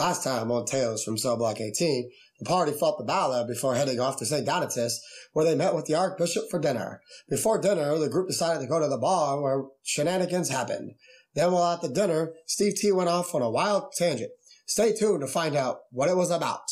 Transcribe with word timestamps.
Last 0.00 0.24
time 0.24 0.50
on 0.50 0.64
Tales 0.64 1.04
from 1.04 1.18
Cell 1.18 1.36
Block 1.36 1.60
18, 1.60 2.10
the 2.38 2.46
party 2.46 2.72
fought 2.72 2.96
the 2.96 3.04
Balor 3.04 3.46
before 3.46 3.74
heading 3.74 4.00
off 4.00 4.16
to 4.16 4.24
St. 4.24 4.46
Donatus, 4.46 4.94
where 5.34 5.44
they 5.44 5.54
met 5.54 5.74
with 5.74 5.84
the 5.84 5.94
Archbishop 5.94 6.44
for 6.50 6.58
dinner. 6.58 7.02
Before 7.28 7.60
dinner, 7.60 7.98
the 7.98 8.08
group 8.08 8.26
decided 8.26 8.62
to 8.62 8.66
go 8.66 8.80
to 8.80 8.88
the 8.88 8.96
bar 8.96 9.42
where 9.42 9.64
shenanigans 9.82 10.48
happened. 10.48 10.92
Then 11.34 11.52
while 11.52 11.74
at 11.74 11.82
the 11.82 11.90
dinner, 11.90 12.32
Steve 12.46 12.76
T 12.76 12.90
went 12.92 13.10
off 13.10 13.34
on 13.34 13.42
a 13.42 13.50
wild 13.50 13.92
tangent. 13.92 14.30
Stay 14.64 14.94
tuned 14.94 15.20
to 15.20 15.26
find 15.26 15.54
out 15.54 15.80
what 15.90 16.08
it 16.08 16.16
was 16.16 16.30
about. 16.30 16.62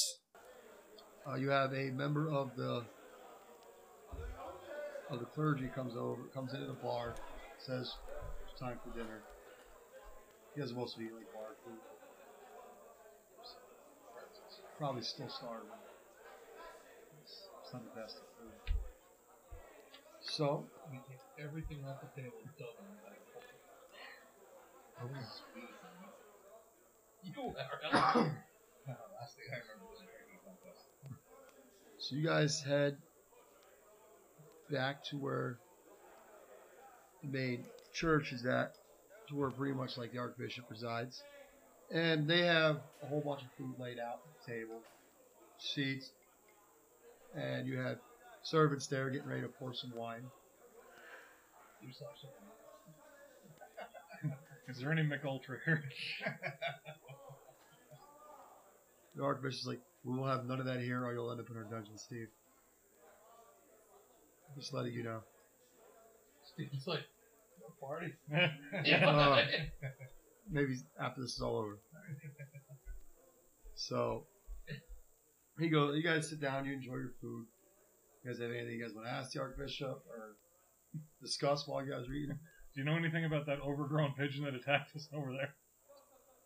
Uh, 1.30 1.34
you 1.34 1.50
have 1.50 1.74
a 1.74 1.90
member 1.90 2.30
of 2.30 2.56
the 2.56 2.82
of 5.10 5.18
the 5.18 5.26
clergy 5.26 5.68
comes 5.74 5.94
over, 5.98 6.22
comes 6.32 6.54
into 6.54 6.66
the 6.66 6.72
bar, 6.72 7.14
says 7.58 7.92
it's 8.50 8.58
time 8.58 8.78
for 8.82 8.98
dinner. 8.98 9.20
He 10.54 10.62
doesn't 10.62 10.74
mostly 10.74 11.04
eat 11.04 11.12
like 11.12 11.30
bar 11.34 11.56
food. 11.62 11.76
Probably 14.78 15.02
still 15.02 15.28
starving. 15.28 15.66
It's, 17.20 17.48
it's 17.64 17.72
not 17.72 17.82
the 17.82 18.00
best 18.00 18.16
of 18.16 18.22
food. 18.38 18.74
So 20.20 20.64
We 20.92 20.98
take 21.08 21.44
everything 21.44 21.78
off 21.84 22.00
the 22.00 22.22
table. 22.22 22.36
Done. 22.58 22.68
Oh, 25.02 25.08
Sweet. 25.52 25.64
You 27.24 27.54
are. 27.92 28.32
No, 28.88 28.94
last 29.20 29.36
thing 29.36 29.44
I 29.52 29.60
remember 29.60 29.84
was 29.90 30.00
a 30.00 30.08
drinking 30.08 30.40
contest. 30.46 30.86
So 31.98 32.16
you 32.16 32.24
guys 32.24 32.62
head 32.62 32.96
back 34.70 35.04
to 35.10 35.18
where 35.18 35.58
the 37.22 37.28
main 37.28 37.64
church 37.92 38.32
is 38.32 38.46
at, 38.46 38.76
to 39.28 39.34
where 39.36 39.50
pretty 39.50 39.74
much 39.74 39.98
like 39.98 40.12
the 40.12 40.18
Archbishop 40.18 40.64
resides. 40.70 41.22
And 41.90 42.28
they 42.28 42.42
have 42.42 42.80
a 43.02 43.06
whole 43.06 43.22
bunch 43.22 43.42
of 43.42 43.48
food 43.56 43.74
laid 43.78 43.98
out 43.98 44.20
at 44.24 44.46
the 44.46 44.52
table, 44.52 44.80
seats, 45.58 46.10
and 47.34 47.66
you 47.66 47.78
have 47.78 47.98
servants 48.42 48.86
there 48.88 49.08
getting 49.10 49.28
ready 49.28 49.42
to 49.42 49.48
pour 49.48 49.72
some 49.72 49.92
wine. 49.96 50.24
You 51.82 51.92
saw. 51.92 52.06
Is 54.68 54.78
there 54.80 54.92
any 54.92 55.02
McUltra 55.02 55.58
here? 55.64 55.82
The 59.18 59.24
Archbishop's 59.24 59.66
like, 59.66 59.80
we 60.04 60.16
will 60.16 60.26
have 60.26 60.44
none 60.44 60.60
of 60.60 60.66
that 60.66 60.80
here, 60.80 61.04
or 61.04 61.12
you'll 61.12 61.32
end 61.32 61.40
up 61.40 61.50
in 61.50 61.56
our 61.56 61.64
dungeon, 61.64 61.98
Steve. 61.98 62.28
Just 64.56 64.72
letting 64.72 64.92
you 64.92 65.02
know. 65.02 65.20
Steve's 66.44 66.86
like, 66.86 67.02
no 67.60 67.66
party. 67.84 68.12
Uh, 69.04 69.42
maybe 70.50 70.76
after 71.00 71.20
this 71.20 71.32
is 71.32 71.40
all 71.40 71.56
over. 71.56 71.78
So, 73.74 74.26
here 75.58 75.68
you 75.68 75.70
go. 75.70 75.92
You 75.92 76.02
guys 76.02 76.28
sit 76.28 76.40
down. 76.40 76.64
You 76.64 76.72
enjoy 76.72 76.96
your 76.96 77.12
food. 77.20 77.46
You 78.22 78.30
guys 78.30 78.40
have 78.40 78.50
anything 78.50 78.74
you 78.74 78.82
guys 78.84 78.94
want 78.94 79.06
to 79.06 79.12
ask 79.12 79.32
the 79.32 79.40
Archbishop 79.40 80.02
or 80.10 80.36
discuss 81.22 81.66
while 81.66 81.84
you 81.84 81.92
guys 81.92 82.08
are 82.08 82.12
eating? 82.12 82.38
Do 82.74 82.80
you 82.80 82.84
know 82.84 82.96
anything 82.96 83.24
about 83.24 83.46
that 83.46 83.60
overgrown 83.60 84.14
pigeon 84.18 84.44
that 84.44 84.54
attacked 84.54 84.94
us 84.96 85.08
over 85.12 85.32
there? 85.32 85.54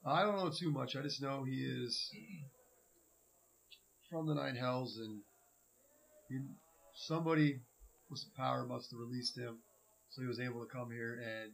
I 0.05 0.23
don't 0.23 0.37
know 0.37 0.51
too 0.51 0.71
much. 0.71 0.97
I 0.97 1.03
just 1.03 1.23
know 1.23 1.45
he 1.45 1.63
is 1.63 2.11
from 4.11 4.27
the 4.27 4.35
Nine 4.35 4.57
Hells, 4.57 4.99
and 4.99 5.21
he, 6.29 6.41
somebody 6.95 7.61
with 8.11 8.21
some 8.21 8.33
power 8.37 8.67
must 8.67 8.91
have 8.91 9.01
released 9.01 9.39
him, 9.39 9.59
so 10.11 10.21
he 10.21 10.29
was 10.29 10.41
able 10.41 10.61
to 10.61 10.71
come 10.71 10.91
here, 10.91 11.19
and 11.23 11.53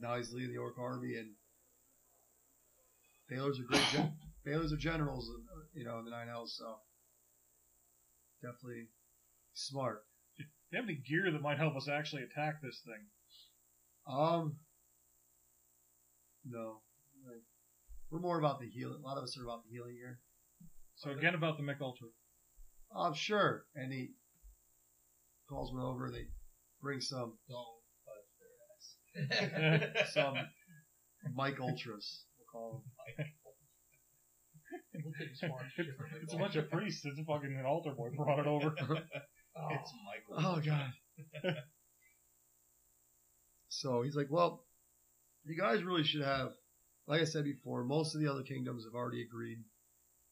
now 0.00 0.16
he's 0.16 0.32
leading 0.32 0.52
the 0.52 0.58
Orc 0.58 0.78
army. 0.78 1.14
And 1.16 1.30
Balor's 3.28 3.58
are 3.60 3.64
great. 3.64 3.82
Gen- 3.92 4.12
Balor's 4.44 4.72
are 4.72 4.76
generals, 4.76 5.30
uh, 5.30 5.60
you 5.72 5.84
know, 5.84 5.98
in 5.98 6.04
the 6.04 6.10
Nine 6.10 6.28
Hells. 6.28 6.56
so 6.58 6.76
definitely 8.42 8.88
smart. 9.54 10.02
Do 10.36 10.44
you 10.70 10.76
have 10.76 10.84
any 10.84 10.96
gear 11.08 11.30
that 11.32 11.40
might 11.40 11.58
help 11.58 11.76
us 11.76 11.88
actually 11.88 12.22
attack 12.22 12.60
this 12.62 12.82
thing? 12.84 13.06
Um, 14.06 14.56
no, 16.44 16.82
like, 17.26 17.42
we're 18.10 18.20
more 18.20 18.38
about 18.38 18.60
the 18.60 18.68
healing. 18.68 18.98
A 19.02 19.06
lot 19.06 19.16
of 19.16 19.24
us 19.24 19.38
are 19.38 19.44
about 19.44 19.62
the 19.64 19.70
healing 19.72 19.94
here. 19.98 20.20
So 20.96 21.10
again 21.10 21.34
about 21.34 21.56
the 21.56 21.64
McUltra. 21.64 22.10
Um, 22.94 23.14
sure. 23.14 23.64
And 23.74 23.92
he 23.92 24.10
calls 25.48 25.72
me 25.72 25.80
over. 25.82 26.10
They 26.10 26.26
bring 26.80 27.00
some 27.00 27.38
Don't 27.48 27.66
touch 29.24 29.28
their 29.88 29.94
ass. 30.04 30.12
some 30.12 30.34
Mike 31.34 31.58
Ultras. 31.60 32.24
We'll 32.54 32.62
call 32.62 32.82
them. 33.18 33.26
We'll 35.04 35.12
take 35.18 35.32
a 35.32 35.36
smart 35.36 35.62
It's 36.22 36.34
a 36.34 36.36
bunch 36.36 36.56
of 36.56 36.70
priests. 36.70 37.04
It's 37.04 37.18
a 37.18 37.24
fucking 37.24 37.56
an 37.58 37.66
altar 37.66 37.90
boy 37.90 38.08
brought 38.16 38.38
it 38.38 38.46
over. 38.46 38.74
Oh, 39.56 39.68
It's 39.70 39.92
Michael. 40.04 40.44
Oh 40.48 40.60
God. 40.60 41.56
so 43.68 44.02
he's 44.02 44.16
like, 44.16 44.26
well, 44.28 44.64
you 45.44 45.56
guys 45.56 45.84
really 45.84 46.02
should 46.02 46.24
have. 46.24 46.48
Like 47.06 47.20
I 47.20 47.24
said 47.24 47.44
before, 47.44 47.84
most 47.84 48.16
of 48.16 48.20
the 48.20 48.28
other 48.28 48.42
kingdoms 48.42 48.84
have 48.84 48.94
already 48.96 49.22
agreed 49.22 49.58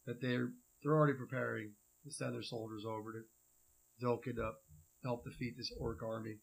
that 0.06 0.20
they're 0.20 0.48
they're 0.82 0.96
already 0.96 1.12
preparing 1.16 1.70
to 2.04 2.10
send 2.10 2.34
their 2.34 2.42
soldiers 2.42 2.84
over 2.84 3.12
to 3.12 4.04
Delkid 4.04 4.40
up 4.44 4.56
help 5.04 5.24
defeat 5.24 5.54
this 5.56 5.72
orc 5.80 6.02
army. 6.02 6.38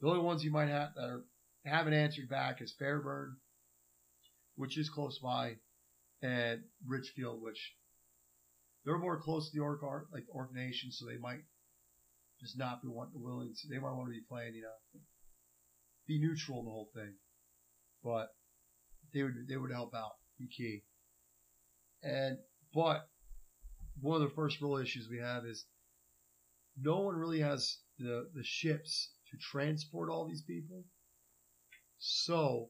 The 0.00 0.08
only 0.08 0.20
ones 0.20 0.44
you 0.44 0.50
might 0.50 0.68
have 0.68 0.90
that 0.96 1.04
are, 1.04 1.24
haven't 1.64 1.94
answered 1.94 2.28
back 2.28 2.60
is 2.60 2.74
Fairburn, 2.78 3.36
which 4.56 4.78
is 4.78 4.88
close 4.88 5.18
by, 5.18 5.56
and 6.22 6.62
Richfield, 6.86 7.42
which 7.42 7.74
they're 8.84 8.98
more 8.98 9.20
close 9.20 9.50
to 9.50 9.56
the 9.56 9.62
orc 9.62 9.82
ar- 9.82 10.06
like 10.12 10.24
orc 10.28 10.54
nation, 10.54 10.90
so 10.92 11.06
they 11.06 11.18
might 11.18 11.42
just 12.40 12.58
not 12.58 12.82
be 12.82 12.88
want, 12.88 13.10
willing 13.14 13.54
to. 13.54 13.68
They 13.68 13.78
might 13.78 13.94
want 13.94 14.08
to 14.08 14.12
be 14.12 14.24
playing, 14.28 14.54
you 14.54 14.62
know, 14.62 15.00
be 16.06 16.20
neutral 16.20 16.60
in 16.60 16.66
the 16.66 16.70
whole 16.70 16.90
thing, 16.94 17.14
but 18.02 18.28
they 19.12 19.22
would 19.22 19.34
they 19.48 19.56
would 19.56 19.72
help 19.72 19.94
out, 19.94 20.12
be 20.38 20.48
key. 20.48 20.82
And 22.02 22.38
but 22.74 23.08
one 24.00 24.20
of 24.20 24.28
the 24.28 24.34
first 24.34 24.60
real 24.60 24.76
issues 24.76 25.08
we 25.10 25.18
have 25.18 25.44
is 25.44 25.66
no 26.76 27.00
one 27.00 27.16
really 27.16 27.40
has 27.40 27.78
the 27.98 28.28
the 28.34 28.44
ships 28.44 29.12
to 29.30 29.38
transport 29.38 30.10
all 30.10 30.28
these 30.28 30.42
people, 30.42 30.84
so 31.98 32.68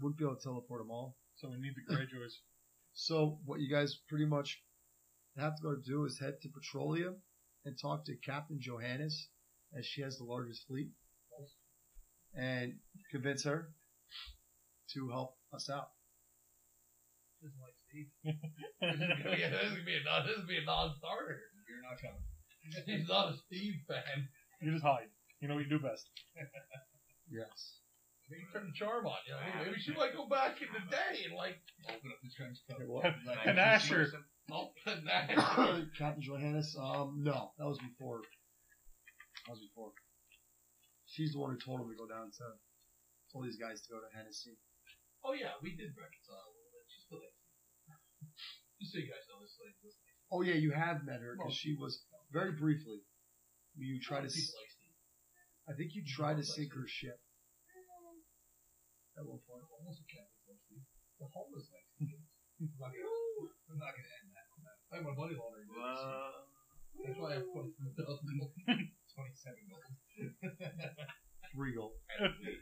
wouldn't 0.00 0.18
be 0.18 0.24
able 0.24 0.36
to 0.36 0.42
teleport 0.42 0.80
them 0.80 0.90
all. 0.90 1.16
So 1.36 1.48
we 1.48 1.56
need 1.56 1.74
the 1.74 1.94
Greyjoys. 1.94 2.32
So 2.92 3.38
what 3.44 3.60
you 3.60 3.68
guys 3.68 3.98
pretty 4.08 4.26
much 4.26 4.62
have 5.36 5.56
to 5.56 5.62
go 5.62 5.76
do 5.76 6.04
is 6.04 6.18
head 6.18 6.40
to 6.42 6.48
Petrolia 6.48 7.14
and 7.64 7.76
talk 7.80 8.04
to 8.04 8.16
Captain 8.16 8.58
Johannes, 8.60 9.28
as 9.76 9.84
she 9.84 10.02
has 10.02 10.18
the 10.18 10.24
largest 10.24 10.66
fleet, 10.66 10.90
and 12.36 12.74
convince 13.10 13.44
her 13.44 13.70
to 14.92 15.08
help 15.08 15.36
us 15.52 15.68
out. 15.70 15.88
Doesn't 17.42 17.58
like 17.60 17.74
Steve. 17.88 18.06
this, 18.80 18.94
is 18.94 19.00
gonna 19.00 19.36
be, 19.36 19.42
this 19.42 19.62
is 19.62 19.70
gonna 19.70 19.84
be 19.84 19.96
a 19.96 20.04
non, 20.04 20.26
this 20.26 20.36
is 20.36 20.44
gonna 20.44 20.48
be 20.48 20.58
a 20.58 20.64
non-starter. 20.64 21.40
You're 21.68 21.82
not 21.82 22.00
coming. 22.00 22.22
He's 22.86 23.08
not 23.08 23.34
a 23.34 23.36
Steve 23.46 23.74
fan. 23.88 24.28
You 24.62 24.72
just 24.72 24.84
hide. 24.84 25.10
You 25.40 25.48
know 25.48 25.54
what 25.56 25.64
you 25.64 25.70
do 25.70 25.78
best. 25.78 26.08
Yes. 27.30 27.83
Maybe 28.30 28.44
turn 28.52 28.64
the 28.66 28.72
charm 28.72 29.04
on. 29.06 29.20
You 29.28 29.36
know, 29.36 29.40
maybe, 29.44 29.70
maybe 29.70 29.80
she 29.84 29.92
might 29.92 30.16
go 30.16 30.24
back 30.26 30.56
in 30.64 30.68
the 30.72 30.80
day 30.88 31.28
and 31.28 31.36
like 31.36 31.60
Open 31.84 32.08
up 32.08 32.20
the 32.24 32.32
trench 32.32 32.56
coat. 32.64 32.80
Okay, 32.80 32.88
what? 32.88 33.04
An 33.44 33.58
Asher. 33.60 34.08
open 34.50 35.04
that. 35.08 35.28
Captain 35.98 36.22
Johannes? 36.24 36.72
Um, 36.80 37.20
no, 37.20 37.52
that 37.58 37.66
was 37.68 37.78
before. 37.84 38.24
That 39.46 39.52
was 39.52 39.60
before. 39.60 39.92
She's 41.04 41.32
the 41.36 41.38
one 41.38 41.52
who 41.52 41.60
told 41.60 41.84
him 41.84 41.92
to 41.92 41.98
go 42.00 42.08
down 42.08 42.32
to, 42.40 42.44
told 43.30 43.44
these 43.44 43.60
guys 43.60 43.84
to 43.84 43.88
go 43.92 44.00
to 44.00 44.08
Hennessy. 44.16 44.56
Oh 45.22 45.36
yeah, 45.36 45.52
we 45.60 45.76
did 45.76 45.92
reconcile 45.92 46.48
a 46.48 46.52
little 46.56 46.72
bit. 46.72 46.84
She's 46.88 47.04
still 47.04 47.20
like 47.20 47.36
Just 48.80 48.92
so 48.92 48.98
you 49.04 49.08
guys 49.12 49.24
know, 49.28 49.36
this 49.44 49.56
lady 49.60 49.76
was 49.84 49.94
like. 50.00 50.16
Oh 50.32 50.40
yeah, 50.40 50.56
you 50.56 50.72
have 50.72 51.04
met 51.04 51.20
her 51.20 51.36
because 51.36 51.52
she 51.54 51.76
was 51.76 52.00
very 52.32 52.52
briefly. 52.56 53.04
You 53.76 54.00
tried 54.00 54.24
to. 54.24 54.32
s- 54.32 54.52
like 54.56 54.72
I 55.68 55.76
think 55.76 55.92
you 55.94 56.02
tried 56.08 56.36
to 56.40 56.44
sink 56.44 56.72
her 56.72 56.88
ship 56.88 57.20
at 59.18 59.24
one 59.26 59.40
point. 59.46 59.62
Almost 59.70 60.02
a 60.02 60.06
Catholic 60.10 60.42
like 60.48 60.60
Steve. 60.66 60.84
The 61.20 61.26
homeless 61.30 61.70
like 61.70 61.86
Steve. 61.94 62.18
I'm 62.62 62.70
not 62.78 62.90
gonna, 62.94 63.10
I'm 63.70 63.78
not 63.82 63.92
gonna 63.94 64.12
end 64.22 64.28
that. 64.34 64.46
on 64.54 64.60
that. 64.66 64.76
I 64.90 64.92
have 64.98 65.06
my 65.06 65.14
money 65.14 65.34
laundering. 65.34 65.66
business. 65.70 66.54
That's 66.94 67.18
why 67.18 67.34
I 67.34 67.42
have 67.42 67.48
twenty-seven 67.50 67.92
thousand 67.98 68.26
gold. 68.38 68.54
Twenty-seven 69.14 69.62
gold. 69.66 69.86
Three 71.54 71.74
gold. 71.74 71.94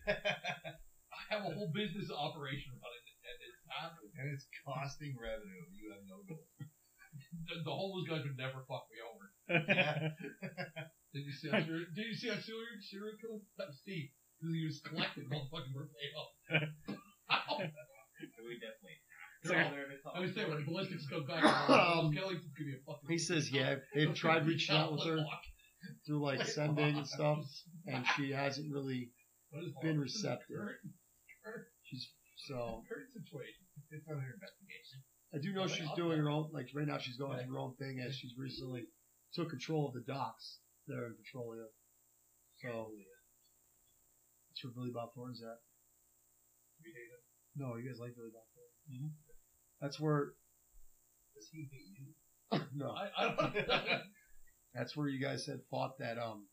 I 0.09 1.21
have 1.29 1.45
a 1.45 1.53
whole 1.53 1.73
business 1.73 2.09
operation 2.13 2.73
running, 2.81 3.05
and 3.25 3.37
it's 3.45 3.63
not. 3.69 3.93
and 4.17 4.27
it's 4.33 4.47
costing 4.65 5.17
revenue. 5.17 5.65
You 5.77 5.93
have 5.93 6.05
no 6.09 6.25
gold. 6.29 6.49
The, 7.45 7.61
the 7.61 7.71
homeless 7.71 8.09
guys 8.09 8.25
would 8.25 8.41
never 8.41 8.65
fuck 8.65 8.89
me 8.89 8.97
over. 9.05 9.29
Did 11.13 11.29
you 11.29 11.33
see 11.37 11.53
how 11.53 11.61
serial, 11.61 11.85
did 11.93 12.07
you 12.09 12.17
see 12.17 12.29
how 12.33 12.41
serial, 12.41 12.73
serial 12.81 13.17
killer? 13.21 13.37
Uh, 13.61 13.69
that 13.69 13.77
was 14.43 14.51
Steve. 14.51 14.51
Because 14.51 14.55
he 14.55 14.65
was 14.67 14.81
collecting 14.85 15.25
motherfucking 15.31 15.75
birthday 15.75 16.09
off. 16.19 16.33
we 18.45 18.59
definitely 18.59 18.99
They're 19.45 19.57
like 19.57 19.67
all 19.67 19.73
a- 19.73 19.77
there, 19.77 19.87
they. 19.89 20.19
I 20.19 20.21
was 20.21 20.35
saying 20.35 20.51
when 20.51 20.65
ballistics 20.65 21.07
comes 21.09 21.27
back, 21.27 21.43
Um, 21.71 22.13
Kelly 22.13 22.37
could 22.37 22.55
be 22.67 22.75
a 22.75 22.81
fucking. 22.87 23.09
He 23.09 23.19
says, 23.19 23.51
yeah, 23.51 23.77
they've 23.95 24.15
tried 24.15 24.47
reaching 24.47 24.77
out 24.77 24.93
with 24.93 25.05
her 25.07 25.25
through 26.07 26.23
like 26.23 26.45
sending 26.59 26.97
and 26.99 27.07
stuff, 27.07 27.39
and 27.87 28.05
she 28.17 28.31
hasn't 28.31 28.73
really 28.73 29.11
been 29.83 30.01
This 30.01 30.15
is 30.15 30.25
a 30.25 30.29
receptive. 30.29 30.57
Current, 30.57 30.79
current, 31.45 31.67
She's 31.85 32.09
so. 32.49 32.83
current 32.89 33.09
situation. 33.13 33.63
It's 33.91 34.07
under 34.09 34.23
investigation. 34.25 34.99
I 35.35 35.39
do 35.41 35.53
know 35.53 35.67
she's 35.67 35.91
doing 35.97 36.19
her 36.19 36.29
own. 36.29 36.51
Like 36.53 36.69
right 36.75 36.87
now, 36.87 36.99
she's 36.99 37.17
going 37.17 37.39
through 37.39 37.55
her 37.55 37.59
own 37.61 37.75
thing 37.77 38.01
as 38.07 38.15
she's 38.15 38.33
recently 38.39 38.85
took 39.35 39.49
control 39.51 39.89
of 39.89 39.95
the 39.95 40.05
docks 40.07 40.59
there 40.87 41.07
in 41.07 41.15
Petrolia. 41.17 41.65
So 42.61 42.91
that's 44.53 44.63
where 44.65 44.73
Billy 44.77 44.93
Bob 44.93 45.15
Thorne's 45.17 45.41
at. 45.41 45.57
We 46.85 46.93
hate 46.93 47.09
him. 47.09 47.25
No, 47.57 47.77
you 47.81 47.89
guys 47.89 47.99
like 47.99 48.13
Billy 48.15 48.29
Bob 48.33 48.45
Thorne. 48.53 48.77
Mm-hmm. 48.93 49.13
That's 49.81 49.99
where. 49.99 50.37
Does 51.35 51.49
he 51.51 51.69
hate 51.73 51.97
you? 51.97 52.13
No, 52.77 52.93
I, 52.93 53.09
I 53.17 53.35
don't 53.35 53.55
that's 54.75 54.95
where 54.95 55.09
you 55.09 55.19
guys 55.21 55.47
had 55.47 55.61
fought 55.71 55.97
that 56.01 56.19
um 56.19 56.45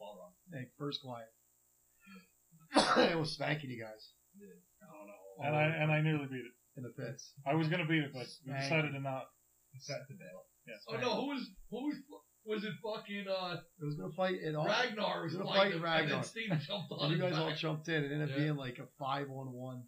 Ball 0.00 0.18
wrong. 0.18 0.32
that 0.50 0.66
first 0.78 1.00
client. 1.02 1.30
it 3.14 3.16
was 3.18 3.30
spanking 3.30 3.70
you 3.70 3.78
guys 3.78 4.10
Oh 4.82 5.06
no. 5.06 5.46
And 5.46 5.54
I 5.56 5.62
and 5.62 5.92
I 5.92 6.00
nearly 6.00 6.26
beat 6.26 6.42
it. 6.42 6.54
in 6.76 6.82
the 6.82 6.90
pits. 6.90 7.34
I 7.46 7.54
was 7.54 7.68
gonna 7.68 7.86
beat 7.86 8.02
it, 8.02 8.10
but 8.12 8.26
we 8.46 8.50
Spank. 8.50 8.62
decided 8.62 8.92
to 8.92 9.00
not. 9.00 9.26
Set 9.78 9.98
the 10.08 10.14
bail. 10.14 10.42
Yeah. 10.66 10.74
Oh 10.88 10.96
no, 10.98 11.20
who 11.22 11.26
was 11.28 11.46
who 11.70 11.86
was 11.86 11.94
was 12.46 12.64
it 12.64 12.72
fucking 12.82 13.26
uh 13.28 13.60
It 13.80 13.84
was 13.84 13.94
gonna 13.96 14.12
fight 14.12 14.36
it 14.42 14.54
all. 14.54 14.66
Ragnar 14.66 15.24
was 15.24 15.34
Gonna 15.34 15.44
fighting 15.44 15.60
fight 15.60 15.68
him, 15.70 15.74
and 15.76 15.82
Ragnar. 15.84 16.14
then 16.16 16.24
Steve 16.24 16.50
jumped 16.66 16.90
on 16.92 17.10
And 17.12 17.12
you 17.12 17.18
guys 17.22 17.38
all 17.38 17.54
jumped 17.54 17.88
in. 17.88 18.04
It 18.04 18.12
ended 18.12 18.22
up 18.30 18.36
Yeah. 18.36 18.44
being 18.44 18.56
like 18.56 18.78
a 18.78 18.86
five 18.98 19.28
on 19.30 19.52
one. 19.52 19.84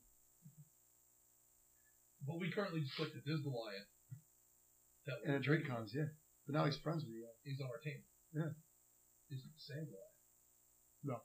But 2.26 2.38
we 2.38 2.50
currently 2.52 2.80
just 2.80 2.94
clicked 2.94 3.14
the 3.14 3.20
Diz 3.20 3.40
Goliath. 3.42 3.88
That 5.06 5.18
And 5.26 5.34
a 5.34 5.40
drink 5.40 5.66
comes, 5.66 5.92
yeah. 5.94 6.06
But 6.46 6.54
now 6.54 6.64
he's 6.64 6.76
friends 6.76 7.02
with 7.04 7.14
you. 7.14 7.26
He's 7.42 7.60
on 7.60 7.66
our 7.66 7.78
team. 7.82 8.02
Yeah. 8.32 8.54
Is 9.30 9.42
it 9.44 9.50
the 9.54 9.60
same 9.74 9.84
guy? 9.90 10.08
No. 11.02 11.18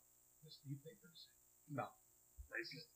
Does 0.44 0.58
Steve 0.58 0.78
think 0.84 0.98
they're 1.02 1.12
the 1.14 1.22
same? 1.22 1.78
No. 1.78 1.86
Racist. 2.50 2.90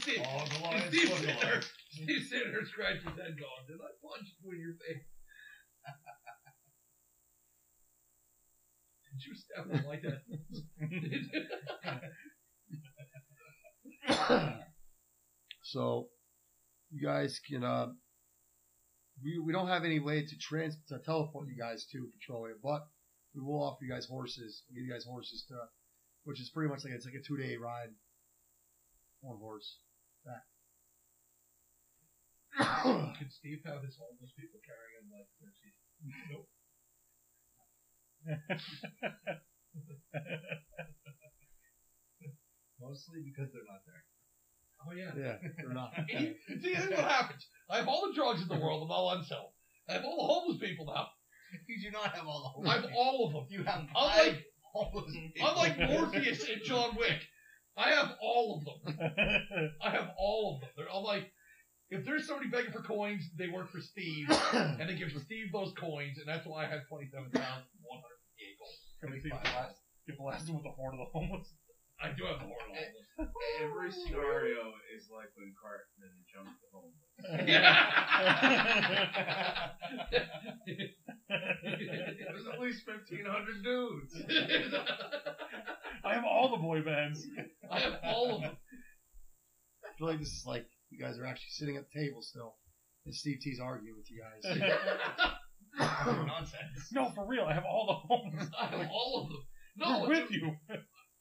Steve, 0.00 0.18
All 0.26 0.44
the 0.46 0.50
Steve, 0.50 0.62
lions 0.64 0.88
Steve 0.88 1.08
look 1.10 1.18
sitting 1.20 1.40
there, 1.40 1.60
Steve 1.90 2.26
sitting 2.26 2.52
there 2.52 2.64
scratching 2.66 3.04
his 3.06 3.18
head 3.20 3.36
going, 3.38 3.64
did 3.68 3.78
I 3.78 3.92
punch 4.02 4.34
you 4.42 4.50
in 4.50 4.60
your 4.60 4.74
face? 4.82 5.04
You 9.18 9.34
stab 9.34 9.86
like 9.86 10.02
that? 14.08 14.60
So 15.64 16.08
you 16.92 17.02
guys 17.04 17.40
can 17.40 17.64
uh 17.64 17.88
we 19.24 19.40
we 19.40 19.52
don't 19.52 19.66
have 19.66 19.84
any 19.84 19.98
way 19.98 20.24
to 20.24 20.38
trans 20.38 20.76
to 20.88 21.00
teleport 21.00 21.48
you 21.48 21.56
guys 21.58 21.84
to 21.90 22.06
Petrolia, 22.14 22.54
but 22.62 22.86
we 23.34 23.42
will 23.42 23.60
offer 23.60 23.84
you 23.84 23.90
guys 23.90 24.06
horses. 24.06 24.62
We'll 24.68 24.76
give 24.76 24.86
you 24.86 24.92
guys 24.92 25.04
horses 25.04 25.44
to 25.48 25.56
which 26.24 26.40
is 26.40 26.50
pretty 26.50 26.70
much 26.70 26.84
like 26.84 26.92
it's 26.92 27.06
like 27.06 27.18
a 27.18 27.26
two 27.26 27.36
day 27.36 27.56
ride 27.56 27.90
on 29.24 29.36
horse. 29.38 29.78
Could 32.54 33.32
Steve 33.32 33.62
have 33.66 33.82
his 33.82 33.98
homeless 33.98 34.30
people 34.38 34.60
carrying 34.62 34.94
him 35.02 35.10
like 35.10 35.26
their 35.40 35.50
seat? 35.58 35.74
Nope. 36.30 36.46
Mostly 42.80 43.20
because 43.24 43.52
they're 43.52 43.62
not 43.66 43.82
there. 43.86 44.04
Oh 44.86 44.92
yeah. 44.92 45.12
Yeah, 45.16 45.38
they're 45.58 45.72
not. 45.74 45.92
See, 46.08 46.36
this 46.48 46.84
is 46.84 46.90
what 46.90 46.98
happens. 46.98 47.46
I 47.70 47.78
have 47.78 47.88
all 47.88 48.06
the 48.06 48.12
drugs 48.14 48.42
in 48.42 48.48
the 48.48 48.58
world. 48.58 48.82
I'm 48.84 48.90
all 48.90 49.08
on 49.08 49.24
sale. 49.24 49.52
I 49.88 49.94
have 49.94 50.04
all 50.04 50.16
the 50.16 50.22
homeless 50.32 50.58
people 50.60 50.84
now. 50.86 51.08
You 51.68 51.80
do 51.82 51.90
not 51.90 52.14
have 52.14 52.26
all 52.26 52.60
the 52.62 52.68
I 52.68 52.74
have 52.74 52.86
all 52.96 53.26
of 53.26 53.32
them. 53.32 53.46
You 53.48 53.64
have 53.64 53.80
I'm 53.80 53.88
five 53.94 54.34
like, 54.34 54.44
homeless 54.72 55.12
people. 55.12 55.48
I'm 55.48 55.56
like 55.56 55.78
Morpheus 55.78 56.44
in 56.48 56.60
John 56.64 56.96
Wick. 56.96 57.20
I 57.76 57.90
have 57.90 58.12
all 58.20 58.58
of 58.58 58.64
them. 58.64 58.98
I 59.82 59.90
have 59.90 60.10
all 60.18 60.54
of 60.54 60.60
them. 60.60 60.70
They're, 60.76 60.86
I'm 60.92 61.02
like, 61.02 61.30
if 61.90 62.04
there's 62.04 62.26
somebody 62.26 62.48
begging 62.48 62.72
for 62.72 62.82
coins, 62.82 63.28
they 63.36 63.48
work 63.48 63.70
for 63.70 63.80
Steve, 63.80 64.28
and 64.52 64.88
they 64.88 64.94
give 64.94 65.10
Steve 65.24 65.52
those 65.52 65.72
coins, 65.74 66.18
and 66.18 66.26
that's 66.26 66.46
why 66.46 66.64
I 66.64 66.68
have 66.68 66.86
27,158 66.88 68.13
gold. 68.58 68.74
Can 69.00 69.10
we 69.12 69.20
see 69.20 69.28
if 69.28 69.42
blast, 69.42 69.80
get 70.06 70.18
blasted 70.18 70.54
with 70.54 70.64
the 70.64 70.70
horn 70.74 70.94
of 70.94 70.98
the 71.06 71.10
homeless? 71.12 71.54
I 72.02 72.08
do 72.10 72.24
have 72.26 72.38
the 72.42 72.46
horn 72.50 72.66
of 72.68 72.74
homeless. 72.74 73.06
Every 73.62 73.92
scenario 73.92 74.74
is 74.96 75.08
like 75.12 75.30
when 75.38 75.54
Cartman 75.54 76.14
jumped 76.26 76.58
the 76.60 76.68
homeless. 76.74 77.14
There's 81.28 82.46
at 82.52 82.60
least 82.60 82.86
1,500 82.86 83.62
dudes. 83.62 84.14
I 86.04 86.14
have 86.14 86.24
all 86.24 86.50
the 86.50 86.56
boy 86.58 86.82
bands. 86.82 87.24
I 87.70 87.78
have 87.80 87.94
all 88.04 88.36
of 88.36 88.42
them. 88.42 88.56
I 89.84 89.88
feel 89.96 90.08
like 90.08 90.18
this 90.18 90.32
is 90.32 90.44
like 90.46 90.66
you 90.90 90.98
guys 90.98 91.18
are 91.18 91.26
actually 91.26 91.50
sitting 91.50 91.76
at 91.76 91.84
the 91.90 92.00
table 92.00 92.22
still. 92.22 92.56
And 93.06 93.14
Steve 93.14 93.38
T's 93.40 93.60
arguing 93.60 93.96
with 93.96 94.10
you 94.10 94.22
guys. 94.22 94.58
Nonsense. 95.78 96.92
no, 96.92 97.10
for 97.14 97.26
real. 97.26 97.44
I 97.44 97.54
have 97.54 97.64
all 97.64 97.86
the 97.86 98.14
homes. 98.14 98.50
I 98.58 98.66
have 98.66 98.88
all 98.92 99.22
of 99.22 99.28
them. 99.30 99.42
We're 99.78 99.86
No, 99.86 100.08
with 100.08 100.30
you. 100.30 100.56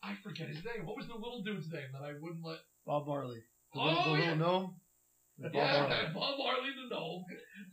I 0.03 0.15
forget 0.23 0.47
his 0.49 0.63
name. 0.63 0.85
What 0.85 0.97
was 0.97 1.07
the 1.07 1.15
little 1.15 1.41
dude's 1.43 1.71
name 1.71 1.89
that 1.93 2.03
I 2.05 2.13
wouldn't 2.21 2.43
let? 2.43 2.59
Bob 2.85 3.07
Marley. 3.07 3.41
The 3.73 3.79
Oh, 3.79 3.85
little, 3.85 4.03
the 4.03 4.09
yeah. 4.11 4.19
little 4.19 4.35
gnome? 4.37 4.75
The 5.39 5.49
Bob 5.49 5.55
Yeah, 5.55 5.63
I 5.73 5.79
Marley. 5.79 5.95
have 6.05 6.13
Bob 6.19 6.37
Marley 6.37 6.69
the 6.75 6.95
gnome, 6.95 7.23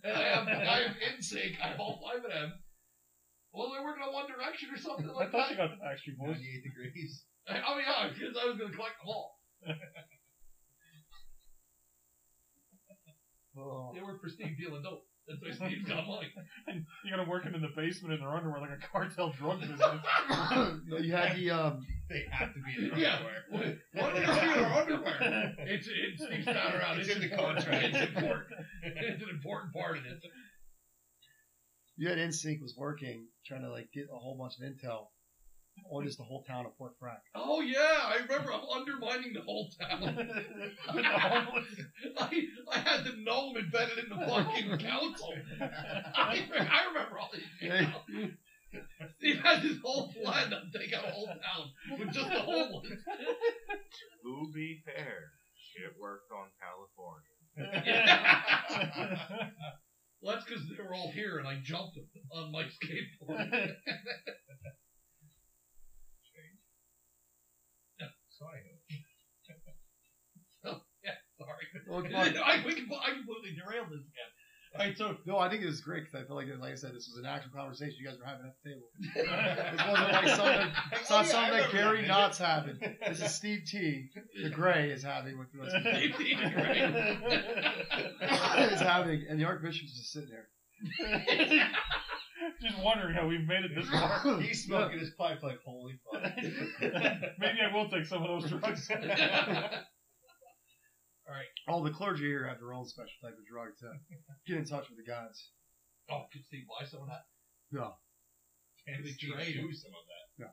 and 0.04 0.12
I 0.16 0.22
have 0.22 0.48
I 0.48 0.76
have 0.88 0.96
NSYNC. 1.18 1.60
I 1.62 1.66
have 1.68 1.80
all 1.80 2.00
five 2.00 2.24
of 2.24 2.30
them. 2.30 2.52
Well, 3.52 3.70
they're 3.72 3.84
working 3.84 4.04
on 4.06 4.12
One 4.14 4.26
Direction 4.30 4.70
or 4.72 4.78
something 4.78 5.06
like 5.08 5.32
that. 5.32 5.36
I 5.36 5.40
thought 5.42 5.48
that. 5.48 5.50
you 5.50 5.56
got 5.58 5.70
the 5.76 5.82
Backstreet 5.84 6.16
Boys. 6.16 6.38
98 6.38 6.62
degrees. 6.64 7.24
I, 7.48 7.60
oh 7.68 7.78
yeah, 7.82 8.08
because 8.08 8.36
I 8.40 8.46
was 8.46 8.56
going 8.56 8.70
to 8.70 8.76
collect 8.76 8.94
them 9.02 9.08
all. 9.10 9.36
Oh. 13.58 13.90
They 13.92 14.00
work 14.00 14.22
for 14.22 14.28
Steve 14.30 14.56
dealing 14.56 14.82
dope. 14.82 15.04
That's 15.42 15.60
why 15.60 15.68
Steve's 15.68 15.88
got 15.88 16.06
money. 16.06 16.28
You're 17.04 17.16
gonna 17.16 17.28
work 17.30 17.44
them 17.44 17.54
in 17.54 17.62
the 17.62 17.68
basement 17.76 18.14
in 18.14 18.20
their 18.20 18.30
underwear 18.34 18.60
like 18.60 18.70
a 18.70 18.86
cartel 18.92 19.30
drug 19.30 19.60
business. 19.60 19.80
no, 20.86 20.96
you 20.98 21.12
had 21.12 21.36
the 21.36 21.50
um 21.50 21.86
They 22.08 22.24
have 22.30 22.52
to 22.54 22.60
be 22.60 22.84
in 22.84 22.90
their 22.90 22.98
Yeah. 22.98 23.18
underwear. 23.50 23.78
One 23.92 24.10
of 24.10 24.14
their 24.16 24.66
underwear. 24.66 25.54
It's 25.58 25.88
it's 25.88 26.24
Steve's 26.24 26.46
not 26.46 26.74
around. 26.74 26.98
It's 27.00 27.08
It's, 27.08 27.16
in 27.16 27.22
the 27.22 27.30
important. 27.30 27.64
contract. 27.64 27.94
It's 27.94 28.16
important. 28.16 28.46
It's 28.82 29.22
an 29.22 29.28
important 29.30 29.72
part 29.72 29.98
of 29.98 30.04
it. 30.06 30.22
you 31.96 32.08
had 32.08 32.18
NSYNC 32.18 32.60
was 32.62 32.74
working 32.76 33.26
trying 33.46 33.62
to 33.62 33.70
like 33.70 33.88
get 33.92 34.04
a 34.12 34.16
whole 34.18 34.36
bunch 34.36 34.54
of 34.58 34.62
intel 34.64 35.08
on 35.90 36.04
just 36.04 36.18
the 36.18 36.24
whole 36.24 36.42
town 36.44 36.66
of 36.66 36.76
Port 36.78 36.92
Frack. 37.02 37.18
Oh 37.34 37.60
yeah, 37.60 37.78
I 38.04 38.16
remember 38.22 38.52
I'm 38.52 38.64
undermining 38.74 39.32
the 39.32 39.40
whole 39.40 39.68
town. 39.80 40.00
the 40.14 41.02
homeless. 41.02 41.66
I 42.20 42.46
I 42.72 42.78
had 42.78 43.04
the 43.04 43.14
gnome 43.18 43.56
embedded 43.56 43.98
in 43.98 44.08
the 44.10 44.26
fucking 44.26 44.78
council. 44.78 45.34
I, 45.60 46.46
I 46.52 46.86
remember 46.88 47.18
all 47.18 47.30
these 47.32 47.42
shit 47.58 47.70
Yeah. 47.72 47.80
now. 47.82 48.02
Steve 49.18 49.40
had 49.42 49.62
this 49.62 49.78
whole 49.82 50.12
plan 50.12 50.50
to 50.50 50.78
take 50.78 50.92
out 50.92 51.04
a 51.04 51.10
whole 51.10 51.26
town 51.26 51.98
with 51.98 52.12
just 52.12 52.28
the 52.28 52.38
homeless. 52.40 52.86
To 52.86 54.52
be 54.54 54.80
fair, 54.84 55.30
shit 55.56 55.92
worked 56.00 56.30
on 56.30 56.46
California. 56.60 57.26
Well, 60.22 60.34
that's 60.34 60.44
because 60.44 60.62
they 60.68 60.82
were 60.84 60.94
all 60.94 61.10
here 61.10 61.38
and 61.38 61.48
I 61.48 61.58
jumped 61.64 61.94
them 61.96 62.04
on 62.32 62.52
my 62.52 62.64
skateboard. 62.64 63.72
Sorry. 68.40 68.60
yeah, 71.04 71.12
sorry. 71.36 71.64
Well. 71.88 72.00
I, 72.00 72.64
we 72.64 72.72
can, 72.74 72.88
I 72.88 73.12
completely 73.12 73.52
derailed 73.54 73.88
this 73.92 74.00
again. 74.00 74.30
All 74.78 74.86
right, 74.86 74.96
so 74.96 75.16
No, 75.26 75.36
I 75.36 75.50
think 75.50 75.62
it 75.62 75.66
was 75.66 75.80
great 75.80 76.04
because 76.04 76.14
I 76.14 76.26
feel 76.26 76.36
like, 76.36 76.46
like 76.60 76.72
I 76.72 76.76
said, 76.76 76.94
this 76.94 77.10
was 77.12 77.18
an 77.18 77.26
actual 77.26 77.50
conversation 77.52 77.96
you 77.98 78.06
guys 78.06 78.16
were 78.18 78.24
having 78.24 78.46
at 78.46 78.54
the 78.62 78.70
table. 78.70 78.86
This 79.14 79.82
wasn't 79.86 80.12
like 80.12 80.28
something. 80.28 80.72
It's 81.00 81.10
not 81.10 81.26
something 81.26 81.58
that 81.58 81.72
Gary 81.72 82.06
Knott's 82.06 82.38
having. 82.38 82.78
This 83.06 83.20
is 83.20 83.34
Steve 83.34 83.64
T. 83.66 84.08
The 84.42 84.48
Gray 84.48 84.90
is 84.90 85.02
having 85.02 85.38
with 85.38 85.48
us. 85.60 85.72
Steve 85.80 86.14
T. 86.16 86.34
Gray. 86.36 86.80
is 88.72 88.80
having, 88.80 89.26
and 89.28 89.40
the 89.40 89.44
Archbishop's 89.44 89.92
just 89.98 90.12
sitting 90.12 90.30
there. 90.30 90.48
Just 92.62 92.78
wondering 92.82 93.14
how 93.14 93.26
we've 93.26 93.46
made 93.46 93.64
it 93.64 93.72
this 93.74 93.88
far. 93.90 94.40
He's 94.40 94.64
smoking 94.64 94.98
his 94.98 95.10
pipe 95.10 95.42
like, 95.42 95.58
holy 95.64 95.98
fuck. 96.04 96.09
Maybe 97.38 97.58
I 97.60 97.72
will 97.74 97.88
take 97.88 98.06
some 98.06 98.22
of 98.22 98.28
those 98.28 98.50
drugs. 98.50 98.90
All 101.28 101.34
right. 101.36 101.46
All 101.68 101.82
the 101.82 101.90
clergy 101.90 102.24
here 102.26 102.46
have 102.48 102.58
their 102.58 102.72
own 102.72 102.86
special 102.86 103.12
type 103.22 103.34
of 103.38 103.46
drug 103.46 103.68
to 103.80 103.92
get 104.46 104.58
in 104.58 104.64
touch 104.64 104.88
with 104.90 104.98
the 104.98 105.04
gods. 105.06 105.50
oh, 106.10 106.26
could 106.32 106.44
Steve 106.44 106.64
buy 106.66 106.84
some 106.86 107.02
of 107.02 107.08
that? 107.08 107.24
No. 107.70 107.94
And 108.88 109.04
They 109.04 109.12
trade. 109.14 109.54
do 109.54 109.70
some 109.72 109.92
of 109.94 110.04
that. 110.10 110.24
No. 110.42 110.50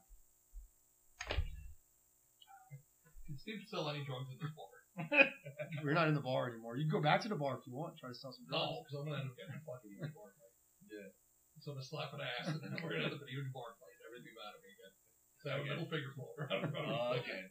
Could 3.25 3.39
Steve 3.41 3.59
sell 3.67 3.89
any 3.89 4.05
drugs 4.05 4.29
in 4.31 4.37
this 4.39 4.53
bar? 4.55 4.71
We're 5.83 5.93
not 5.97 6.07
in 6.07 6.15
the 6.15 6.21
bar 6.23 6.47
anymore. 6.49 6.77
You 6.77 6.85
can 6.85 6.93
go 6.93 7.01
back 7.03 7.21
to 7.25 7.29
the 7.29 7.35
bar 7.37 7.57
if 7.59 7.65
you 7.67 7.73
want. 7.75 7.97
Try 7.97 8.09
to 8.09 8.15
sell 8.17 8.31
some 8.33 8.45
drugs. 8.47 8.61
No, 8.61 8.81
because 8.85 8.95
I'm 9.01 9.05
gonna 9.09 9.21
end 9.25 9.29
up 9.33 9.37
getting 9.37 9.57
a 9.57 9.63
fucking 9.65 9.91
huge 9.93 10.13
bar 10.13 10.29
fight. 10.37 10.53
Yeah. 10.93 11.09
So 11.59 11.73
I'm 11.73 11.81
gonna 11.81 11.89
slap 11.89 12.13
an 12.13 12.21
ass, 12.21 12.53
and 12.53 12.61
then 12.61 12.77
we're 12.81 12.93
gonna 12.93 13.09
end 13.09 13.17
up 13.17 13.21
in 13.21 13.27
a 13.29 13.33
huge 13.33 13.49
bar 13.53 13.73
fight. 13.81 13.97
Everything 14.09 14.33
mad 14.37 14.53
at 14.53 14.61
me 14.61 14.66
again. 14.66 14.66
So 15.47 15.53
I 15.53 15.57
have 15.59 15.63
middle 15.65 15.87
finger 15.87 16.11
float 16.11 16.35
around 16.35 16.59
in 16.65 16.71
front 16.75 16.91
of 16.91 17.15
okay. 17.23 17.41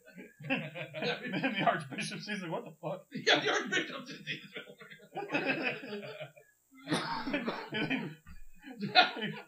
then 1.40 1.54
the 1.56 1.64
Archbishop 1.64 2.20
sees 2.20 2.42
like, 2.42 2.52
what 2.52 2.64
the 2.68 2.76
fuck? 2.82 3.06
Yeah, 3.14 3.40
the 3.40 3.48
Archbishop 3.48 4.04
just 4.04 4.20
needs 4.28 4.44
his 4.44 4.52
middle 4.52 4.76
finger. 4.76 5.00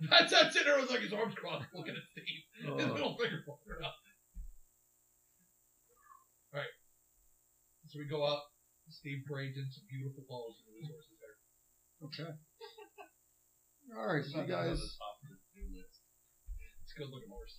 That's 0.08 0.32
that 0.32 0.52
sitting 0.52 0.64
there 0.64 0.80
with 0.80 0.88
like 0.90 1.04
his 1.04 1.12
arms 1.12 1.34
crossed, 1.36 1.68
looking 1.74 1.92
at 1.92 2.02
Steve. 2.08 2.40
His 2.56 2.88
Uh, 2.88 2.94
middle 2.96 3.16
finger 3.20 3.42
floating 3.44 3.68
around. 3.68 3.92
Alright. 6.54 6.72
So 7.92 7.98
we 8.00 8.08
go 8.08 8.24
up. 8.24 8.44
Steve 8.88 9.20
braids 9.28 9.58
in 9.60 9.68
some 9.68 9.84
beautiful 9.92 10.24
bows 10.24 10.56
into 10.64 10.72
his 10.80 10.88
horse's 10.88 11.20
hair. 11.20 11.36
okay. 12.08 12.32
All 13.92 14.08
right, 14.08 14.24
so 14.24 14.40
you 14.40 14.48
guys. 14.48 14.80
It's 14.80 14.96
a 16.96 16.98
good 16.98 17.12
looking 17.12 17.28
horse. 17.28 17.52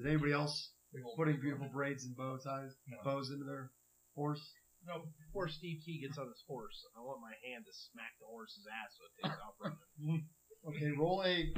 Is 0.00 0.06
anybody 0.06 0.32
else 0.32 0.70
putting 1.16 1.38
beautiful 1.40 1.68
braids 1.68 2.04
and 2.08 2.16
bow 2.16 2.38
ties, 2.40 2.72
No. 2.88 2.96
bows 3.04 3.28
into 3.30 3.44
their 3.44 3.70
horse? 4.16 4.40
No, 4.86 5.04
before 5.20 5.46
Steve 5.48 5.82
T 5.84 6.00
gets 6.00 6.16
on 6.16 6.26
his 6.26 6.42
horse, 6.48 6.86
I 6.96 7.00
want 7.04 7.20
my 7.20 7.36
hand 7.44 7.66
to 7.68 7.72
smack 7.92 8.16
the 8.18 8.24
horse's 8.24 8.64
ass 8.64 8.96
so 8.96 9.04
it 9.04 9.12
takes 9.20 9.36
off 9.44 9.60
running. 9.60 10.24
Okay, 10.64 10.88
roll 10.96 11.20
a 11.22 11.52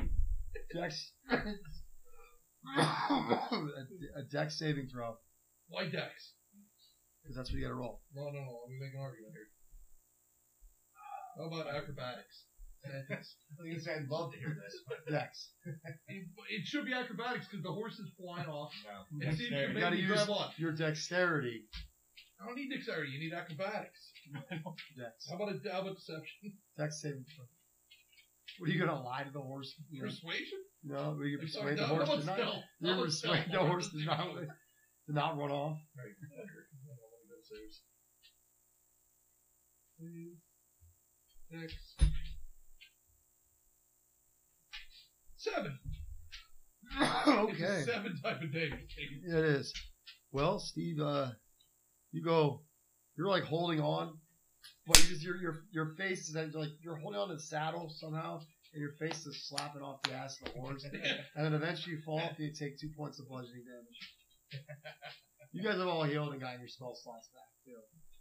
dex. 0.74 1.12
a, 1.30 1.36
a 4.18 4.22
dex 4.30 4.58
saving 4.58 4.88
throw, 4.90 5.18
Why 5.68 5.84
Dex? 5.84 6.34
because 7.22 7.36
that's 7.36 7.50
what 7.50 7.58
you 7.58 7.62
got 7.62 7.68
to 7.70 7.76
roll. 7.78 8.02
No, 8.14 8.24
no, 8.26 8.40
no. 8.42 8.58
Let 8.66 8.70
me 8.74 8.78
make 8.82 8.94
an 8.94 9.00
argument 9.00 9.34
here. 9.38 9.46
How 11.38 11.44
about 11.46 11.70
acrobatics? 11.72 12.46
I 12.84 13.14
was 13.16 13.36
gonna 13.58 13.80
say 13.80 13.94
I'd 13.94 14.08
love 14.08 14.32
to 14.32 14.38
hear 14.38 14.56
this. 14.62 14.74
Dex. 15.08 15.50
It, 16.08 16.26
it 16.50 16.66
should 16.66 16.84
be 16.84 16.92
acrobatics 16.92 17.46
because 17.48 17.62
the 17.62 17.72
horse 17.72 17.98
is 17.98 18.10
flying 18.20 18.48
off. 18.48 18.72
No. 19.12 19.26
And 19.28 19.36
see 19.38 19.44
if 19.44 19.50
you 19.52 19.56
You 19.56 19.80
got 19.80 19.90
to 19.90 19.96
maybe 19.96 20.02
use 20.02 20.10
grab 20.24 20.30
on. 20.30 20.50
your 20.56 20.72
dexterity. 20.72 21.62
I 22.40 22.46
don't 22.46 22.56
need 22.56 22.70
dexterity. 22.70 23.12
You 23.12 23.20
need 23.20 23.32
acrobatics. 23.32 24.10
Dex. 24.98 25.28
How 25.30 25.36
about 25.36 25.54
a 25.54 25.72
how 25.72 25.80
about 25.82 25.96
deception? 25.96 26.52
Dex 26.76 27.00
saving 27.00 27.24
throw. 27.36 27.46
What 28.58 28.68
are 28.68 28.72
you 28.72 28.80
gonna 28.84 29.00
lie 29.02 29.22
to 29.22 29.30
the 29.30 29.40
horse? 29.40 29.74
You 29.90 30.02
know, 30.02 30.08
Persuasion? 30.08 30.58
no, 30.84 31.16
will 31.16 31.26
you 31.26 31.38
I'm 31.38 31.46
persuade 31.46 31.78
the 31.78 31.82
no, 31.82 31.86
horse 31.86 32.08
how 32.08 32.14
to 32.16 32.22
about 32.22 32.26
not? 32.26 32.36
stealth? 32.38 32.64
You 32.80 32.92
How 32.92 33.02
persuade 33.04 33.44
stealth? 33.48 33.52
the 33.52 33.66
horse 33.68 33.90
to 33.90 34.04
not 34.04 34.20
about 34.30 34.44
to 35.06 35.12
not 35.12 35.38
run 35.38 35.50
off. 35.50 35.78
Right. 35.96 36.12
Okay. 36.12 36.34
Hang 36.34 36.98
on, 36.98 37.08
let 37.08 37.20
me 37.22 37.28
go 37.30 37.38
saves. 37.42 37.80
Save. 41.48 41.70
Six. 41.70 42.10
Seven. 45.42 45.76
It's 47.00 47.28
okay. 47.28 47.64
a 47.64 47.84
seven 47.84 48.16
type 48.22 48.40
of 48.42 48.52
day. 48.52 48.70
Yeah, 49.26 49.38
it 49.38 49.44
is. 49.44 49.72
Well, 50.30 50.60
Steve, 50.60 51.00
uh, 51.00 51.30
you 52.12 52.22
go. 52.22 52.60
You're 53.16 53.26
like 53.28 53.42
holding 53.42 53.80
on, 53.80 54.18
but 54.86 55.02
you 55.02 55.08
just 55.08 55.22
your 55.22 55.36
your 55.36 55.64
your 55.72 55.94
face 55.96 56.28
is 56.28 56.36
like 56.54 56.70
you're 56.80 56.96
holding 56.96 57.18
on 57.18 57.28
to 57.28 57.34
the 57.34 57.40
saddle 57.40 57.92
somehow, 57.98 58.40
and 58.72 58.80
your 58.80 58.92
face 59.00 59.26
is 59.26 59.48
slapping 59.48 59.82
off 59.82 60.00
the 60.02 60.12
ass 60.12 60.38
of 60.40 60.52
the 60.52 60.60
horse, 60.60 60.84
and 61.34 61.44
then 61.44 61.54
eventually 61.54 61.96
you 61.96 62.02
fall 62.02 62.20
off 62.20 62.38
and 62.38 62.46
you 62.46 62.52
take 62.54 62.78
two 62.78 62.90
points 62.96 63.18
of 63.18 63.26
bludgeoning 63.28 63.64
damage. 63.64 64.62
You 65.52 65.62
guys 65.64 65.76
have 65.78 65.88
all 65.88 66.04
healed 66.04 66.32
and 66.32 66.40
gotten 66.40 66.60
your 66.60 66.68
spell 66.68 66.94
slots 66.94 67.28
back 67.34 67.50
too. 67.64 67.74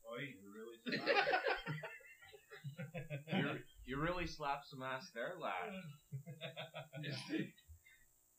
Oh, 0.10 0.18
you 0.20 0.34
really 0.51 0.98
slapped. 3.30 3.71
You, 3.86 3.96
you 3.98 4.02
really 4.02 4.28
slapped 4.28 4.68
some 4.70 4.82
ass 4.84 5.10
there, 5.14 5.34
lad. 5.40 5.74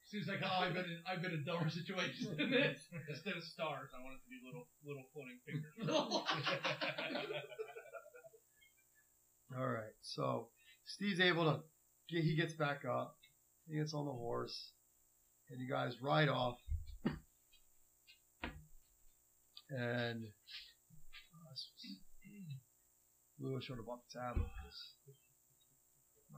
Seems 0.05 0.27
like 0.29 0.41
oh, 0.45 0.63
I've 0.65 0.75
been 0.75 0.85
in, 0.85 0.99
I've 1.11 1.23
been 1.23 1.33
in 1.33 1.43
dumber 1.45 1.71
situations 1.71 2.37
than 2.37 2.51
this. 2.51 2.79
Instead 3.09 3.37
of 3.37 3.43
stars, 3.43 3.89
I 3.99 4.03
want 4.03 4.17
it 4.17 4.21
to 4.25 4.29
be 4.29 4.41
little 4.45 4.67
little 4.85 5.05
floating 5.13 5.39
fingers. 5.47 5.89
All 9.59 9.69
right, 9.69 9.95
so 10.03 10.49
Steve's 10.87 11.21
able 11.21 11.45
to 11.45 11.61
get. 12.11 12.25
He 12.25 12.35
gets 12.37 12.53
back 12.55 12.85
up. 12.85 13.17
He 13.69 13.77
gets 13.77 13.95
on 13.95 14.05
the 14.07 14.13
horse, 14.13 14.73
and 15.51 15.61
you 15.61 15.69
guys 15.69 16.01
ride 16.03 16.29
off. 16.29 16.59
And 19.71 20.25
uh, 20.27 21.51
this 21.51 21.69
was- 21.73 21.99
Lewis 23.41 23.65
should 23.65 23.77
have 23.77 23.87
bought 23.87 24.01
the 24.13 24.19
tablet. 24.21 24.45
'cause 24.45 24.95
I 25.07 25.09
need 25.09 25.17
my 25.17 25.21
phone 25.43 25.43
here 26.13 26.15
for 26.23 26.29
a 26.29 26.29
sec. 26.29 26.32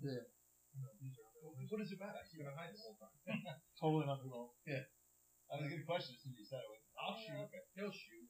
Yeah. 0.00 0.24
What 1.70 1.80
is 1.82 1.90
it 1.92 1.98
about? 1.98 2.14
You're 2.34 2.46
gonna 2.46 2.56
hide 2.56 2.72
the 2.74 2.80
whole 2.82 2.96
time. 2.98 3.14
Totally 3.78 4.06
not 4.06 4.22
at 4.22 4.30
all. 4.30 4.54
I 5.50 5.58
was 5.58 5.66
gonna 5.70 5.82
question 5.86 6.14
as 6.14 6.20
soon 6.22 6.32
as 6.34 6.38
you 6.38 6.46
said 6.46 6.62
it. 6.62 6.82
I'll 6.98 7.18
shoot. 7.18 7.46
He'll 7.74 7.90
shoot. 7.94 8.26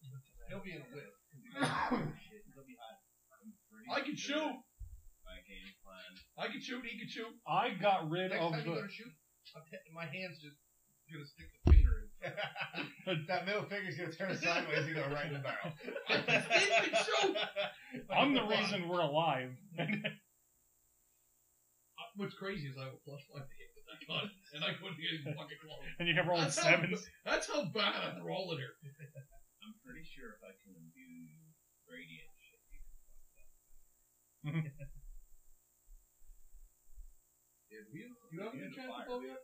He'll 0.49 0.65
be 0.65 0.73
in 0.77 0.83
a 0.83 0.89
whip. 0.93 1.13
He'll 2.53 2.65
be 2.69 2.77
hiding. 2.81 3.05
I 3.93 4.01
can 4.01 4.17
shoot. 4.17 4.57
My 5.51 5.59
game 5.59 5.75
plan. 5.83 6.11
I 6.39 6.47
can 6.47 6.61
shoot. 6.63 6.79
He 6.87 6.95
can 6.99 7.09
shoot. 7.11 7.27
I 7.43 7.75
got 7.75 8.07
rid 8.09 8.31
Next 8.31 8.39
of 8.45 8.53
time 8.55 8.61
you 8.63 8.71
go 8.71 8.75
the. 8.79 8.87
to 8.87 8.93
shoot, 8.93 9.11
I'm 9.59 9.63
t- 9.67 9.83
my 9.91 10.07
hand's 10.07 10.39
just 10.39 10.55
gonna 11.11 11.27
stick 11.27 11.51
the 11.67 11.75
finger 11.75 12.07
in. 12.07 13.27
that 13.27 13.47
middle 13.51 13.67
finger's 13.67 13.99
gonna 13.99 14.15
turn 14.15 14.31
sideways 14.39 14.87
and 14.87 14.95
go 14.95 15.03
right 15.11 15.27
in 15.27 15.35
the 15.35 15.43
barrel. 15.43 15.75
Steve 16.07 16.71
can 16.87 16.95
shoot. 17.03 17.35
I'm 18.15 18.31
the 18.35 18.47
reason 18.47 18.87
we're 18.89 19.03
alive. 19.03 19.51
Uh, 22.01 22.09
What's 22.17 22.33
crazy 22.39 22.65
is 22.71 22.77
I 22.81 22.85
have 22.89 22.97
a 22.97 23.03
plus 23.05 23.21
five 23.29 23.45
to 23.45 23.55
hit 23.61 23.69
with 23.77 23.85
that 23.85 24.01
gun, 24.09 24.25
and 24.57 24.65
I 24.65 24.73
couldn't 24.81 24.97
get 24.97 25.13
even 25.21 25.37
fucking 25.37 25.61
close. 25.61 25.85
and 26.01 26.09
you 26.09 26.15
kept 26.17 26.25
rolling 26.33 26.49
That's 26.49 26.57
how, 26.57 26.81
sevens. 26.81 27.05
that's 27.29 27.45
how 27.45 27.69
bad 27.77 27.93
I'm 28.01 28.25
rolling 28.25 28.57
here. 28.57 28.73
I'm 29.61 29.77
pretty 29.85 30.01
sure 30.09 30.33
if 30.33 30.41
I 30.41 30.57
can 30.65 30.73
imbue 30.81 31.29
radiant 31.85 32.33
shit, 32.41 32.63
you 32.73 32.81
can 32.81 32.89
fuck 32.97 34.73
that. 34.73 34.89
Did 37.69 37.85
we? 37.93 38.01
Do 38.09 38.17
you 38.31 38.41
have 38.43 38.55
an 38.55 38.63
enchanted 38.63 39.07
bow 39.09 39.21
yet? 39.23 39.43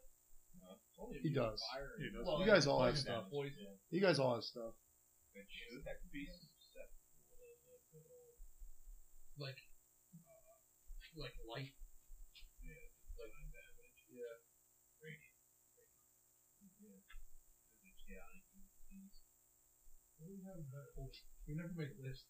He 1.22 1.30
does. 1.30 1.60
Fire. 1.72 1.92
He 2.00 2.08
does. 2.10 2.24
Well, 2.24 2.40
You 2.40 2.46
guys 2.46 2.66
all 2.66 2.82
have 2.82 2.96
stuff. 2.96 3.28
Poison. 3.30 3.66
You 3.90 4.00
guys 4.00 4.18
all 4.18 4.34
have 4.34 4.44
stuff. 4.44 4.72
That 5.36 5.96
could 6.00 6.12
be 6.14 6.24
susceptible 6.24 7.12
to 7.28 7.36
the 7.68 7.76
good 7.92 8.06
old 8.08 8.40
Like, 9.36 9.60
uh, 10.16 11.20
like 11.20 11.36
light. 11.44 11.76
yeah, 12.64 12.88
like 13.20 13.36
damage. 13.52 14.00
Yeah. 14.08 14.40
Radiant. 15.04 15.36
Yeah. 16.80 17.04
Yeah, 18.08 18.24
I 18.24 18.38
can 18.48 18.64
use 18.96 19.20
What 20.16 20.32
do 20.32 20.40
we 20.40 20.42
have 20.48 20.56
in 20.56 20.70
that? 20.72 20.88
We 21.44 21.52
never 21.52 21.74
made 21.76 21.92
a 21.92 22.00
list. 22.00 22.24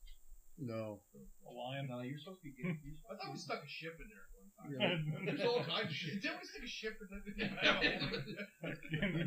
No. 0.59 1.01
A 1.47 1.51
lion. 1.53 1.87
No, 1.89 2.01
you're 2.01 2.19
supposed 2.19 2.41
to 2.41 2.45
be 2.49 2.53
getting. 2.57 2.79
You're 2.83 2.97
I 3.13 3.15
thought 3.17 3.31
we 3.33 3.39
stuck 3.39 3.63
a 3.63 3.69
ship 3.69 4.01
in 4.01 4.09
there 4.09 4.25
at 4.25 4.33
one 4.33 4.49
time. 4.57 4.73
Yeah. 4.73 4.97
There's 5.37 5.45
all 5.47 5.61
kinds 5.63 5.89
of 5.89 5.95
shit. 5.95 6.23
Didn't 6.23 6.41
we 6.41 6.47
stick 6.49 6.65
a 6.65 6.67
ship 6.67 6.97
in 7.05 7.09
there? 7.13 7.21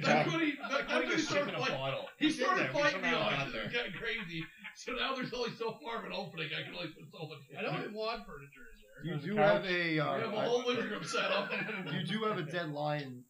That's 0.02 0.26
when 0.32 0.40
he, 0.42 0.52
that, 0.58 0.88
that's 0.90 0.92
when 1.06 1.12
he 1.12 1.18
started 1.22 1.54
fighting. 1.56 2.00
He 2.18 2.32
started 2.32 2.72
fighting 2.72 3.02
me 3.02 3.10
on 3.14 3.30
got 3.30 3.48
it. 3.50 3.56
It 3.56 3.72
got 3.74 3.94
crazy. 3.94 4.44
So 4.76 4.94
now 4.94 5.14
there's 5.16 5.32
only 5.34 5.52
so 5.58 5.78
far 5.84 6.00
of 6.00 6.06
an 6.06 6.14
opening. 6.14 6.50
I 6.50 6.64
can 6.66 6.74
only 6.76 6.88
put 6.90 7.06
so 7.12 7.28
much. 7.28 7.40
I 7.58 7.62
know 7.62 7.74
we 7.88 7.94
want 7.94 8.26
furniture 8.26 8.66
in 8.74 8.80
there. 8.82 9.06
You 9.06 9.18
do 9.22 9.36
have 9.38 9.64
a. 9.66 9.68
We 9.70 9.98
have 9.98 10.34
a 10.34 10.38
Uh, 10.38 10.46
whole 10.50 10.64
living 10.68 10.90
room 10.90 11.04
set 11.04 11.32
up. 11.32 11.52
you 11.94 12.04
do 12.04 12.24
have 12.26 12.38
a 12.38 12.44
dead 12.44 12.70
lion 12.72 13.24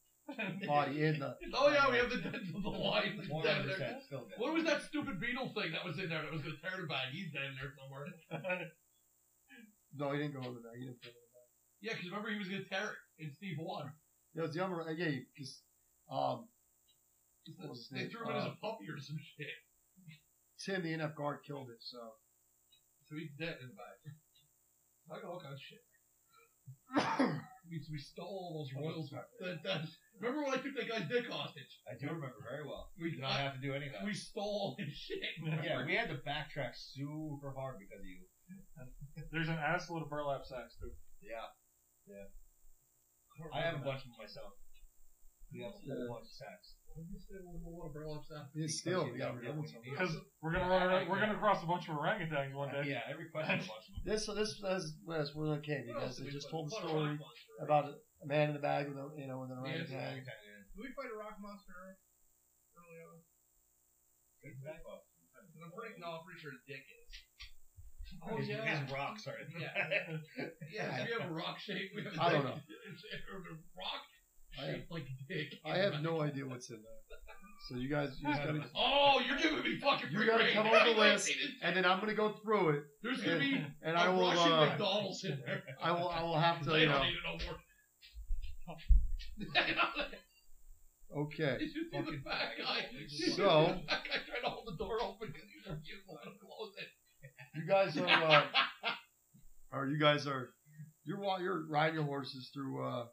body 0.68 1.04
in 1.06 1.20
the. 1.20 1.36
Oh 1.54 1.70
yeah, 1.72 1.90
we 1.90 1.98
have 1.98 2.10
the 2.10 2.18
dead 2.26 2.36
of 2.36 2.64
the 2.64 2.70
One 2.70 3.44
dead 3.44 3.56
hundred 3.58 3.68
there. 3.68 3.78
percent 3.78 4.04
still 4.04 4.26
dead. 4.30 4.38
What 4.38 4.54
was 4.54 4.64
that 4.66 4.82
stupid 4.84 5.20
beetle 5.20 5.50
thing 5.56 5.72
that 5.72 5.84
was 5.86 5.98
in 6.00 6.10
there 6.10 6.22
that 6.22 6.32
was 6.32 6.42
gonna 6.42 6.56
tear 6.62 6.80
the 6.82 6.88
bag? 6.88 7.12
He's 7.12 7.32
dead 7.32 7.50
in 7.50 7.56
there 7.56 7.74
somewhere. 7.78 8.08
No, 9.98 10.12
he 10.12 10.20
didn't 10.20 10.34
go 10.40 10.48
over 10.48 10.60
there. 10.62 10.78
He 10.78 10.86
didn't 10.86 11.02
put 11.02 11.10
it 11.10 11.18
in 11.18 11.30
there. 11.34 11.50
Yeah, 11.82 11.94
because 11.98 12.10
remember 12.14 12.30
he 12.30 12.38
was 12.38 12.48
gonna 12.48 12.64
tear 12.70 12.94
it 12.94 13.26
in 13.26 13.34
Steve 13.34 13.58
won. 13.58 13.92
It 14.36 14.42
was 14.42 14.54
the 14.54 14.64
other. 14.64 14.82
uh, 14.86 14.92
Yeah, 14.94 15.18
because 15.34 15.64
um, 16.12 16.46
What 17.58 17.70
was 17.74 17.80
his 17.80 17.90
They 17.90 18.06
name? 18.06 18.10
threw 18.14 18.22
him 18.24 18.30
in 18.30 18.36
as 18.38 18.46
Uh, 18.46 18.54
a 18.54 18.56
puppy 18.62 18.86
or 18.88 19.00
some 19.02 19.18
shit. 19.18 19.50
Tim, 20.62 20.84
the 20.84 20.94
NF 20.94 21.16
guard, 21.16 21.40
killed 21.42 21.72
it. 21.74 21.82
So 21.82 21.98
So 23.10 23.16
he's 23.18 23.32
dead 23.40 23.58
in 23.66 23.70
the 23.70 23.74
bag. 23.74 23.98
I 25.10 25.16
got 25.26 25.32
all 25.32 25.42
kinds 25.42 25.58
of 25.58 25.66
shit. 25.66 25.82
We, 27.70 27.78
we 27.92 28.00
stole 28.02 28.26
all 28.26 28.66
those 28.66 28.74
royals. 28.74 29.14
That, 29.14 29.62
that, 29.64 29.86
remember 30.20 30.44
when 30.44 30.58
I 30.58 30.62
took 30.62 30.74
that 30.74 30.90
guy's 30.90 31.08
dick 31.08 31.30
hostage? 31.30 31.70
I 31.86 31.94
do 31.94 32.08
remember 32.10 32.42
very 32.42 32.66
well. 32.66 32.90
We 32.98 33.12
Did 33.12 33.22
not 33.22 33.38
have 33.38 33.54
to 33.54 33.62
do 33.62 33.74
any 33.74 33.86
of 33.88 33.94
that. 33.94 34.04
we 34.04 34.14
stole 34.14 34.76
his 34.80 34.94
shit. 34.94 35.22
yeah, 35.64 35.86
we 35.86 35.94
had 35.94 36.10
to 36.10 36.18
backtrack 36.26 36.74
super 36.74 37.54
hard 37.54 37.78
because 37.78 38.02
of 38.02 38.10
you. 38.10 38.26
There's 39.32 39.50
an 39.50 39.62
ass 39.62 39.90
load 39.90 40.02
of 40.02 40.10
burlap 40.10 40.46
sacks 40.46 40.76
too. 40.82 40.90
Yeah. 41.22 41.46
Yeah. 42.10 42.26
I 43.54 43.62
have 43.62 43.76
a 43.76 43.86
bunch 43.86 44.02
of 44.02 44.10
them 44.10 44.18
myself. 44.20 44.54
We 45.52 45.62
have 45.66 45.74
a 45.74 45.82
whole 45.82 46.22
bunch 46.22 46.30
of 46.30 46.36
sacks. 46.38 46.76
He's 48.54 48.80
still. 48.82 49.08
Yeah, 49.16 49.32
Yeah, 49.40 49.42
yeah, 49.42 49.56
yeah. 49.56 49.80
Because 49.90 50.12
we're 50.42 50.52
gonna 50.54 50.70
run, 50.70 50.84
around- 50.84 51.08
we're 51.10 51.20
gonna 51.20 51.38
cross 51.40 51.64
a 51.64 51.68
bunch 51.68 51.88
of 51.88 51.96
orangutans 51.96 52.54
one 52.54 52.70
day. 52.72 52.84
Yeah, 52.86 53.02
every 53.10 53.30
question 53.30 53.56
a 53.56 53.64
bunch 53.64 53.88
of. 53.90 54.04
This 54.06 54.28
this 54.28 54.60
was 54.62 54.94
last 55.06 55.36
when 55.36 55.50
I 55.50 55.60
came 55.62 55.86
because 55.88 56.18
they 56.18 56.30
just 56.30 56.50
told 56.50 56.68
the 56.70 56.76
story 56.76 57.18
about 57.62 57.86
a, 57.86 57.94
a 58.24 58.28
man 58.28 58.50
in 58.50 58.54
the 58.54 58.60
bag 58.62 58.90
with 58.90 58.98
a 58.98 59.10
you 59.18 59.28
know 59.28 59.40
with 59.42 59.52
an 59.52 59.64
Yeah, 59.66 59.80
orangutan. 59.80 60.26
Did 60.26 60.82
we 60.82 60.92
fight 60.94 61.10
a 61.14 61.18
rock 61.18 61.38
monster 61.40 61.74
early 62.78 63.00
on? 63.08 63.18
Take 64.44 64.60
the 64.60 64.66
back 64.66 64.84
off. 64.86 65.04
'Cause 65.34 65.64
I'm 65.66 65.72
pretty, 65.72 65.96
no, 66.00 66.20
I'm 66.20 66.24
pretty 66.26 66.40
sure 66.40 66.52
his 66.52 66.64
dick 66.68 66.84
is. 66.84 67.10
Oh, 68.24 68.36
his, 68.38 68.48
yeah. 68.50 68.64
his 68.66 68.92
rocks 68.92 69.28
are. 69.28 69.36
Yeah. 69.58 69.72
Yeah, 70.72 71.06
we 71.06 71.12
have 71.20 71.30
a 71.30 71.34
rock 71.34 71.60
shape. 71.60 71.92
We 71.96 72.04
have 72.04 72.14
a 72.16 72.22
I 72.22 72.32
don't 72.34 72.44
know. 72.46 72.60
A 72.60 73.56
rock 73.76 74.04
I 74.58 74.66
have, 74.72 74.82
like 74.90 75.06
dick. 75.28 75.56
I 75.66 75.78
have 75.78 76.02
no 76.02 76.22
idea 76.22 76.46
what's 76.46 76.70
in 76.70 76.78
there. 76.78 76.84
So 77.68 77.76
you 77.76 77.90
guys, 77.90 78.18
you 78.22 78.30
just 78.30 78.42
gotta, 78.44 78.64
Oh, 78.76 79.22
you're 79.28 79.38
giving 79.38 79.64
me 79.64 79.80
fucking. 79.80 80.10
You 80.12 80.18
free 80.20 80.28
gotta 80.28 80.46
rein. 80.46 80.54
come 80.54 80.68
over 80.68 80.86
the 80.94 81.00
list. 81.00 81.32
and 81.62 81.76
then 81.76 81.86
I'm 81.86 82.00
gonna 82.00 82.14
go 82.16 82.34
through 82.44 82.70
it, 82.70 82.84
There's 83.04 83.22
gonna 83.22 83.40
be 83.40 83.56
and 83.84 83.96
a 83.96 84.00
I 84.00 84.10
will, 84.10 84.28
Russian 84.30 84.52
uh, 84.52 84.66
McDonald's 84.66 85.24
in 85.26 85.40
there. 85.46 85.64
I 85.84 85.92
will, 85.92 86.10
I 86.10 86.24
will 86.24 86.40
have 86.40 86.62
to, 86.64 86.70
they 86.70 86.82
you 86.82 86.86
don't 86.88 86.96
know, 87.00 87.04
need 87.04 87.16
know 87.26 87.38
more. 87.46 87.58
okay. 91.26 91.58
Did 91.60 91.70
you 91.76 91.84
see 91.92 92.00
the 92.00 92.18
fat 92.24 92.50
guy? 92.62 92.82
Did 92.92 93.02
you 93.12 93.18
see 93.18 93.32
So- 93.32 93.76
the 93.78 93.88
fat 93.88 94.04
guy 94.06 94.18
trying 94.28 94.44
to 94.44 94.50
hold 94.50 94.68
the 94.68 94.78
door 94.78 94.98
open 95.02 95.28
because 95.28 95.48
he 95.50 95.70
was 95.70 95.78
refusing 95.78 96.06
to 96.08 96.40
close 96.40 96.74
it. 96.78 96.88
You 97.56 97.66
guys 97.68 97.98
are, 97.98 98.08
uh, 98.08 98.46
or 99.74 99.88
you 99.88 99.98
guys 100.00 100.28
are, 100.28 100.52
you're 101.04 101.20
wa- 101.20 101.40
you're 101.40 101.66
riding 101.68 101.96
your 101.96 102.04
horses 102.06 102.52
through, 102.54 102.84
uh, 102.86 103.06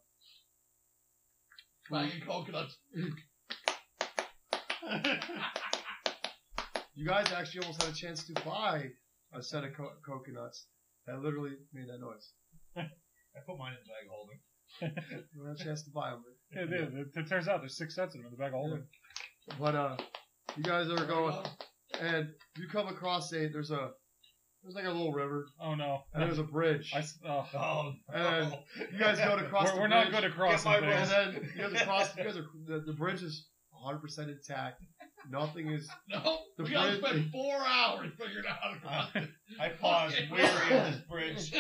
Banging 1.90 2.21
coconuts. 2.26 2.76
you 6.95 7.07
guys 7.07 7.26
actually 7.33 7.61
almost 7.62 7.83
had 7.83 7.93
a 7.93 7.97
chance 7.97 8.25
to 8.26 8.33
buy 8.45 8.90
a 9.33 9.43
set 9.43 9.64
of 9.64 9.75
co- 9.76 9.93
coconuts 10.05 10.66
that 11.07 11.21
literally 11.21 11.52
made 11.73 11.88
that 11.88 12.00
noise. 12.00 12.33
I 12.76 13.40
put 13.47 13.59
mine 13.59 13.73
in 13.73 13.78
the 13.85 13.88
bag 13.93 14.07
of 14.07 14.11
holding. 14.11 14.40
You 15.35 15.45
had 15.47 15.61
a 15.61 15.64
chance 15.64 15.83
to 15.85 15.90
buy 15.90 16.11
them. 16.11 16.25
Yeah, 16.52 16.62
it, 16.62 16.73
is. 16.73 16.95
it, 16.95 17.07
it 17.14 17.28
turns 17.28 17.49
out 17.49 17.61
there's 17.61 17.76
six 17.76 17.95
sets 17.95 18.14
of 18.14 18.21
them 18.21 18.26
in 18.26 18.31
the 18.33 18.37
bag 18.37 18.49
of 18.49 18.61
holding. 18.61 18.85
But 19.59 19.75
uh, 19.75 19.97
you 20.57 20.62
guys 20.62 20.88
are 20.90 21.05
going, 21.07 21.37
and 22.00 22.28
you 22.59 22.66
come 22.69 22.88
across 22.88 23.33
a 23.33 23.49
there's 23.49 23.71
a 23.71 23.90
there's 24.66 24.75
like 24.75 24.85
a 24.85 24.90
little 24.90 25.12
river, 25.12 25.46
Oh 25.61 25.75
no. 25.76 26.00
and 26.12 26.23
there's 26.25 26.38
a 26.40 26.42
bridge. 26.44 26.92
I, 26.94 26.99
s- 26.99 27.18
oh. 27.26 27.46
Oh, 27.54 27.92
And 28.12 28.52
you 28.92 28.99
guys 28.99 29.18
go 29.18 29.37
to 29.38 29.44
cross 29.44 29.68
We're, 29.68 29.75
the 29.75 29.80
we're 29.80 29.88
not 29.88 30.11
bridge, 30.11 30.23
good 30.23 30.30
at 30.30 30.37
crossing 30.37 30.70
my 30.73 30.78
And 30.78 31.11
then 31.11 31.50
you 31.56 31.62
guys 31.62 31.80
across. 31.82 32.16
You 32.16 32.25
guys 32.25 32.37
are 32.37 32.46
the, 32.66 32.80
the 32.87 32.92
bridge 32.92 33.23
is 33.23 33.46
100 33.70 34.00
percent 34.00 34.30
intact. 34.30 34.82
Nothing 35.30 35.68
is. 35.70 35.88
No, 36.08 36.38
The 36.56 36.64
we 36.64 36.70
gotta 36.70 36.99
bridge- 36.99 37.11
spend 37.12 37.30
four 37.30 37.56
hours 37.56 38.11
figuring 38.18 38.44
out 38.49 38.56
how 38.61 38.70
to 38.75 38.80
cross 38.80 39.08
it. 39.14 39.28
I 39.61 39.68
paused 39.68 40.17
weary 40.30 40.47
of 40.47 40.93
this 40.93 41.00
bridge. 41.08 41.52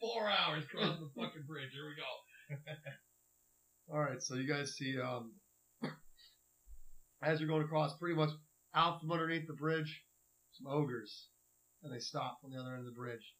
four 0.00 0.28
hours 0.28 0.64
crossing 0.70 1.00
the 1.00 1.10
fucking 1.22 1.42
bridge. 1.46 1.70
Here 1.72 1.86
we 1.86 1.94
go. 1.96 3.94
All 3.94 4.00
right, 4.00 4.20
so 4.22 4.34
you 4.34 4.46
guys 4.48 4.74
see 4.76 4.96
um, 5.00 5.32
as 7.22 7.40
you're 7.40 7.48
going 7.48 7.62
across, 7.62 7.96
pretty 7.98 8.14
much 8.16 8.30
out 8.78 9.00
from 9.00 9.10
underneath 9.10 9.46
the 9.48 9.52
bridge, 9.58 10.04
some 10.52 10.66
ogres, 10.70 11.28
and 11.82 11.92
they 11.92 11.98
stop 11.98 12.38
on 12.44 12.50
the 12.50 12.58
other 12.60 12.70
end 12.70 12.80
of 12.80 12.86
the 12.86 12.92
bridge. 12.98 13.34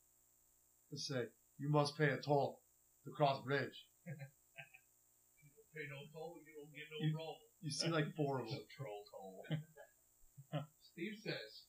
and 0.90 0.98
say, 0.98 1.28
"You 1.58 1.68
must 1.68 1.96
pay 1.98 2.08
a 2.10 2.16
toll 2.20 2.62
to 3.04 3.10
cross 3.10 3.42
bridge." 3.44 3.86
You 4.06 5.50
don't 5.54 5.72
pay 5.74 5.86
no 5.90 6.00
toll, 6.12 6.40
you 6.44 6.54
don't 6.56 6.72
get 6.74 6.88
You- 7.00 7.12
no 7.12 7.18
roll. 7.18 7.36
You 7.60 7.70
see 7.70 7.88
like 7.88 8.14
four 8.16 8.40
of 8.40 8.48
them. 8.50 8.58
troll 8.76 9.04
toll. 9.10 9.46
Steve 10.80 11.16
says, 11.22 11.66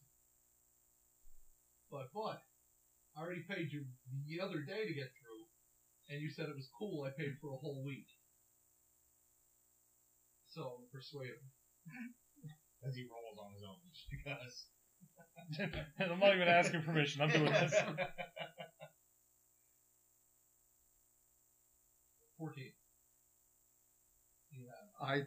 but 1.92 2.08
what? 2.14 2.42
I 3.18 3.22
already 3.22 3.42
paid 3.44 3.72
you 3.74 3.86
the 4.28 4.40
other 4.42 4.62
day 4.62 4.88
to 4.88 4.94
get 4.94 5.12
through, 5.20 5.44
and 6.10 6.22
you 6.22 6.30
said 6.32 6.48
it 6.50 6.56
was 6.56 6.70
cool. 6.78 7.04
I 7.04 7.12
paid 7.20 7.38
for 7.42 7.50
a 7.52 7.58
whole 7.58 7.84
week. 7.84 8.08
So 10.48 10.84
persuade 10.92 11.30
him. 11.30 11.52
As 12.88 12.96
he 12.96 13.04
rolls 13.04 13.38
on 13.38 13.54
his 13.54 13.64
own, 13.64 13.76
just 13.92 14.10
because. 14.10 14.68
I'm 16.12 16.20
not 16.20 16.36
even 16.36 16.48
asking 16.48 16.82
permission. 16.84 17.22
I'm 17.22 17.30
doing 17.30 17.52
this. 17.52 17.74
Fourteen. 22.38 22.72
Yeah, 24.52 24.72
I, 25.02 25.24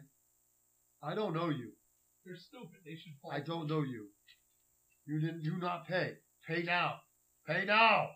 I 1.03 1.13
don't 1.13 1.33
know 1.33 1.49
you. 1.49 1.71
they're 2.25 2.35
stupid. 2.35 2.79
They 2.85 2.95
should 2.95 3.13
fall. 3.21 3.31
I 3.31 3.39
don't 3.39 3.67
know 3.67 3.83
you. 3.83 4.07
You 5.05 5.19
didn't. 5.19 5.43
You 5.43 5.57
not 5.57 5.87
pay. 5.87 6.13
Pay 6.47 6.63
now. 6.63 6.95
Pay 7.47 7.65
now. 7.65 8.09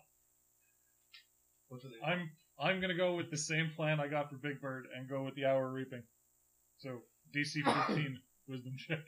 What 1.68 1.80
do 1.82 1.88
they? 1.88 2.04
I'm 2.04 2.30
I'm 2.58 2.80
gonna 2.80 2.96
go 2.96 3.14
with 3.14 3.30
the 3.30 3.36
same 3.36 3.70
plan 3.76 4.00
I 4.00 4.08
got 4.08 4.30
for 4.30 4.36
Big 4.36 4.60
Bird 4.60 4.86
and 4.96 5.08
go 5.08 5.22
with 5.22 5.34
the 5.36 5.44
hour 5.44 5.70
reaping. 5.70 6.02
So 6.78 7.02
DC 7.34 7.62
15 7.86 8.18
wisdom 8.48 8.72
check. 8.76 8.98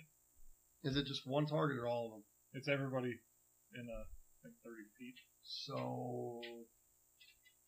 Is 0.85 0.97
it 0.97 1.07
just 1.07 1.27
one 1.27 1.47
target 1.47 1.79
or 1.79 1.87
all 1.87 2.07
of 2.07 2.12
them? 2.12 2.23
It's 2.55 2.69
everybody 2.69 3.14
in 3.75 3.87
uh, 3.88 4.03
I 4.03 4.38
think 4.43 4.55
30 4.64 4.77
feet. 4.99 5.14
So, 5.43 6.40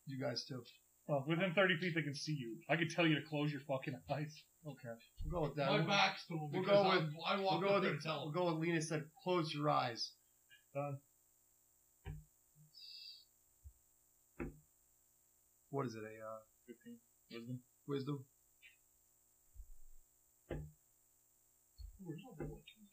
you 0.07 0.21
guys 0.21 0.45
too. 0.45 0.63
Well, 1.09 1.25
within 1.27 1.53
30 1.55 1.77
feet 1.79 1.95
they 1.95 2.03
can 2.03 2.15
see 2.15 2.33
you. 2.33 2.57
I 2.71 2.77
can 2.77 2.89
tell 2.89 3.07
you 3.07 3.15
to 3.17 3.23
close 3.29 3.51
your 3.53 3.61
fucking 3.69 3.95
eyes. 4.11 4.35
Okay, 4.67 4.95
we'll 5.27 5.41
go 5.41 5.47
with 5.49 5.57
that. 5.57 5.71
My 5.71 5.79
We'll- 5.79 5.87
back's 5.87 6.25
to 6.29 6.35
him 6.35 6.51
we'll 6.53 6.63
go 6.63 6.83
I'm- 6.83 7.05
with- 7.07 7.15
I 7.27 7.35
We'll 7.37 7.45
walked 7.45 7.63
go 7.65 7.69
up 7.71 7.75
with 7.75 7.83
there 7.85 7.97
to 7.97 8.03
tell 8.03 8.19
we'll 8.21 8.29
him. 8.29 8.35
go 8.35 8.45
with 8.53 8.59
Lena 8.69 8.81
said, 8.81 9.05
close 9.23 9.53
your 9.53 9.69
eyes. 9.69 10.13
Done. 10.75 10.99
What 15.71 15.87
is 15.87 15.95
it? 15.95 16.03
A 16.03 16.05
uh, 16.05 16.41
15 16.67 16.97
wisdom. 17.33 17.59
wisdom. 17.89 18.25
There's 20.51 22.21
no 22.25 22.35
real 22.39 22.61
conditions. 22.67 22.92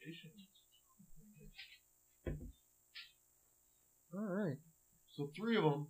All 4.13 4.21
right. 4.21 4.57
So 5.15 5.29
three 5.35 5.57
of 5.57 5.63
them 5.63 5.87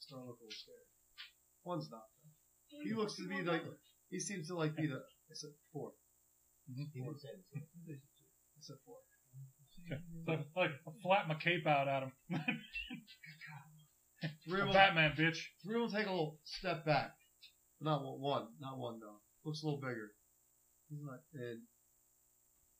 start 0.00 0.22
looking 0.22 0.42
a 0.42 0.44
little 0.44 0.50
scared. 0.50 0.88
One's 1.64 1.90
not. 1.90 2.02
He 2.82 2.92
looks 2.92 3.16
to 3.16 3.28
be 3.28 3.42
like 3.42 3.62
he 4.10 4.18
seems 4.20 4.48
to 4.48 4.56
like 4.56 4.76
be 4.76 4.86
the. 4.86 4.96
I 4.96 5.34
said 5.34 5.50
four. 5.72 5.92
Mm-hmm. 6.70 6.84
He 6.92 7.00
did 7.00 7.20
say 7.20 7.28
the. 7.86 7.94
I 7.94 8.60
said 8.60 8.76
four. 8.84 8.96
So, 10.26 10.32
like, 10.56 10.70
I 10.86 10.90
flat 11.02 11.28
my 11.28 11.34
cape 11.34 11.66
out 11.66 11.88
at 11.88 12.02
him. 12.04 12.12
Three 14.48 14.60
of 14.60 14.68
them. 14.68 14.74
Batman, 14.74 15.12
bitch. 15.18 15.38
Three 15.62 15.82
of 15.82 15.90
them 15.90 16.00
take 16.00 16.06
a 16.06 16.10
little 16.10 16.38
step 16.44 16.84
back. 16.86 17.12
Not 17.80 18.02
one. 18.02 18.20
One. 18.20 18.46
Not 18.60 18.78
one 18.78 19.00
though. 19.00 19.20
Looks 19.44 19.62
a 19.62 19.66
little 19.66 19.80
bigger. 19.80 20.12
He's 20.88 21.02
like, 21.06 21.20
and 21.34 21.60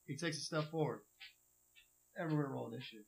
he 0.06 0.16
takes 0.16 0.38
a 0.38 0.40
step 0.40 0.70
forward. 0.70 1.00
And 2.16 2.30
we're 2.30 2.42
gonna 2.44 2.54
roll 2.54 2.68
initiative. 2.72 3.06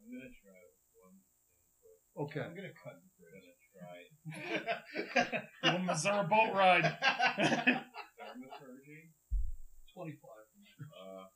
I'm 0.00 0.10
gonna 0.12 0.28
try 0.42 0.60
one 1.00 1.16
thing 1.52 1.64
quick. 1.80 2.00
Okay. 2.28 2.40
I'm 2.44 2.54
gonna 2.54 2.74
cut 2.76 3.00
the 3.00 3.08
bridge. 3.16 3.32
I'm 3.32 3.40
gonna 3.40 3.56
try. 3.72 3.96
Give 5.64 5.74
him 5.80 5.88
a 5.88 5.92
Missouri 5.92 6.26
boat 6.28 6.52
ride. 6.52 6.84
Thaumaturgy. 8.18 9.16
Twenty-five. 9.94 10.46
Uh, 10.92 11.26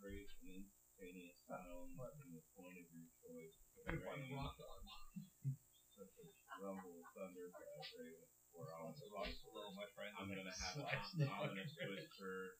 create 0.00 0.30
an 0.42 0.64
instantaneous 0.64 1.38
sound 1.44 1.92
in 2.24 2.30
the 2.32 2.42
tone 2.54 2.72
of 2.72 2.86
your 2.88 3.08
choice. 3.20 3.58
If 3.86 3.90
I 3.90 4.16
Rain, 4.16 4.32
rock 4.34 4.56
on. 4.62 4.80
such 5.92 6.14
as 6.22 6.32
rumble, 6.62 7.02
thunder, 7.14 7.52
crash, 7.52 7.90
raven, 8.00 8.26
or 8.56 8.70
on 8.80 8.94
Hello, 8.96 9.70
my 9.76 9.86
friend. 9.94 10.12
I'm 10.16 10.26
gonna 10.30 10.46
have 10.50 10.76
an 10.78 10.88
Slash 10.88 11.26
ominous 11.26 11.74
whisper, 11.76 12.58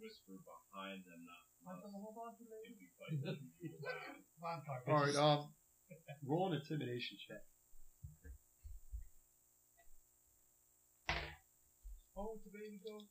whisper 0.00 0.36
behind 0.40 1.04
them, 1.04 1.20
not 1.26 1.44
must. 1.64 1.84
If 2.64 2.78
you 2.80 2.88
fight 2.98 3.18
them, 3.24 3.38
you 3.60 3.70
will 3.72 3.82
die. 3.82 4.22
All 4.88 5.00
right. 5.04 5.16
Um, 5.16 5.52
roll 6.26 6.52
an 6.52 6.60
intimidation 6.60 7.18
check. 7.18 7.42
Oh, 12.16 12.36
it's 12.36 12.44
a 12.46 12.52
baby 12.52 12.76
goat. 12.84 13.08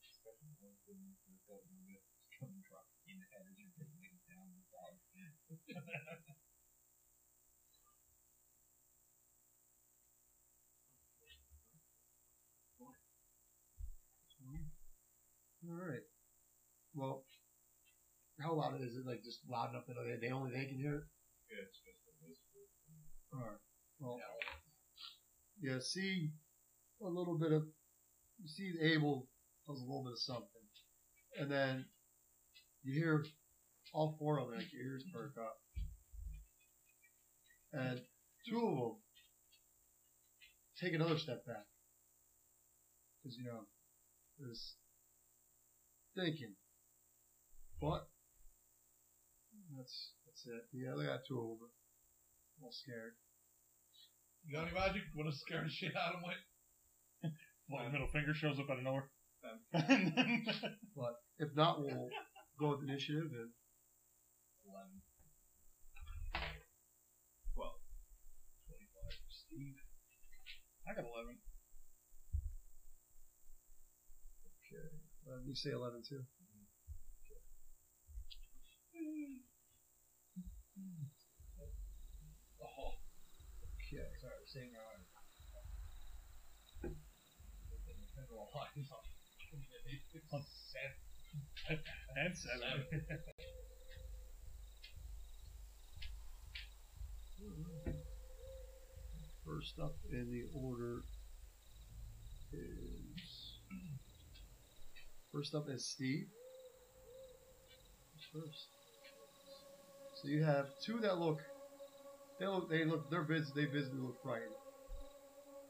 Especially 0.00 0.52
the 0.56 0.64
ones 0.64 0.80
in 0.88 0.96
the 1.28 1.40
building 1.44 1.80
with 1.84 2.00
come 2.40 2.56
drop 2.64 2.88
in 3.04 3.20
the 3.20 3.28
head 3.36 3.44
as 3.44 3.56
you're 3.60 3.68
getting 3.76 4.16
down 4.24 4.48
the 4.56 4.64
dog. 4.72 4.96
All 15.68 15.76
right. 15.76 16.02
Well, 17.00 17.24
how 18.42 18.52
loud 18.52 18.74
is 18.82 18.96
it? 18.96 19.06
Like 19.06 19.24
just 19.24 19.40
loud 19.48 19.70
enough 19.70 19.86
that 19.88 19.96
they, 20.04 20.28
they 20.28 20.32
only 20.32 20.50
they 20.50 20.66
can 20.66 20.76
hear 20.76 20.96
it. 20.96 21.04
Yeah, 21.48 21.64
it's 21.64 21.80
just 21.80 22.04
a 22.04 22.12
whisper. 22.28 22.60
All 23.32 23.40
right. 23.40 23.60
Well, 23.98 24.18
yeah. 25.62 25.78
See 25.80 26.30
a 27.02 27.08
little 27.08 27.38
bit 27.38 27.52
of. 27.52 27.62
You 28.42 28.48
see 28.48 28.74
Abel 28.82 29.28
does 29.66 29.80
a 29.80 29.84
little 29.84 30.04
bit 30.04 30.12
of 30.12 30.18
something, 30.18 30.66
and 31.38 31.50
then 31.50 31.86
you 32.82 32.92
hear 32.92 33.24
all 33.94 34.16
four 34.18 34.38
of 34.38 34.48
them. 34.48 34.58
Like 34.58 34.70
your 34.70 34.82
ears 34.82 35.04
perk 35.14 35.32
up, 35.40 35.56
and 37.72 38.00
two 38.46 38.58
of 38.58 38.76
them 38.76 38.96
take 40.78 40.94
another 40.94 41.16
step 41.16 41.46
back 41.46 41.64
because 43.22 43.38
you 43.38 43.44
know 43.44 43.60
there's 44.38 44.74
thinking. 46.14 46.54
What? 47.80 48.08
That's 49.76 50.12
that's 50.26 50.44
it. 50.46 50.64
Yeah, 50.72 50.92
they 50.98 51.06
got 51.06 51.20
two 51.26 51.40
over. 51.40 51.64
them. 51.64 51.72
A 51.72 52.64
little 52.64 52.72
scared. 52.72 53.14
You 54.44 54.52
got 54.56 54.68
any 54.68 54.74
magic? 54.76 55.02
Want 55.16 55.30
to 55.32 55.36
scare 55.36 55.62
the 55.64 55.70
shit 55.72 55.96
out 55.96 56.14
of 56.16 56.20
me? 56.20 57.30
Like 57.72 57.92
middle 57.92 58.08
finger 58.08 58.34
shows 58.34 58.58
up 58.58 58.68
out 58.70 58.78
of 58.78 58.84
nowhere. 58.84 59.08
But 60.96 61.14
if 61.38 61.48
not, 61.56 61.80
we'll 61.80 62.08
go 62.58 62.70
with 62.76 62.82
initiative 62.84 63.30
and 63.32 63.50
Eleven. 64.68 65.00
Twenty-five 68.68 69.14
for 69.16 69.30
Steve. 69.32 69.76
I 70.86 70.94
got 70.94 71.08
eleven. 71.08 71.38
uh, 75.26 75.40
you 75.46 75.54
say 75.54 75.70
eleven 75.70 76.02
too. 76.06 76.20
Okay. 83.92 84.06
sorry, 84.22 84.46
saying 84.46 84.70
your 84.70 84.86
honor. 84.86 85.02
And 92.16 92.36
seven. 92.36 92.86
First 99.44 99.80
up 99.82 99.96
in 100.12 100.30
the 100.30 100.44
order 100.54 101.02
is 102.52 103.58
first 105.32 105.56
up 105.56 105.68
is 105.68 105.84
Steve. 105.84 106.28
First. 108.32 108.68
So 110.22 110.28
you 110.28 110.44
have 110.44 110.66
two 110.80 111.00
that 111.00 111.18
look 111.18 111.40
they 112.40 112.46
look 112.46 112.68
they 112.70 112.84
look 112.84 113.08
they're 113.10 113.22
vis 113.22 113.50
they 113.54 113.66
visibly 113.66 114.00
look 114.00 114.16
frightened. 114.22 114.50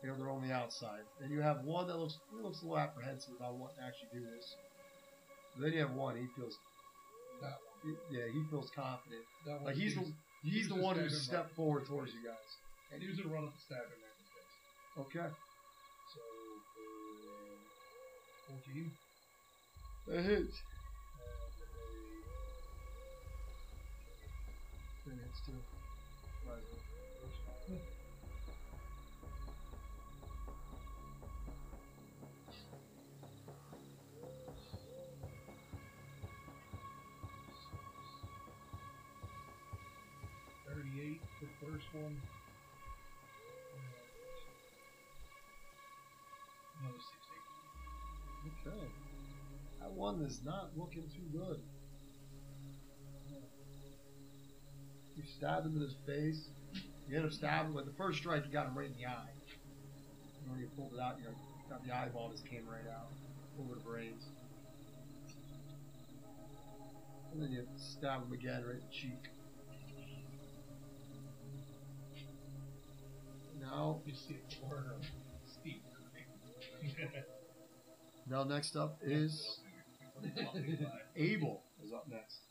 You 0.03 0.09
know, 0.09 0.17
they're 0.17 0.31
on 0.31 0.41
the 0.47 0.55
outside. 0.55 1.05
And 1.21 1.31
you 1.31 1.41
have 1.43 1.65
one 1.65 1.87
that 1.89 1.99
looks 1.99 2.17
he 2.31 2.41
looks 2.43 2.63
a 2.63 2.65
little 2.65 2.79
apprehensive 2.79 3.35
about 3.37 3.57
wanting 3.59 3.77
to 3.77 3.83
actually 3.85 4.09
do 4.21 4.25
this. 4.35 4.57
But 5.55 5.65
then 5.65 5.73
you 5.75 5.81
have 5.81 5.93
one, 5.95 6.17
he 6.17 6.27
feels 6.39 6.57
That 7.43 7.59
he- 7.83 8.17
yeah, 8.17 8.27
he 8.33 8.43
feels 8.49 8.71
confident. 8.71 9.25
That 9.45 9.57
one 9.57 9.65
Like 9.65 9.75
he's 9.77 9.95
the 9.95 10.05
seems- 10.05 10.17
he's 10.43 10.69
the 10.69 10.77
one 10.81 10.97
who 10.97 11.09
stepped 11.11 11.55
forward 11.55 11.85
towards 11.87 12.15
you 12.15 12.23
guys. 12.25 12.51
And 12.93 13.03
he 13.03 13.09
was 13.09 13.19
gonna 13.19 13.35
run 13.35 13.45
up 13.45 13.53
and 13.53 13.61
stab 13.61 13.85
him 13.85 13.93
in 13.93 14.15
his 14.19 14.31
face. 14.33 14.55
Okay. 14.99 15.31
So 16.15 16.21
for 16.75 18.53
fourteen. 18.53 18.91
That 20.09 20.23
hits. 20.25 20.57
and 25.07 25.19
That 25.19 25.25
hits 25.25 25.41
too. 25.47 25.80
Thirty-eight, 40.67 41.21
the 41.41 41.49
first 41.67 41.89
one. 41.95 42.17
Another. 46.81 47.01
Okay. 48.47 48.87
That 49.81 49.93
one 49.93 50.23
is 50.23 50.41
not 50.45 50.71
looking 50.77 51.09
too 51.15 51.29
good. 51.39 51.61
You 55.21 55.27
stab 55.37 55.67
him 55.67 55.77
in 55.77 55.83
his 55.83 55.97
face. 56.07 56.49
You 57.07 57.17
end 57.17 57.27
up 57.27 57.33
stabbing, 57.33 57.75
but 57.75 57.85
the 57.85 57.93
first 57.93 58.21
strike 58.21 58.47
you 58.47 58.53
got 58.53 58.69
him 58.69 58.79
right 58.79 58.87
in 58.87 58.95
the 58.95 59.05
eye. 59.05 59.29
And 60.43 60.51
when 60.51 60.61
you 60.61 60.69
pulled 60.75 60.95
it 60.95 61.01
out, 61.01 61.19
you 61.19 61.27
got 61.69 61.85
the 61.85 61.95
eyeball 61.95 62.31
just 62.31 62.49
came 62.49 62.67
right 62.67 62.91
out 62.91 63.11
over 63.61 63.75
the 63.75 63.81
brains. 63.81 64.25
And 67.33 67.43
then 67.43 67.53
you 67.53 67.67
stab 67.77 68.25
him 68.25 68.33
again 68.33 68.65
right 68.65 68.77
in 68.77 68.81
the 68.81 68.91
cheek. 68.91 69.29
Now, 73.61 74.01
You 74.07 74.15
see 74.15 74.39
a 74.39 74.67
corner 74.67 74.95
of 74.99 75.07
Steve. 75.47 75.83
now 78.27 78.43
next 78.43 78.75
up 78.75 78.99
is 79.03 79.61
Abel 81.17 81.63
is 81.85 81.93
up 81.93 82.07
next. 82.11 82.50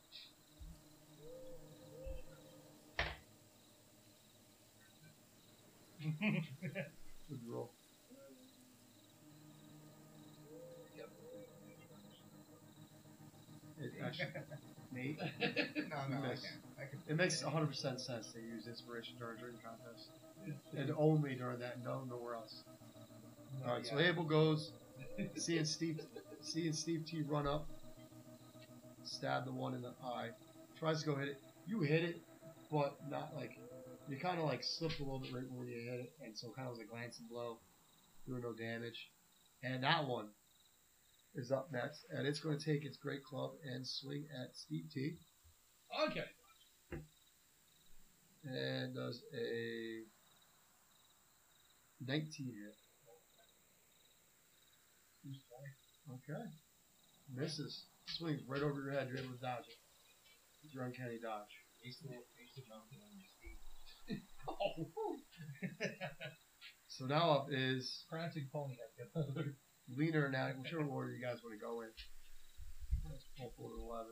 Good 6.02 7.40
roll. 7.48 7.72
It 13.82 13.94
actually, 14.04 14.28
Nate, 14.94 15.20
no, 15.20 15.98
no, 16.10 16.18
I 16.18 16.20
can't. 16.20 16.36
I 16.78 16.86
can. 16.90 17.00
it 17.08 17.16
makes 17.16 17.42
100% 17.42 18.00
sense 18.00 18.32
to 18.34 18.40
use 18.40 18.68
inspiration 18.68 19.16
during 19.18 19.38
a 19.38 19.40
drinking 19.40 19.62
contest. 19.64 20.10
And 20.76 20.94
only 20.98 21.36
during 21.36 21.60
that, 21.60 21.84
no, 21.84 22.04
nowhere 22.10 22.36
else. 22.36 22.64
Alright, 23.66 23.86
so 23.86 24.00
Abel 24.00 24.24
goes, 24.24 24.72
seeing 25.36 25.66
Steve, 25.66 26.02
seeing 26.42 26.74
Steve 26.74 27.06
T 27.06 27.22
run 27.22 27.48
up, 27.48 27.68
stab 29.04 29.46
the 29.46 29.52
one 29.52 29.74
in 29.74 29.82
the 29.82 29.94
eye, 30.04 30.30
tries 30.78 31.02
to 31.02 31.06
go 31.06 31.16
hit 31.16 31.30
it. 31.30 31.42
You 31.68 31.82
hit 31.82 32.04
it, 32.04 32.22
but 32.72 32.96
not 33.10 33.34
like, 33.36 33.58
you 34.10 34.17
kind 34.19 34.39
of 34.39 34.45
like 34.45 34.63
slipped 34.63 35.00
a 35.00 35.04
little 35.04 35.19
bit 35.19 35.34
right 35.34 35.43
when 35.52 35.67
you 35.67 35.80
hit 35.89 36.00
it, 36.00 36.13
and 36.24 36.38
so 36.38 36.52
kind 36.56 36.67
of 36.67 36.74
was 36.78 36.82
a 36.84 36.89
glancing 36.89 37.28
blow, 37.30 37.60
doing 38.28 38.41
no 38.41 38.54
damage. 38.54 39.10
And 39.63 39.84
that 39.84 40.08
one 40.08 40.30
is 41.36 41.52
up 41.52 41.69
next, 41.72 42.06
and 42.10 42.26
it's 42.28 42.39
going 42.39 42.58
to 42.58 42.65
take 42.65 42.86
its 42.86 42.98
great 42.98 43.24
club 43.24 43.52
and 43.63 43.86
swing 43.86 44.26
at 44.41 44.56
Steve 44.56 44.86
T, 44.93 45.17
Okay. 46.08 46.26
and 48.45 48.95
does 48.95 49.22
a 49.36 50.04
19 52.06 52.24
hit. 52.45 52.76
Okay. 56.10 56.41
Misses. 57.36 57.86
Swings 58.08 58.41
right 58.48 58.63
over 58.63 58.82
your 58.82 58.91
head. 58.91 59.08
You're 59.10 59.19
able 59.19 59.36
to 59.36 59.41
dodge 59.41 59.67
it. 59.69 59.78
It's 60.63 60.74
your 60.74 60.84
uncanny 60.86 61.19
dodge. 61.22 61.54
Used 61.84 62.02
to, 62.02 62.08
used 62.10 62.56
to 62.56 62.62
jumping 62.65 62.98
on 62.98 63.13
your 63.13 63.30
feet. 63.41 63.59
So 67.00 67.08
now 67.08 67.32
up 67.32 67.48
is 67.48 68.04
prancing 68.12 68.52
pony. 68.52 68.76
I 68.76 68.92
get 69.00 69.08
another. 69.16 69.56
Leaner 69.96 70.28
now, 70.28 70.52
whichever 70.52 70.84
order 70.84 71.16
you 71.16 71.24
guys 71.24 71.40
want 71.40 71.56
to 71.56 71.62
go 71.64 71.80
in. 71.80 71.88
Let's 73.08 73.24
pull 73.40 73.56
forward 73.56 73.80
to 73.80 73.88
11. 73.88 74.04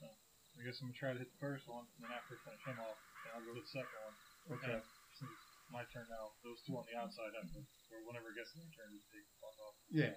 Uh, 0.00 0.08
I 0.08 0.60
guess 0.64 0.80
I'm 0.80 0.88
gonna 0.88 0.96
try 0.96 1.12
to 1.12 1.20
hit 1.20 1.28
the 1.28 1.42
first 1.42 1.68
one, 1.68 1.84
and 1.84 2.00
then 2.08 2.16
after 2.16 2.40
I 2.40 2.48
finish 2.48 2.64
him 2.64 2.80
off, 2.80 2.96
then 3.28 3.30
I'll 3.36 3.44
go 3.44 3.52
to 3.52 3.60
the 3.60 3.68
second 3.68 4.00
one. 4.08 4.16
Okay. 4.56 4.72
And 4.72 4.82
since 5.20 5.28
it's 5.28 5.68
my 5.68 5.84
turn 5.92 6.08
now, 6.08 6.32
those 6.40 6.64
two 6.64 6.72
on 6.80 6.88
the 6.88 6.96
outside 6.96 7.36
have 7.36 7.52
to, 7.52 7.60
or 7.92 8.00
whenever 8.08 8.32
it 8.32 8.40
gets 8.40 8.56
their 8.56 8.64
turn, 8.72 8.88
to 8.88 9.04
take 9.12 9.28
the 9.28 9.36
fuck 9.44 9.56
off. 9.60 9.76
Yeah. 9.92 10.16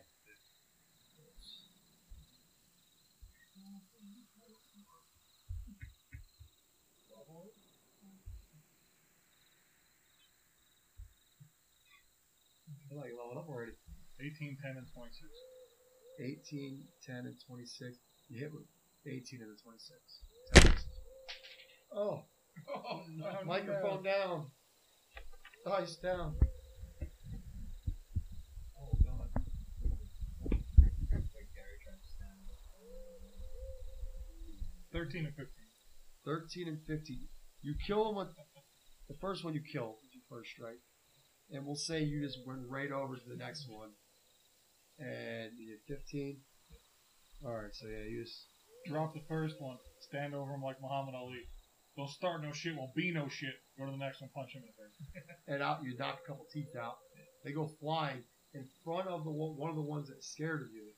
You're 12.98 13.06
like 13.06 13.14
leveling 13.14 13.38
up 13.38 13.48
already. 13.50 13.74
18, 14.20 14.58
10, 14.58 14.78
and 14.78 14.88
26. 14.90 15.30
18, 16.50 16.82
10, 17.06 17.16
and 17.30 17.36
26. 17.46 17.94
You 18.30 18.40
hit 18.40 18.52
with 18.52 18.66
18 19.06 19.42
and 19.42 19.52
the 19.54 19.58
26. 19.62 19.94
Ten. 20.56 20.74
Oh, 21.96 22.26
Oh, 22.74 23.02
no. 23.16 23.30
microphone 23.46 24.02
down. 24.04 24.48
Dice 25.64 25.96
down. 25.98 26.34
Oh, 28.82 28.98
God. 29.06 29.30
Like 30.50 30.58
Gary 31.54 31.78
trying 31.86 32.02
to 32.02 32.10
stand 32.18 32.50
up. 32.50 32.58
13 34.92 35.26
and 35.28 35.36
15. 35.36 35.54
13 36.26 36.68
and 36.68 36.80
15. 36.88 37.28
You 37.62 37.76
kill 37.86 38.10
him 38.10 38.16
with 38.16 38.30
the 39.08 39.16
first 39.22 39.44
one 39.46 39.54
you 39.54 39.62
kill 39.72 39.98
is 40.04 40.16
your 40.16 40.24
first 40.30 40.50
strike. 40.50 40.82
And 41.52 41.66
we'll 41.66 41.76
say 41.76 42.04
you 42.04 42.22
just 42.22 42.40
went 42.46 42.68
right 42.70 42.92
over 42.92 43.16
to 43.16 43.30
the 43.30 43.38
next 43.38 43.68
one. 43.70 43.90
And 45.00 45.52
you 45.58 45.78
did 45.88 45.98
15. 45.98 46.38
Alright, 47.46 47.74
so 47.74 47.88
yeah, 47.88 48.04
you 48.10 48.24
just. 48.24 48.46
Drop 48.88 49.14
the 49.14 49.22
first 49.28 49.60
one. 49.60 49.78
Stand 50.00 50.34
over 50.34 50.54
him 50.54 50.62
like 50.62 50.82
Muhammad 50.82 51.16
Ali. 51.16 51.42
Don't 51.98 52.10
start 52.10 52.44
no 52.44 52.52
shit. 52.52 52.76
Won't 52.76 52.96
be 52.96 53.12
no 53.12 53.28
shit. 53.28 53.54
Go 53.78 53.86
to 53.86 53.92
the 53.92 53.98
next 53.98 54.22
one. 54.22 54.30
Punch 54.34 54.54
him 54.54 54.64
in 54.64 54.70
the 54.70 54.84
face. 54.84 55.24
And 55.48 55.64
out, 55.64 55.84
you 55.84 55.98
knock 55.98 56.20
a 56.24 56.28
couple 56.28 56.46
teeth 56.54 56.76
out. 56.80 56.98
They 57.44 57.52
go 57.52 57.70
flying 57.80 58.24
in 58.54 58.66
front 58.84 59.08
of 59.08 59.24
the 59.24 59.32
one 59.32 59.70
of 59.70 59.76
the 59.76 59.82
ones 59.82 60.10
that's 60.10 60.28
scared 60.28 60.62
of 60.62 60.68
you. 60.72 60.92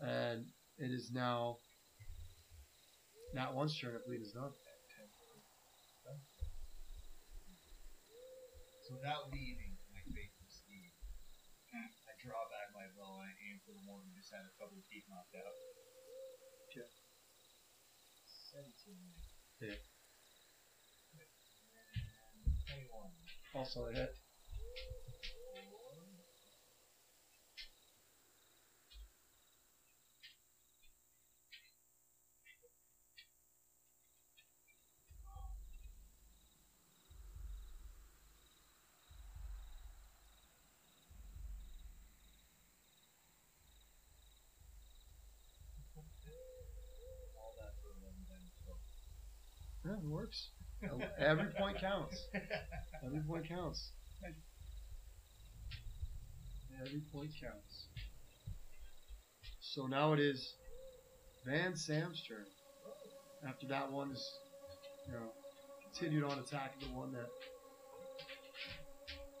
And 0.00 0.46
it 0.78 0.90
is 0.90 1.10
now. 1.12 1.58
Not 3.34 3.54
one's 3.54 3.78
turn, 3.78 3.94
I 3.94 3.98
believe, 4.04 4.22
is 4.22 4.32
done. 4.32 4.50
So 8.84 8.92
without 9.00 9.32
leaving 9.32 9.80
my 9.88 10.04
faith 10.12 10.36
in 10.36 10.44
Steve, 10.52 10.92
I 11.72 12.12
draw 12.20 12.36
back 12.52 12.68
my 12.76 12.84
bow 12.92 13.24
and 13.24 13.24
I 13.24 13.32
aim 13.48 13.56
for 13.64 13.72
the 13.72 13.80
one 13.88 14.04
who 14.04 14.12
just 14.12 14.28
had 14.28 14.44
a 14.44 14.52
couple 14.60 14.76
of 14.76 14.84
teeth 14.92 15.08
knocked 15.08 15.32
out. 15.40 15.56
Okay. 16.68 16.84
17. 18.52 18.68
Yeah. 19.64 19.80
And 21.16 22.52
21. 22.68 23.08
Also 23.56 23.88
hit. 23.88 24.12
All 47.36 47.52
that 47.60 47.76
for 47.82 47.92
11 48.00 48.24
damage. 48.24 48.56
So. 48.64 48.72
Yeah, 49.84 50.00
it 50.00 50.08
works. 50.08 50.48
Every 51.18 51.46
point 51.58 51.78
counts. 51.80 52.26
Every 53.04 53.20
point 53.20 53.48
counts. 53.48 53.90
Every 56.80 57.00
point 57.12 57.30
counts. 57.40 57.86
So 59.60 59.86
now 59.86 60.12
it 60.12 60.20
is 60.20 60.54
Van 61.46 61.76
Sam's 61.76 62.22
turn. 62.26 62.44
After 63.46 63.66
that 63.68 63.90
one 63.90 64.10
is, 64.10 64.24
you 65.06 65.12
know, 65.12 65.32
continued 65.84 66.24
on 66.24 66.38
attacking 66.38 66.88
the 66.88 66.94
one 66.94 67.12
that 67.12 67.28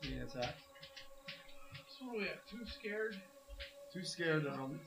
being 0.02 0.20
attacked. 0.20 0.60
So 1.98 2.06
what 2.06 2.12
do 2.14 2.18
we 2.18 2.24
have? 2.26 2.38
Two 2.50 2.66
scared. 2.66 3.16
Too 3.92 4.04
scared 4.04 4.46
on, 4.46 4.78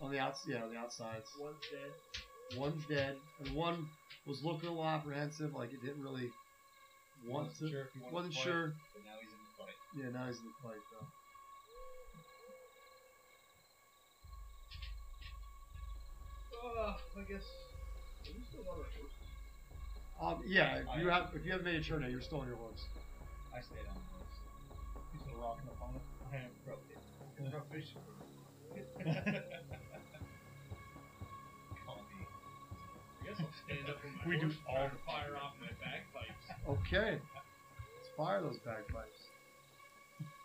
on 0.00 0.10
the 0.10 0.18
outs, 0.18 0.40
yeah, 0.48 0.62
on 0.62 0.70
the 0.72 0.78
outsides. 0.78 1.28
One's 1.38 1.56
dead. 1.70 2.58
One's 2.58 2.84
dead, 2.86 3.16
and 3.40 3.54
one 3.54 3.86
was 4.28 4.44
looking 4.44 4.68
a 4.68 4.72
little 4.72 4.86
apprehensive, 4.86 5.54
like 5.54 5.72
it 5.72 5.80
didn't 5.82 6.02
really 6.02 6.30
want 7.26 7.48
Wasn't 7.48 7.70
to. 7.70 7.74
sure 7.74 7.88
he 7.94 8.00
wasn't 8.14 8.34
fight, 8.34 8.44
sure. 8.44 8.66
But 8.94 9.02
now 9.04 9.16
he's 9.20 9.32
in 9.32 9.40
the 9.40 9.54
fight. 9.56 9.76
Yeah, 9.96 10.10
now 10.12 10.26
he's 10.28 10.38
in 10.38 10.44
the 10.46 10.58
fight 10.62 10.82
though. 10.92 11.06
Uh, 16.52 16.94
I 17.16 17.22
guess. 17.22 17.42
Are 18.26 18.32
we 18.36 18.42
still 18.50 18.60
on 18.68 18.78
our 18.78 18.84
horses? 18.84 19.12
Um, 20.20 20.42
yeah, 20.46 20.78
if 20.82 21.00
you 21.00 21.08
have 21.08 21.30
if 21.34 21.46
you 21.46 21.52
have 21.52 21.62
made 21.62 21.76
a 21.76 21.82
turn, 21.82 22.04
you're 22.10 22.20
still 22.20 22.40
on 22.40 22.48
your 22.48 22.56
horse. 22.56 22.84
I 23.54 23.60
stayed 23.60 23.86
on 23.88 23.94
the 23.94 24.18
horse. 24.18 24.36
He's 25.12 25.22
still 25.22 25.38
rocking 25.40 25.68
up 25.70 25.80
on 25.82 25.94
it. 25.94 26.02
Hand. 26.36 26.52
Broke 26.66 26.82
it. 26.90 26.98
Rough 27.54 27.70
stand 33.68 33.88
up 33.88 33.96
on 34.04 34.16
my 34.16 34.28
We 34.28 34.40
do 34.40 34.50
all 34.68 34.84
and 34.84 34.98
fire 35.04 35.36
off 35.36 35.52
my 35.60 35.68
bagpipes. 35.76 36.44
Okay, 36.68 37.20
let's 37.20 38.08
fire 38.16 38.40
those 38.40 38.58
bagpipes. 38.64 39.28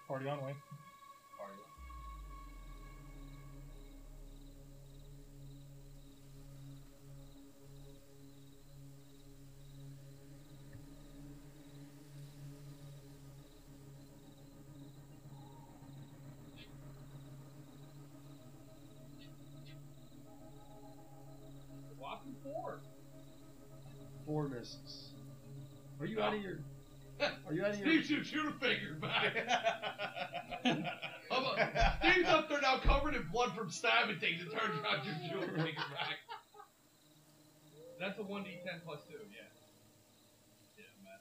Party 0.08 0.28
on, 0.28 0.44
Wayne. 0.44 0.56
Are 26.04 26.06
you 26.06 26.20
out 26.22 26.34
of 26.34 26.42
your? 26.42 26.60
Are 27.48 27.54
you 27.54 27.64
out 27.64 27.72
of 27.72 27.78
your? 27.80 27.88
Steve 27.88 28.04
should 28.04 28.26
shoot 28.26 28.46
a 28.46 28.52
finger 28.52 28.94
back. 29.00 29.34
A- 31.32 31.96
Steve's 32.00 32.28
up 32.30 32.48
there 32.50 32.60
now 32.60 32.76
covered 32.78 33.14
in 33.14 33.24
blood 33.32 33.54
from 33.54 33.70
stabbing 33.70 34.18
things 34.18 34.42
and 34.42 34.52
turns 34.52 34.76
around 34.76 35.02
to 35.04 35.16
shoot 35.30 35.44
a 35.44 35.62
finger 35.64 35.86
back. 35.90 36.18
That's 37.98 38.18
a 38.18 38.22
1d10 38.22 38.82
plus 38.82 39.00
2, 39.08 39.26
yeah. 39.30 39.48
Yeah, 40.76 40.84
man. 41.02 41.20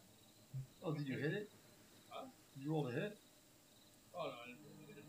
Oh, 0.83 0.93
did 0.93 1.07
you 1.07 1.17
hit 1.17 1.33
it? 1.33 1.47
Huh? 2.09 2.25
Did 2.55 2.63
you 2.63 2.71
roll 2.71 2.87
a 2.87 2.91
hit? 2.91 3.13
Oh, 4.15 4.27
no, 4.27 4.35
I 4.35 4.45
didn't 4.45 4.87
hit. 4.87 5.05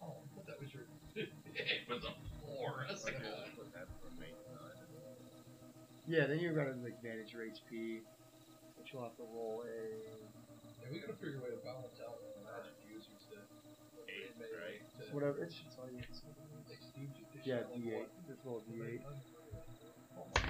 Oh, 0.00 0.22
I 0.24 0.34
thought 0.34 0.46
that 0.46 0.58
was 0.58 0.72
your. 0.72 0.84
it 1.14 1.80
was 1.86 2.02
a 2.02 2.12
4. 2.40 2.84
That's 2.88 3.02
like 3.02 3.18
a. 3.18 3.50
Yeah, 6.10 6.26
then 6.26 6.42
you're 6.42 6.58
gonna 6.58 6.74
like 6.82 6.98
manage 7.06 7.30
your 7.30 7.46
HP, 7.46 8.02
but 8.74 8.82
you'll 8.90 9.06
have 9.06 9.14
to 9.14 9.26
roll 9.30 9.62
a. 9.62 9.70
Yeah, 10.82 10.90
we 10.90 10.98
gotta 10.98 11.14
figure 11.22 11.38
a 11.38 11.42
way 11.46 11.54
to 11.54 11.62
balance 11.62 12.02
out 12.02 12.18
the 12.18 12.42
magic 12.42 12.74
users 12.82 13.22
to. 13.30 13.38
Eight, 14.10 14.34
right? 14.42 14.82
To, 15.06 15.14
Whatever 15.14 15.38
it 15.46 15.54
should 15.54 15.70
tell 15.70 15.86
you. 15.86 16.02
Like 16.02 16.82
Steve 16.82 17.14
just 17.14 17.46
Yeah, 17.46 17.62
shot 17.62 17.78
D8. 17.78 18.10
one. 18.10 18.26
Just 18.26 18.42
roll 18.42 18.58
a 18.58 18.66
D8. 18.66 19.06
Oh 20.18 20.26
my. 20.34 20.42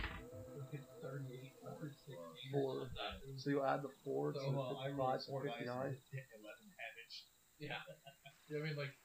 Hit 0.73 0.81
38, 1.05 1.53
160. 1.61 2.16
Four. 2.57 2.88
So 3.37 3.51
you'll 3.53 3.66
add 3.68 3.85
the 3.85 3.92
four 4.01 4.33
to 4.33 4.40
So, 4.40 4.49
uh, 4.57 4.81
I 4.81 4.96
55, 4.96 5.20
so 5.20 5.29
four 5.29 5.44
59. 5.44 5.61
and 5.61 6.40
11 6.40 6.73
damage. 6.73 7.14
Yeah. 7.61 7.77
yeah, 8.49 8.57
I 8.57 8.62
mean, 8.64 8.77
like. 8.81 8.96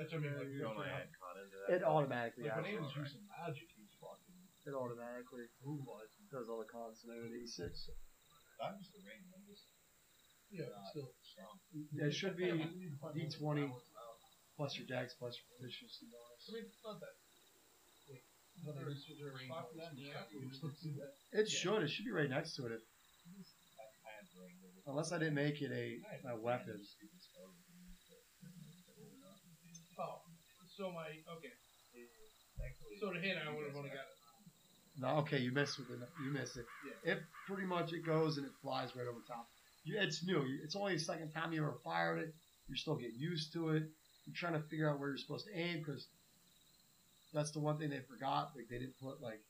That's 0.00 0.12
what 0.12 0.20
I 0.20 0.28
mean, 0.28 0.36
like, 0.36 0.48
You 0.52 0.60
don't 0.64 0.76
for- 0.76 0.84
add 0.88 1.08
con 1.16 1.34
into 1.40 1.56
It 1.72 1.80
automatically 1.84 2.44
Like, 2.48 2.56
when 2.56 2.68
adds. 2.68 2.76
Aim's 2.84 2.92
using 2.96 3.24
magic, 3.32 3.68
he's 4.66 4.74
fucking. 4.74 4.74
It 4.74 4.74
automatically 4.74 5.46
does 6.34 6.46
all 6.50 6.58
the 6.58 6.66
cons 6.66 7.06
and. 7.06 7.30
Six. 7.46 7.86
I'm 8.58 8.74
just 8.82 8.90
a 8.96 9.00
range. 9.06 9.28
I'm 9.30 9.44
just 9.46 9.66
Yeah, 10.50 10.66
not 10.74 10.90
still. 10.90 11.12
strong. 11.22 11.54
It 12.02 12.10
should 12.14 12.34
be 12.36 12.46
Yeah, 12.50 12.58
we 12.58 12.66
need 12.82 12.90
to 12.90 12.98
find 12.98 13.14
D20 13.14 13.62
out 13.68 13.70
what 13.70 13.82
it's 13.84 13.92
about. 13.92 14.16
plus 14.56 14.72
your 14.80 14.88
dex 14.88 15.14
plus 15.20 15.36
your 15.38 15.46
proficiency 15.54 16.08
bonus. 16.10 16.42
I 16.48 16.50
mean, 16.56 16.64
it's 16.66 16.80
not 16.82 16.98
that. 16.98 17.14
Like, 18.10 18.24
whether 18.64 18.88
it's 18.90 19.04
your 19.12 19.36
range 19.36 19.52
or 19.52 19.70
stuff, 19.76 20.32
we 20.34 20.48
just 20.48 20.62
don't 20.64 20.74
see 20.80 20.96
that. 20.96 21.12
It 21.36 21.46
should. 21.46 21.82
It 21.84 21.90
should 21.92 22.08
be 22.08 22.14
right 22.16 22.30
next 22.32 22.56
to 22.56 22.64
it. 22.66 22.72
If, 22.80 22.82
I 22.82 24.10
have 24.16 24.26
range. 24.40 24.58
I 24.64 24.72
just- 24.72 24.88
unless 24.88 25.12
I 25.12 25.18
didn't 25.20 25.36
make 25.36 25.60
it 25.60 25.70
a, 25.70 26.00
have 26.26 26.40
weapon. 26.40 26.80
stupid 26.80 27.20
spells 27.22 27.52
I 27.52 27.62
can 27.68 27.76
use, 27.84 28.00
but- 28.08 28.24
Oh, 29.98 30.20
so 30.68 30.92
my 30.92 31.08
okay. 31.36 31.52
So 33.00 33.12
to 33.12 33.20
hit, 33.20 33.36
I 33.36 33.52
would 33.52 33.66
have 33.68 33.76
only 33.76 33.90
got. 33.90 34.08
No, 34.98 35.08
okay, 35.18 35.38
you 35.38 35.52
miss 35.52 35.76
with 35.78 35.90
it. 35.90 36.00
You 36.24 36.30
miss 36.32 36.56
it. 36.56 36.64
It 37.04 37.20
pretty 37.46 37.66
much 37.66 37.92
it 37.92 38.04
goes 38.04 38.38
and 38.38 38.46
it 38.46 38.52
flies 38.62 38.96
right 38.96 39.06
over 39.06 39.20
top. 39.28 39.46
You, 39.84 39.98
it's 40.00 40.24
new. 40.24 40.42
It's 40.64 40.74
only 40.74 40.94
the 40.94 41.00
second 41.00 41.30
time 41.32 41.52
you 41.52 41.62
ever 41.62 41.76
fired 41.84 42.18
it. 42.18 42.32
You're 42.68 42.76
still 42.80 42.96
getting 42.96 43.18
used 43.18 43.52
to 43.52 43.70
it. 43.70 43.84
You're 44.24 44.34
trying 44.34 44.54
to 44.54 44.64
figure 44.68 44.90
out 44.90 44.98
where 44.98 45.10
you're 45.10 45.18
supposed 45.18 45.46
to 45.46 45.54
aim 45.54 45.78
because 45.84 46.08
that's 47.32 47.52
the 47.52 47.60
one 47.60 47.78
thing 47.78 47.90
they 47.90 48.00
forgot. 48.00 48.50
Like 48.56 48.68
they 48.68 48.78
didn't 48.78 48.98
put 48.98 49.20
like 49.20 49.40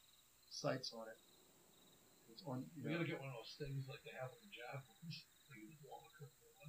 sights 0.50 0.92
on 0.92 1.06
it. 1.06 1.18
It's 2.32 2.42
on. 2.44 2.66
You 2.76 2.85
We 2.85 2.90
know, 2.90 2.98
gotta 2.98 3.09
get 3.09 3.20
one 3.22 3.30
of 3.30 3.38
those 3.38 3.54
things 3.56 3.87
like 3.88 4.02
they 4.04 4.12
have 4.18 4.28
with 4.35 4.42
the 4.42 4.52
javelins. 4.52 5.16
Like 5.46 5.62
you 5.62 5.78
blow 5.78 6.02
a 6.02 6.11
curtain 6.18 6.42
on. 6.59 6.68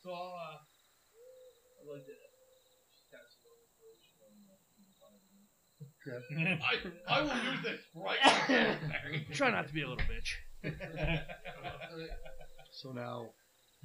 So 0.00 0.08
I'll, 0.16 0.32
uh, 0.32 0.58
I'd 0.58 1.92
like 1.92 2.08
to 2.08 2.16
cast 3.12 3.36
a 3.36 3.40
little 3.44 3.60
inspiration 3.62 4.16
on 4.24 4.32
I, 6.06 6.78
I 7.08 7.20
will 7.22 7.28
use 7.28 7.62
this 7.62 7.80
right 7.94 8.18
now. 8.24 8.74
Try 9.32 9.50
not 9.50 9.68
to 9.68 9.74
be 9.74 9.82
a 9.82 9.88
little 9.88 10.04
bitch. 10.04 10.34
so 12.72 12.90
now 12.92 13.28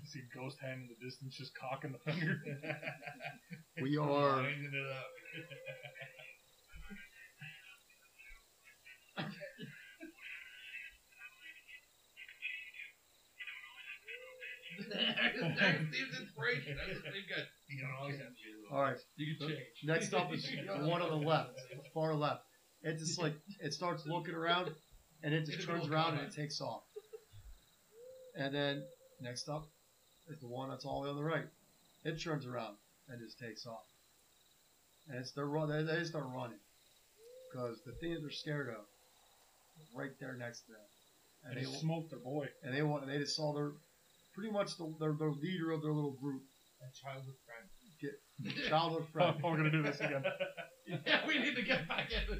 You 0.01 0.07
see 0.07 0.19
a 0.19 0.37
ghost 0.37 0.57
hand 0.61 0.81
in 0.81 0.87
the 0.87 0.95
distance 1.05 1.35
just 1.35 1.53
cocking 1.55 1.91
the 1.93 1.99
finger. 2.11 2.41
we 3.81 3.97
are. 3.97 4.37
Winding 4.37 4.71
it 4.73 4.85
up. 4.85 5.09
There's 15.57 15.89
Steve's 15.89 16.19
inspiration. 16.21 16.77
That's 16.77 17.01
the 17.01 17.09
same 17.09 17.25
guy. 17.27 17.43
You 17.67 17.81
don't 17.81 17.97
always 17.99 18.17
have 18.17 18.29
to 18.29 18.33
be 18.37 18.45
a 18.45 18.46
little. 18.46 18.46
All 18.71 18.81
right. 18.81 18.97
You 19.15 19.35
can 19.35 19.47
change. 19.49 19.59
Next 19.83 20.13
up 20.13 20.33
is 20.33 20.43
the 20.43 20.87
one 20.87 21.01
on 21.01 21.09
the 21.09 21.27
left, 21.27 21.51
far 21.93 22.13
left. 22.13 22.41
It 22.83 22.97
just 22.99 23.19
like 23.19 23.33
it 23.61 23.73
starts 23.73 24.05
looking 24.05 24.35
around, 24.35 24.71
and 25.23 25.33
it 25.33 25.45
just 25.45 25.65
turns 25.67 25.87
around 25.87 26.17
and 26.17 26.27
it 26.27 26.33
takes 26.35 26.61
off. 26.61 26.83
And 28.35 28.53
then 28.53 28.83
next 29.21 29.49
up 29.49 29.67
is 30.29 30.39
the 30.39 30.47
one 30.47 30.69
that's 30.69 30.85
all 30.85 31.01
the 31.01 31.05
way 31.05 31.09
on 31.11 31.15
the 31.15 31.23
right. 31.23 31.45
It 32.03 32.21
turns 32.21 32.45
around 32.45 32.75
and 33.09 33.19
just 33.19 33.39
takes 33.39 33.65
off. 33.65 33.83
And 35.09 35.19
it's 35.19 35.31
they're 35.31 35.45
run, 35.47 35.69
they, 35.69 35.83
they 35.83 36.03
start 36.03 36.25
running 36.35 36.59
because 37.51 37.79
the 37.85 37.93
thing 37.93 38.13
that 38.13 38.19
they're 38.21 38.29
scared 38.29 38.69
of 38.69 38.83
is 39.81 39.87
right 39.95 40.11
there 40.19 40.35
next 40.37 40.61
to 40.67 40.73
them. 40.73 40.87
and 41.45 41.57
And 41.57 41.65
he 41.65 41.71
they 41.71 41.79
smoked 41.79 42.09
their 42.11 42.19
boy. 42.19 42.47
and 42.63 42.75
they 42.75 42.83
want 42.83 43.07
they 43.07 43.17
just 43.17 43.35
saw 43.35 43.53
their 43.53 43.71
pretty 44.35 44.51
much 44.51 44.77
the 44.77 44.93
their, 44.99 45.13
their 45.17 45.31
leader 45.31 45.71
of 45.71 45.81
their 45.81 45.93
little 45.93 46.17
group, 46.21 46.43
A 46.83 46.91
childhood 46.93 47.35
friend. 47.45 47.65
Childhood 48.69 49.03
Oh, 49.07 49.11
friend. 49.11 49.35
we're 49.43 49.57
gonna 49.57 49.71
do 49.71 49.81
this 49.83 49.99
again. 49.99 50.23
Yeah, 51.05 51.27
we 51.27 51.37
need 51.37 51.53
to 51.57 51.63
get 51.63 51.85
back 51.89 52.09
in. 52.13 52.39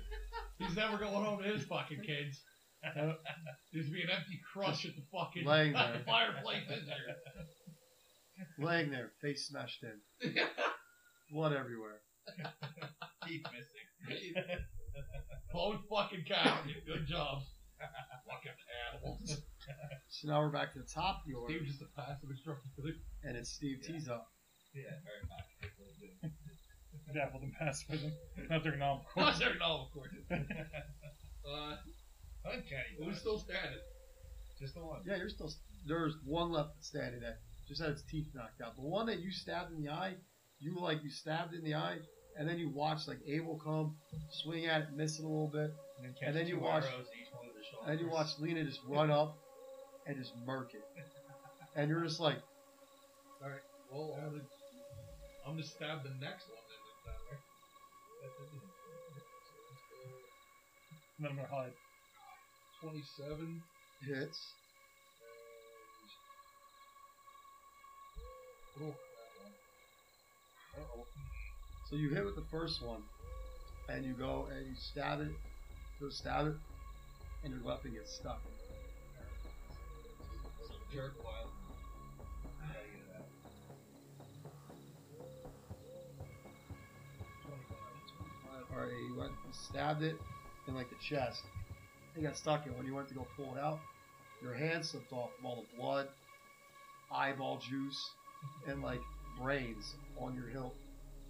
He's 0.57 0.73
never 0.77 0.97
going 0.97 1.11
home 1.21 1.43
to 1.43 1.49
his 1.49 1.65
fucking 1.65 1.99
kids. 1.99 2.39
There's 3.73 3.89
be 3.89 4.03
an 4.03 4.09
empty 4.09 4.39
crush 4.53 4.85
at 4.85 4.95
the 4.95 5.01
fucking 5.11 5.43
Laying 5.45 5.75
at 5.75 5.87
there. 5.91 5.97
the 5.99 6.05
fireplace 6.05 6.63
in 6.69 6.85
there. 6.85 7.15
laying 8.57 8.89
there, 8.89 9.11
face 9.21 9.47
smashed 9.49 9.83
in, 9.83 10.33
blood 11.29 11.51
everywhere. 11.51 11.99
Teeth 13.27 13.43
missing. 13.51 14.45
Bone 15.53 15.79
fucking 15.89 16.23
cow. 16.25 16.59
Good 16.85 17.05
job. 17.05 17.39
fucking 18.29 18.51
animals. 18.93 19.41
So 20.07 20.29
now 20.29 20.39
we're 20.39 20.51
back 20.51 20.71
to 20.71 20.79
the 20.79 20.85
top 20.85 21.17
of 21.17 21.27
the 21.27 21.33
order, 21.33 21.53
Steve's 21.53 21.71
just 21.71 21.81
a 21.81 22.01
passive 22.01 22.29
instructor 22.29 22.69
and 23.25 23.35
it's 23.35 23.49
Steve 23.51 23.81
T's 23.85 24.07
up. 24.07 24.27
Yeah, 24.77 24.93
very 25.03 25.23
much. 25.29 26.33
Dabbled 27.13 27.43
in 27.43 27.51
pacifism. 27.57 28.11
Not 28.49 28.63
their 28.63 28.75
nom. 28.77 29.01
Not 29.15 29.39
there, 29.39 29.55
no, 29.59 29.87
of 29.87 29.91
course. 29.93 30.09
Uh, 31.47 31.77
Okay. 32.45 32.83
who's 33.01 33.19
still 33.19 33.39
standing? 33.39 33.79
Just 34.59 34.73
the 34.75 34.81
one. 34.81 34.99
Yeah, 35.05 35.15
you're 35.15 35.29
still. 35.29 35.49
There's 35.87 36.15
one 36.25 36.51
left 36.51 36.71
standing 36.83 37.21
that 37.21 37.37
just 37.69 37.81
had 37.81 37.91
its 37.91 38.03
teeth 38.03 38.27
knocked 38.35 38.61
out. 38.61 38.75
The 38.75 38.81
one 38.81 39.05
that 39.07 39.19
you 39.19 39.31
stabbed 39.31 39.71
in 39.71 39.81
the 39.81 39.89
eye, 39.89 40.15
you 40.59 40.75
like 40.77 41.01
you 41.03 41.09
stabbed 41.09 41.53
in 41.53 41.63
the 41.63 41.75
eye, 41.75 41.99
and 42.37 42.47
then 42.47 42.59
you 42.59 42.69
watch 42.69 43.07
like 43.07 43.19
Abel 43.27 43.57
come, 43.63 43.95
swing 44.43 44.65
at 44.65 44.81
it, 44.81 44.87
miss 44.93 45.19
it 45.19 45.23
a 45.23 45.27
little 45.27 45.47
bit, 45.47 45.71
And 46.03 46.05
then, 46.05 46.13
And 46.27 46.35
then 46.35 46.47
you 46.47 46.59
watch- 46.59 46.83
arrows 46.83 47.07
each 47.19 47.27
one 47.33 47.47
of 47.47 47.53
the 47.53 47.89
and 47.91 47.99
then 47.99 48.05
you 48.05 48.11
watch 48.11 48.27
Lena 48.39 48.63
just 48.65 48.81
run 48.87 49.09
up 49.09 49.37
and 50.05 50.17
just 50.17 50.33
murk 50.45 50.73
it, 50.73 50.83
and 51.77 51.89
you're 51.89 52.03
just 52.03 52.19
like, 52.19 52.37
all 53.41 53.49
right, 53.49 53.59
Well, 53.91 54.17
I'm 54.21 54.31
gonna, 54.31 54.43
I'm 55.47 55.53
gonna 55.53 55.63
stab 55.63 56.03
the 56.03 56.11
next 56.19 56.49
one 56.51 56.59
in 56.59 56.81
the 56.83 57.07
down 57.07 57.39
Remember 61.19 61.47
And 61.47 61.71
then 61.71 61.71
I'm 62.83 62.91
27. 62.91 63.63
hits. 64.05 64.39
Oh. 68.83 68.93
Uh-oh. 70.77 71.05
So 71.89 71.95
you 71.95 72.09
hit 72.09 72.25
with 72.25 72.35
the 72.35 72.45
first 72.51 72.83
one, 72.83 73.01
and 73.87 74.03
you 74.03 74.13
go 74.13 74.49
and 74.51 74.67
you 74.67 74.75
stab 74.75 75.21
it, 75.21 75.31
go 76.01 76.09
stab 76.09 76.47
it, 76.47 76.55
and 77.45 77.53
your 77.53 77.63
weapon 77.63 77.93
gets 77.93 78.13
stuck. 78.13 78.41
So 80.67 80.73
jerk 80.93 81.13
wild. 81.23 81.56
Stabbed 89.57 90.03
it 90.03 90.15
in 90.67 90.75
like 90.75 90.89
the 90.89 90.95
chest. 91.01 91.43
It 92.15 92.23
got 92.23 92.35
stuck 92.35 92.65
in. 92.65 92.75
When 92.77 92.85
you 92.85 92.95
went 92.95 93.07
to 93.09 93.13
go 93.13 93.27
pull 93.35 93.55
it 93.55 93.59
out, 93.59 93.79
your 94.41 94.53
hand 94.53 94.85
slipped 94.85 95.11
off 95.13 95.29
from 95.35 95.45
all 95.45 95.55
the 95.55 95.77
blood, 95.77 96.07
eyeball 97.11 97.57
juice, 97.57 98.11
and 98.67 98.81
like 98.81 99.01
brains 99.39 99.95
on 100.19 100.35
your 100.35 100.47
hilt, 100.47 100.75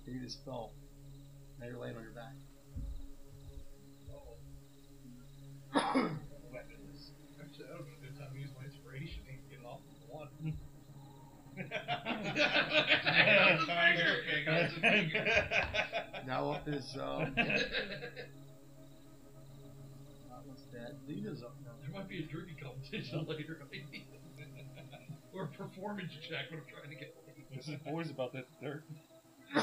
and 0.05 0.15
you 0.15 0.21
just 0.21 0.43
fell. 0.45 0.71
Now 1.59 1.67
you're 1.67 1.79
laying 1.79 1.95
on 1.95 2.03
your 2.03 2.11
back. 2.11 2.33
Weapons. 6.53 7.11
Actually, 7.41 7.65
that 7.65 7.77
would 7.77 7.87
be 7.87 8.07
a 8.07 8.09
good 8.09 8.17
time 8.17 8.31
to 8.33 8.39
use 8.39 8.49
my 8.57 8.65
inspiration 8.65 9.21
and 9.29 9.37
get 9.49 9.65
off 9.65 9.79
of 9.79 10.09
one. 10.09 10.29
Finger, 11.55 11.69
finger, 11.75 12.01
finger. 12.03 12.16
Now 16.25 16.51
up 16.51 16.67
is 16.67 16.95
um, 16.95 17.33
that 17.35 17.61
one's 20.45 20.61
dead. 20.73 20.97
Lena's 21.07 21.41
up 21.43 21.55
now. 21.63 21.71
There 21.81 21.91
might 21.91 22.09
be 22.09 22.19
a 22.19 22.23
drinking 22.23 22.57
competition 22.61 23.25
later. 23.27 23.59
or 25.33 25.43
a 25.43 25.47
performance 25.47 26.11
check 26.27 26.51
when 26.51 26.59
I'm 26.59 26.65
trying 26.67 26.89
to 26.89 26.95
get 26.95 27.15
laid. 27.27 27.45
This 27.55 27.67
is 27.69 27.75
boys 27.85 28.09
about 28.09 28.33
that 28.33 28.47
dirt. 28.61 28.83
See 29.53 29.61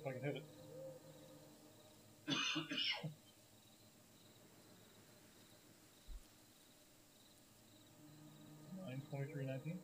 if 0.00 0.06
I 0.06 0.12
can 0.12 0.22
hit 0.22 0.36
it. 0.36 0.44
Nine, 9.16 9.24
twenty-three, 9.24 9.46
nineteen. 9.46 9.78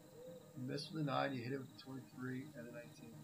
You 0.57 0.69
missed 0.69 0.93
with 0.93 1.03
a 1.03 1.05
nine. 1.07 1.33
You 1.33 1.43
hit 1.43 1.53
it 1.53 1.59
with 1.59 1.69
a 1.75 1.81
twenty-three 1.81 2.45
and 2.59 2.69
a 2.69 2.73
nineteen. 2.73 3.17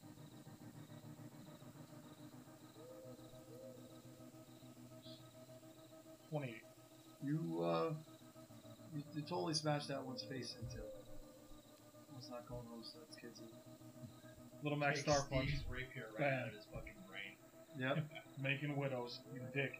Twenty-eight. 6.30 6.64
You 7.22 7.60
uh, 7.62 7.92
you, 8.94 9.02
you 9.14 9.22
totally 9.22 9.52
smashed 9.52 9.88
that 9.88 10.02
one's 10.02 10.22
face 10.22 10.56
into. 10.60 10.82
Let's 12.14 12.30
not 12.30 12.48
going 12.48 12.64
home 12.70 12.80
so 12.82 12.98
that's 13.04 13.16
kids. 13.16 13.42
Little 14.62 14.78
Max 14.78 15.00
Star 15.00 15.26
Punch. 15.30 15.48
Steve's 15.48 15.64
rapier 15.68 16.06
right 16.18 16.32
out 16.32 16.48
of 16.48 16.54
his 16.54 16.64
fucking 16.72 16.96
brain. 17.06 17.36
Yep, 17.78 18.04
Making 18.42 18.76
widows. 18.76 19.20
You 19.34 19.40
dick. 19.52 19.72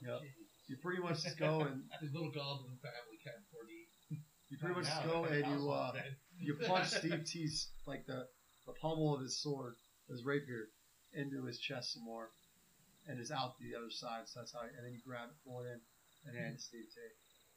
yep. 0.00 0.20
You 0.68 0.76
pretty 0.82 1.00
much 1.00 1.22
just 1.22 1.38
go 1.38 1.60
and 1.60 1.82
His 2.00 2.12
little 2.12 2.26
goblin 2.26 2.74
family 2.82 3.22
can't 3.22 3.38
afford 3.38 3.44
to 3.44 3.44
eat. 3.45 3.45
You 4.50 4.58
pretty 4.58 4.74
much 4.74 4.88
go 5.04 5.26
the 5.26 5.42
and 5.42 5.46
you 5.52 5.70
uh, 5.70 5.92
you 6.38 6.54
punch 6.54 6.88
Steve 6.98 7.24
T's 7.24 7.68
like 7.86 8.06
the 8.06 8.26
the 8.66 8.72
pommel 8.80 9.14
of 9.14 9.20
his 9.20 9.40
sword, 9.40 9.74
his 10.10 10.24
rapier, 10.24 10.68
into 11.12 11.44
his 11.44 11.58
chest 11.58 11.94
some 11.94 12.04
more, 12.04 12.30
and 13.06 13.20
is 13.20 13.30
out 13.30 13.58
the 13.58 13.76
other 13.76 13.90
side. 13.90 14.26
So 14.26 14.40
that's 14.40 14.52
how. 14.52 14.60
And 14.60 14.84
then 14.84 14.92
you 14.92 15.00
grab 15.06 15.28
it, 15.30 15.36
pull 15.44 15.62
it 15.62 15.68
in, 15.70 15.80
and 16.26 16.36
hand 16.36 16.54
it 16.54 16.58
to 16.58 16.62
Steve 16.62 16.86
T. 16.90 17.00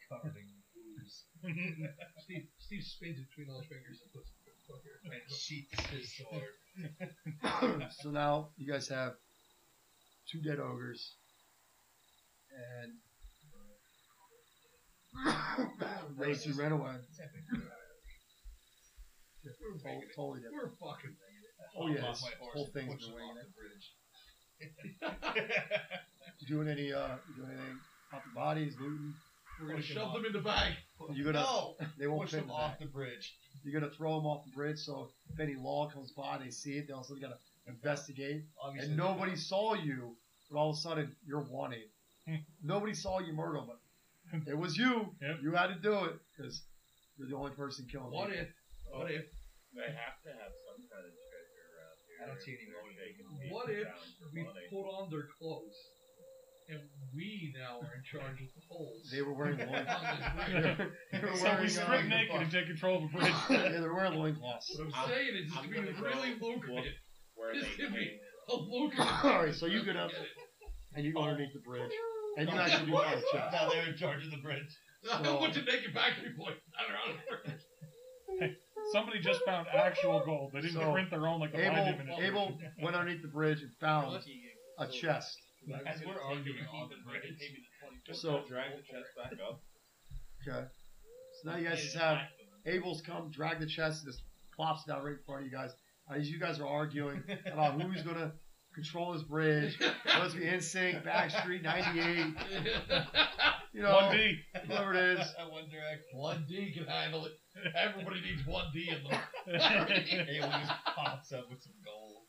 covered 0.10 0.38
in 0.38 0.50
ooze. 0.78 1.26
Steve, 2.24 2.48
Steve 2.58 2.84
spins 2.84 3.20
it 3.20 3.30
between 3.30 3.54
his 3.56 3.66
fingers 3.68 4.02
and 4.02 4.14
puts 4.14 4.30
it 4.30 4.40
fucker. 4.70 5.02
and 5.06 5.22
sheaths 5.36 5.86
his 5.88 6.14
sword. 6.18 7.84
so 8.02 8.10
now 8.10 8.50
you 8.58 8.72
guys 8.72 8.88
have 8.88 9.14
two 10.30 10.42
dead 10.42 10.60
ogres, 10.60 11.16
and 12.82 12.94
Racy 16.18 16.52
ran 16.54 16.72
away. 16.72 16.92
We're 19.44 19.78
Totally, 19.78 20.06
totally 20.16 20.40
different. 20.42 20.64
We're 20.64 20.70
fucking 20.92 21.16
Oh 21.78 21.88
Hop 21.88 21.96
yeah, 21.96 22.04
off 22.06 22.16
this 22.16 22.24
my 22.24 22.30
horse 22.40 22.54
whole 22.56 22.66
and 22.66 22.74
thing's 22.74 22.94
push 22.94 23.04
been 23.06 23.12
him 23.12 23.16
weighing 23.16 23.30
off 23.30 23.38
it. 23.38 23.48
the 25.00 25.02
bridge. 25.06 25.26
You 26.42 26.48
doing 26.56 26.68
any 26.68 26.92
uh, 26.94 27.16
you 27.30 27.36
doing 27.44 27.52
anything 27.58 27.80
off 28.14 28.24
the 28.26 28.36
bodies, 28.36 28.76
looting? 28.80 29.14
We're 29.62 29.68
gonna 29.70 29.82
shove 29.82 30.14
them 30.14 30.26
in 30.26 30.34
the 30.34 30.40
bag. 30.40 30.74
You 31.14 31.24
gonna 31.24 31.40
no, 31.42 31.76
they 32.00 32.08
won't 32.08 32.22
push 32.24 32.32
fit 32.32 32.38
in 32.38 32.44
him 32.44 32.48
the 32.50 32.54
off 32.54 32.72
back. 32.72 32.80
the 32.80 32.86
bridge. 32.88 33.36
You're 33.64 33.80
gonna 33.80 33.92
throw 33.94 34.16
them 34.16 34.26
off 34.26 34.46
the 34.46 34.52
bridge, 34.52 34.80
so 34.80 35.10
if 35.34 35.40
any 35.40 35.56
law 35.56 35.90
comes 35.90 36.12
by, 36.12 36.38
they 36.44 36.50
see 36.50 36.78
it. 36.78 36.88
They 36.88 36.94
also 36.94 37.16
gotta 37.16 37.38
investigate, 37.68 38.44
Obviously, 38.62 38.90
and 38.90 38.98
nobody 38.98 39.36
saw 39.36 39.76
you 39.76 40.16
but 40.52 40.58
all 40.60 40.72
of 40.72 40.76
a 40.76 40.80
sudden 40.80 41.16
you're 41.26 41.46
wanted. 41.50 41.84
Nobody 42.64 42.94
saw 42.94 43.20
you 43.20 43.34
murder, 43.34 43.60
but 43.66 43.78
it 44.48 44.58
was 44.58 44.78
you. 44.78 45.14
Yep. 45.22 45.38
You 45.44 45.52
had 45.54 45.68
to 45.68 45.80
do 45.82 46.06
it 46.06 46.16
because 46.36 46.64
you're 47.18 47.28
the 47.30 47.36
only 47.36 47.52
person 47.52 47.86
killing. 47.92 48.12
What 48.12 48.30
people. 48.30 48.46
if? 48.46 48.50
What 48.92 49.12
if? 49.12 49.26
They 49.76 49.86
have 49.94 50.18
to 50.26 50.32
have 50.34 50.54
some 50.66 50.82
kind 50.90 51.06
of 51.06 51.14
treasure 51.30 51.66
around 51.78 51.98
here. 52.10 52.18
I 52.22 52.26
don't 52.28 52.42
see 52.42 52.58
any 52.58 52.66
They're 52.70 52.82
motive. 52.82 53.54
What 53.54 53.70
if 53.70 53.88
we 54.34 54.44
money. 54.44 54.66
put 54.74 54.86
on 54.90 55.10
their 55.14 55.28
clothes, 55.38 55.78
and 56.70 56.80
we 57.14 57.54
now 57.58 57.78
are 57.86 57.94
in 57.94 58.04
charge 58.04 58.42
of 58.42 58.50
the 58.50 58.64
holes? 58.68 59.06
They 59.14 59.22
were 59.22 59.34
wearing 59.34 59.62
on 59.66 59.70
loincloths. 59.70 60.26
they 61.14 61.20
were 61.22 61.36
So 61.38 61.44
we 61.46 61.50
wearing, 61.54 61.70
strip 61.70 62.06
naked 62.10 62.42
and 62.42 62.52
take 62.52 62.66
control 62.66 63.06
of 63.06 63.12
the 63.12 63.18
bridge. 63.18 63.34
yeah, 63.50 63.70
they 63.70 63.82
were 63.82 63.94
wearing 63.94 64.18
loincloths. 64.18 64.74
What 64.74 64.88
I'm 64.88 64.94
I'm- 64.94 65.10
saying 65.10 65.34
is, 65.38 65.46
it's 65.48 65.58
I'm 65.58 65.70
gonna 65.70 65.94
be 65.94 66.02
really 66.02 66.34
go 66.42 66.48
lucrative. 66.50 66.94
Where 67.38 67.54
This 67.54 67.70
could 67.78 67.94
be 67.94 68.18
a 68.50 68.56
lucrative. 68.56 69.06
All 69.24 69.46
right, 69.46 69.54
so 69.54 69.66
you 69.68 69.86
get 69.86 69.96
up 69.96 70.12
and 70.96 71.06
you 71.06 71.14
go 71.14 71.22
underneath 71.22 71.54
the 71.54 71.60
bridge, 71.62 71.92
and 72.38 72.50
you 72.50 72.56
actually 72.56 72.86
do 72.88 72.94
find 72.98 73.20
a 73.20 73.22
chest. 73.32 73.52
Now 73.54 73.70
they're 73.70 73.86
in 73.88 73.96
charge 73.98 74.26
of 74.26 74.32
the 74.32 74.38
bridge. 74.38 74.68
I 75.12 75.24
So- 75.24 75.40
want 75.40 75.54
to 75.54 75.62
naked 75.64 75.94
Backstreet 75.94 76.36
Boys 76.38 76.56
that 76.78 76.90
are 76.94 77.10
on 77.10 77.18
the 77.18 78.40
bridge. 78.40 78.56
Somebody 78.92 79.20
just 79.20 79.44
found 79.46 79.68
actual 79.74 80.20
gold. 80.26 80.52
They 80.54 80.62
didn't 80.62 80.74
So, 80.82 80.92
print 80.92 81.10
their 81.10 81.28
own 81.28 81.40
like 81.40 81.52
the 81.52 81.60
Abel, 81.62 81.76
Biden 81.76 81.88
administration. 81.90 82.26
Abel 82.26 82.60
went 82.82 82.96
underneath 82.96 83.22
the 83.22 83.28
bridge 83.28 83.62
and 83.62 83.72
found 83.80 84.24
a 84.80 84.88
chest. 84.88 85.38
As 85.86 86.02
we're 86.06 86.22
arguing 86.22 86.66
on 86.74 86.90
the 86.90 86.96
bridge. 87.10 87.40
Just 88.06 88.22
So- 88.22 88.46
drag 88.48 88.76
the 88.78 88.84
chest 88.84 89.10
back 89.16 89.34
up. 89.48 89.62
Okay. 90.48 90.68
So 91.42 91.52
now 91.52 91.58
you 91.58 91.68
guys 91.70 91.82
just 91.84 91.96
have 91.98 92.20
Abel's 92.66 93.02
come, 93.02 93.30
drag 93.32 93.60
the 93.60 93.66
chest, 93.68 94.04
and 94.04 94.12
just 94.14 94.24
plops 94.56 94.84
down 94.86 95.04
right 95.04 95.14
in 95.18 95.24
front 95.26 95.42
of 95.42 95.46
you 95.46 95.52
guys. 95.52 95.72
Uh, 96.10 96.16
as 96.16 96.30
you 96.30 96.40
guys 96.40 96.60
are 96.60 96.68
arguing 96.68 97.24
about 97.46 97.80
who's 97.80 98.02
gonna 98.04 98.34
control 98.74 99.14
this 99.14 99.24
bridge, 99.24 99.78
whether 99.80 100.26
it's 100.26 100.36
be 100.36 100.46
NSYNC, 100.46 101.04
Backstreet, 101.04 101.64
98, 101.64 102.36
you 103.74 103.82
know, 103.82 103.94
One 103.96 104.16
D. 104.16 104.40
whoever 104.68 104.94
it 104.94 105.20
is. 105.20 105.28
One 105.50 105.70
direction. 105.70 106.14
One 106.14 106.46
D 106.48 106.72
can 106.72 106.86
handle 106.86 107.26
it. 107.26 107.34
Everybody 107.76 108.22
needs 108.22 108.46
one 108.48 108.72
D 108.72 108.88
in 108.88 109.04
them. 109.04 109.20
Abel 109.52 110.50
just 110.50 110.72
pops 110.96 111.34
up 111.34 111.50
with 111.50 111.60
some 111.60 111.76
gold. 111.84 112.24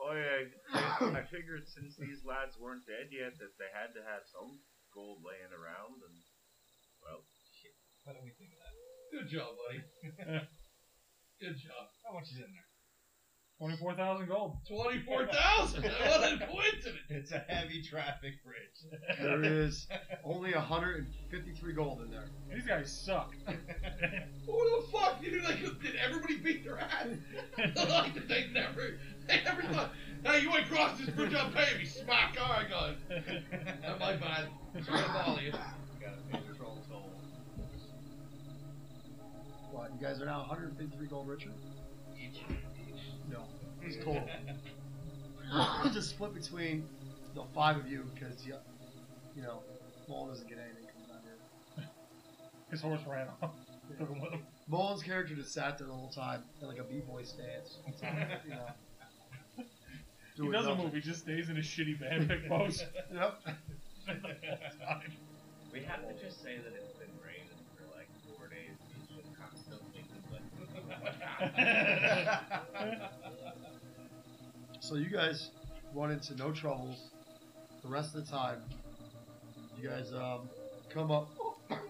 Oh 0.00 0.14
yeah, 0.14 1.18
I 1.18 1.26
figured 1.26 1.66
since 1.66 1.98
these 1.98 2.22
lads 2.22 2.54
weren't 2.62 2.86
dead 2.86 3.10
yet 3.10 3.34
that 3.42 3.58
they 3.58 3.66
had 3.74 3.90
to 3.98 4.02
have 4.06 4.22
some 4.30 4.62
gold 4.94 5.18
laying 5.26 5.50
around, 5.50 5.98
and 5.98 6.16
well, 7.02 7.26
Why 8.06 8.14
don't 8.14 8.22
we 8.22 8.30
think 8.38 8.54
of 8.54 8.60
that? 8.62 8.74
Good 9.12 9.28
job, 9.34 9.50
buddy. 9.58 9.82
Good 11.42 11.58
job. 11.58 11.90
How 12.06 12.14
much 12.14 12.30
is 12.30 12.38
in 12.38 12.48
there? 12.54 12.70
Twenty-four 13.58 13.94
thousand 13.94 14.28
gold. 14.28 14.58
Twenty-four 14.68 15.28
thousand. 15.28 15.84
What 16.06 16.32
a 16.32 16.46
coincidence. 16.46 16.98
It's 17.08 17.32
a 17.32 17.38
heavy 17.48 17.80
traffic 17.82 18.34
bridge. 18.44 19.18
There 19.18 19.42
is 19.42 19.86
only 20.24 20.52
153 20.52 21.72
gold 21.72 22.02
in 22.02 22.10
there. 22.10 22.26
These 22.52 22.66
guys 22.66 22.92
suck. 22.92 23.34
Who 23.46 23.56
the 23.56 24.86
fuck 24.92 25.22
did, 25.22 25.42
like, 25.42 25.60
did 25.80 25.94
everybody 25.96 26.36
beat 26.38 26.64
their 26.64 26.78
ass? 26.78 27.06
like 27.88 28.28
they 28.28 28.48
never, 28.52 28.98
they 29.26 29.40
never 29.42 29.62
thought, 29.62 29.90
hey, 30.24 30.42
you 30.42 30.54
ain't 30.54 30.68
crossed 30.68 30.98
this 30.98 31.14
bridge, 31.14 31.32
I'll 31.34 31.50
pay 31.50 31.78
me. 31.78 31.86
Smack, 31.86 32.36
all 32.40 32.52
right, 32.52 32.68
guys. 32.68 32.96
Not 33.82 34.00
my 34.00 34.16
bad. 34.16 34.48
Sorry 34.84 35.02
to 35.02 35.08
bother 35.08 35.42
you. 35.42 35.52
Gotta 35.52 36.16
pay 36.30 36.40
the 36.50 36.56
troll 36.58 36.78
toll. 36.90 37.10
What? 39.72 39.92
You 39.98 40.06
guys 40.06 40.20
are 40.20 40.26
now 40.26 40.40
153 40.40 41.06
gold 41.06 41.26
richer? 41.26 41.50
Each. 42.18 42.42
No, 43.86 43.92
it's 43.94 44.04
total. 44.04 45.90
just 45.92 46.10
split 46.10 46.34
between 46.34 46.88
the 47.34 47.44
five 47.54 47.76
of 47.76 47.86
you 47.90 48.04
because 48.14 48.44
you, 48.46 48.54
you 49.36 49.42
know, 49.42 49.60
Mullen 50.08 50.28
doesn't 50.30 50.48
get 50.48 50.58
anything 50.58 50.84
coming 50.92 51.10
out 51.12 51.22
here. 51.76 51.84
His 52.70 52.80
horse 52.80 53.00
ran 53.08 53.28
off. 53.42 53.50
Took 53.98 54.08
him 54.10 54.20
with 54.20 54.32
him. 54.32 54.40
Mullen's 54.68 55.02
character 55.04 55.34
just 55.36 55.52
sat 55.54 55.78
there 55.78 55.86
the 55.86 55.92
whole 55.92 56.10
time 56.10 56.42
in 56.60 56.66
like 56.66 56.78
a 56.78 56.82
b-boy 56.84 57.22
stance. 57.22 57.78
you 58.02 58.50
know, 58.50 58.66
He 59.56 59.62
doing 60.36 60.50
doesn't 60.50 60.70
nothing. 60.72 60.84
move. 60.86 60.94
He 60.94 61.00
just 61.00 61.20
stays 61.20 61.48
in 61.48 61.56
a 61.56 61.60
shitty 61.60 62.00
band 62.00 62.28
pick 62.28 62.48
pose. 62.48 62.84
Yep. 63.14 63.38
we 65.72 65.80
have 65.82 66.02
to 66.08 66.14
just 66.24 66.42
say 66.42 66.56
that 66.58 66.72
it's 66.74 66.92
been 66.98 67.14
raining 67.24 67.46
for 67.76 67.84
like 67.96 68.08
four 68.26 68.48
days. 68.48 68.74
He's 68.92 69.06
just 69.16 69.28
constantly 69.38 70.02
So 74.86 74.94
you 74.94 75.10
guys 75.10 75.50
run 75.96 76.12
into 76.12 76.36
no 76.36 76.52
troubles 76.52 77.10
the 77.82 77.88
rest 77.88 78.14
of 78.14 78.24
the 78.24 78.30
time. 78.30 78.62
You 79.76 79.88
guys 79.88 80.12
um, 80.12 80.48
come 80.90 81.10
up. 81.10 81.28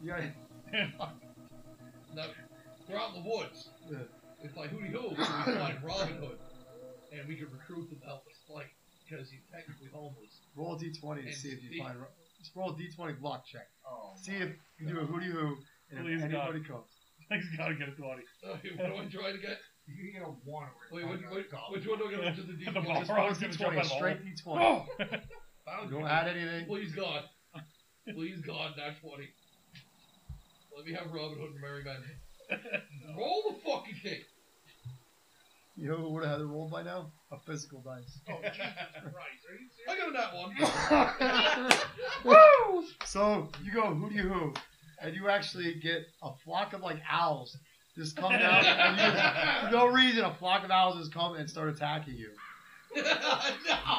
You 0.00 0.10
guys, 0.12 0.30
Now, 0.72 2.24
we're 2.88 2.96
out 2.96 3.16
in 3.16 3.22
the 3.22 3.28
woods. 3.28 3.70
Yeah. 3.90 3.98
If 4.44 4.56
like 4.56 4.70
Hootie 4.70 4.90
Hoo, 4.92 5.08
we 5.10 5.24
find 5.24 5.76
Robin 5.82 6.14
Hood, 6.18 6.38
and 7.12 7.28
we 7.28 7.34
can 7.34 7.48
recruit 7.50 7.90
him 7.90 7.98
to 7.98 8.06
help 8.06 8.22
us 8.26 8.38
fight 8.48 8.70
because 9.08 9.28
he's 9.28 9.42
technically 9.52 9.88
homeless. 9.92 10.38
roll 10.54 10.74
a 10.74 10.78
d20 10.78 11.26
to 11.26 11.32
see 11.32 11.48
if 11.48 11.64
you 11.64 11.82
find. 11.82 11.98
Just 12.38 12.54
roll 12.54 12.70
a 12.70 12.74
d20 12.74 13.20
block 13.20 13.44
check. 13.44 13.66
Oh. 13.84 14.12
See 14.22 14.36
if 14.36 14.50
you 14.78 14.86
do 14.86 15.00
a 15.00 15.04
hootie 15.04 15.32
hoo 15.32 15.56
and 15.90 16.04
Please, 16.04 16.22
if 16.22 16.30
anybody 16.30 16.60
comes. 16.60 16.86
He's 17.28 17.56
gotta 17.56 17.74
get 17.74 17.88
a 17.88 17.92
twenty. 17.92 18.22
Uh, 18.46 18.56
what 18.76 19.10
do 19.10 19.18
I 19.18 19.22
try 19.22 19.32
to 19.32 19.38
get? 19.38 19.58
You 19.88 20.12
can 20.12 20.20
get 20.20 20.28
a 20.28 20.32
one. 20.50 20.68
Wait, 20.92 21.08
which, 21.08 21.20
which, 21.32 21.46
which 21.70 21.86
one 21.86 21.98
do 21.98 22.06
I 22.06 22.10
get 22.10 22.36
to 22.36 22.42
the 22.42 22.52
The 22.64 22.64
D20? 22.70 22.84
ball. 22.84 22.98
Just 22.98 23.10
roll 23.10 23.28
a 23.28 23.32
gonna 23.34 23.48
jump 23.48 23.52
d20, 23.54 23.66
out 23.66 23.76
of 23.76 23.82
the 23.82 23.88
straight 23.88 24.24
d20. 24.24 24.36
Oh! 24.46 24.86
Don't 25.90 26.04
add 26.06 26.28
anything. 26.28 26.66
Please 26.66 26.92
God. 26.92 27.22
Please 28.14 28.40
God, 28.40 28.74
not 28.76 29.00
20. 29.00 29.28
Let 30.76 30.86
me 30.86 30.92
have 30.92 31.10
Robin 31.12 31.38
Hood 31.38 31.50
and 31.50 31.60
Merry 31.60 31.82
Men. 31.84 32.02
Roll 33.16 33.42
the 33.48 33.54
fucking 33.68 33.96
thing. 34.02 34.20
You 35.76 35.88
know 35.88 35.96
who 35.96 36.10
would 36.10 36.24
have 36.24 36.32
had 36.32 36.40
it 36.40 36.46
rolled 36.46 36.70
by 36.72 36.82
now? 36.82 37.12
A 37.30 37.38
physical 37.38 37.80
dice. 37.80 38.18
Oh, 38.28 38.38
Jesus 38.42 38.56
Christ. 39.02 39.44
Are 39.48 39.54
you 39.54 39.68
I 39.88 39.96
got 39.96 40.12
that 40.14 40.34
one. 42.74 42.92
so 43.04 43.48
you 43.62 43.72
go 43.72 43.82
hootie 43.94 44.18
hoo, 44.18 44.52
and 45.00 45.14
you 45.14 45.28
actually 45.28 45.74
get 45.74 46.06
a 46.22 46.32
flock 46.44 46.72
of 46.72 46.80
like 46.80 47.00
owls 47.08 47.56
just 47.98 48.16
come 48.16 48.32
down, 48.32 49.66
for 49.66 49.70
no 49.70 49.86
reason, 49.86 50.24
a 50.24 50.32
flock 50.34 50.64
of 50.64 50.70
owls 50.70 50.96
just 50.98 51.12
come 51.12 51.34
and 51.34 51.48
start 51.50 51.68
attacking 51.68 52.16
you 52.16 52.30
no. 52.96 53.02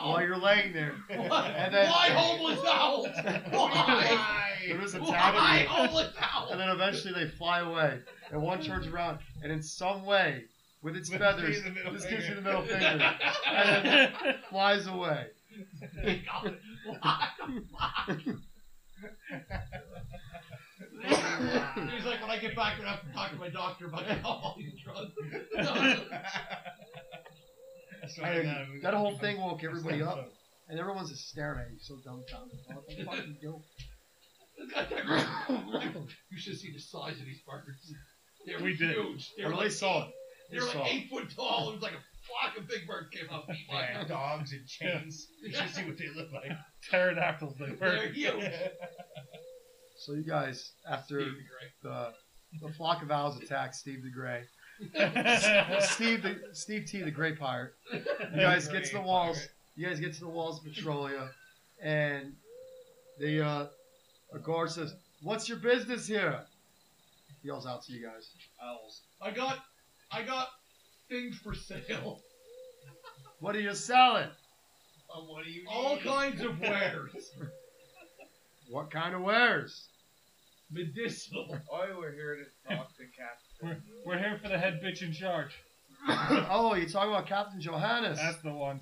while 0.04 0.22
you're 0.22 0.38
laying 0.38 0.74
there. 0.74 0.96
And 1.10 1.74
then 1.74 1.90
Why 1.90 2.10
homeless 2.10 2.60
owls? 2.68 3.08
Why? 3.52 4.18
they're 4.68 4.78
just 4.82 5.00
Why 5.00 5.08
attacking 5.10 5.62
you. 5.64 5.68
homeless 5.68 6.14
owls? 6.22 6.52
And 6.52 6.60
then 6.60 6.70
eventually 6.70 7.14
they 7.14 7.30
fly 7.30 7.60
away, 7.60 8.00
and 8.32 8.42
one 8.42 8.62
turns 8.62 8.88
around, 8.88 9.20
and 9.44 9.52
in 9.52 9.62
some 9.62 10.06
way, 10.06 10.46
with 10.82 10.96
its 10.96 11.10
feathers, 11.10 11.62
the 11.62 11.72
middle 11.72 11.92
this 11.94 12.06
gives 12.06 12.28
you 12.28 12.36
the 12.36 12.42
middle 12.42 12.62
finger, 12.62 13.14
and 13.48 13.86
then 13.86 14.36
flies 14.50 14.88
away. 14.88 15.28
He's 21.10 22.06
like, 22.06 22.22
when 22.22 22.30
I 22.32 22.38
get 22.40 22.56
back, 22.56 22.74
I'm 22.74 22.80
gonna 22.80 22.90
have 22.92 23.02
to 23.06 23.12
talk 23.14 23.32
to 23.32 23.38
my 23.38 23.50
doctor 23.50 23.88
about 23.88 24.04
all 24.26 24.56
these 24.58 24.74
drugs. 24.84 25.12
And 28.24 28.82
that 28.82 28.94
whole 28.94 29.18
thing 29.18 29.40
woke 29.40 29.64
everybody 29.64 30.02
up, 30.02 30.32
and 30.68 30.80
everyone's 30.80 31.10
just 31.10 31.30
staring 31.30 31.60
at 31.60 31.70
you, 31.72 31.78
so 31.80 31.96
dumbfounded. 32.04 32.58
What 32.74 32.88
the 32.88 33.04
fuck 33.04 33.28
you 33.28 33.36
doing? 33.40 33.64
you 36.32 36.38
should 36.38 36.58
see 36.58 36.72
the 36.72 36.80
size 36.80 37.20
of 37.20 37.26
these 37.26 37.42
birds. 37.48 37.94
They're 38.46 38.60
We 38.64 38.76
did. 38.76 38.92
huge. 38.96 39.32
They're 39.38 39.48
I 39.48 39.50
really 39.50 39.64
like 39.66 39.72
saw 39.72 40.04
it. 40.08 40.14
They 40.52 40.58
were 40.58 40.64
saw 40.68 40.80
like 40.82 40.92
it. 40.92 40.96
eight 40.96 41.10
foot 41.10 41.30
tall. 41.36 41.70
It 41.70 41.74
was 41.76 41.82
like 41.84 41.94
a 41.94 42.04
flock 42.26 42.58
of 42.58 42.68
big 42.68 42.88
birds 42.88 43.10
came 43.12 43.30
up. 43.32 43.48
Yeah, 43.70 44.04
dogs 44.06 44.54
and 44.54 44.66
chains. 44.68 45.28
You 45.44 45.52
should 45.54 45.70
see 45.70 45.84
what 45.84 45.98
they 45.98 46.08
look 46.16 46.32
like. 46.32 46.52
Pterodactyls, 46.90 47.56
they 47.60 47.72
were. 47.72 47.76
They're 47.78 48.12
huge. 48.12 48.44
So 50.00 50.14
you 50.14 50.24
guys, 50.24 50.72
after 50.90 51.26
the 51.84 52.14
the 52.62 52.72
flock 52.74 53.04
of 53.04 53.12
owls 53.12 53.38
attack 53.42 53.74
Steve 53.74 54.02
the 54.04 54.10
Gray, 54.10 54.44
Steve 55.82 56.24
the 56.24 56.40
Steve 56.54 56.86
T 56.88 57.02
the 57.02 57.12
Gray 57.12 57.34
Pirate, 57.34 57.74
you 57.94 58.02
guys 58.42 58.68
get 58.68 58.86
to 58.86 58.94
the 58.96 59.02
walls. 59.02 59.48
You 59.76 59.88
guys 59.88 60.00
get 60.00 60.14
to 60.14 60.22
the 60.22 60.30
walls 60.30 60.60
of 60.60 60.74
Petrolia, 60.74 61.30
and 61.82 62.34
the 63.20 63.46
uh, 63.46 63.68
a 64.34 64.40
guard 64.40 64.72
says, 64.72 64.96
"What's 65.22 65.50
your 65.50 65.58
business 65.58 66.08
here?" 66.08 66.40
He 67.42 67.48
yells 67.50 67.66
out 67.68 67.84
to 67.84 67.92
you 67.94 68.02
guys. 68.06 68.30
Owls. 68.64 69.02
I 69.22 69.32
got, 69.32 69.60
I 70.12 70.24
got 70.24 70.48
things 71.10 71.38
for 71.38 71.54
sale. 71.54 72.20
What 73.40 73.56
are 73.56 73.62
you 73.62 73.74
selling? 73.74 74.28
Oh, 75.14 75.24
what 75.26 75.46
do 75.46 75.52
you 75.52 75.64
All 75.70 75.96
need? 75.96 76.04
kinds 76.04 76.42
of 76.42 76.60
wares. 76.60 77.32
What 78.70 78.92
kind 78.92 79.16
of 79.16 79.22
wares? 79.22 79.88
Medicinal. 80.72 81.58
Oh, 81.72 81.98
we're 81.98 82.14
here 82.14 82.38
to 82.38 82.76
talk 82.76 82.90
to 82.90 83.04
We're, 83.62 83.78
we're 84.06 84.18
here 84.20 84.40
for 84.42 84.50
the 84.50 84.58
head 84.58 84.82
bitch 84.84 85.02
in 85.02 85.12
charge. 85.12 85.52
oh, 86.08 86.76
you 86.76 86.88
talking 86.88 87.12
about 87.12 87.28
Captain 87.28 87.60
Johannes? 87.60 88.18
That's 88.18 88.42
the 88.42 88.54
one. 88.54 88.80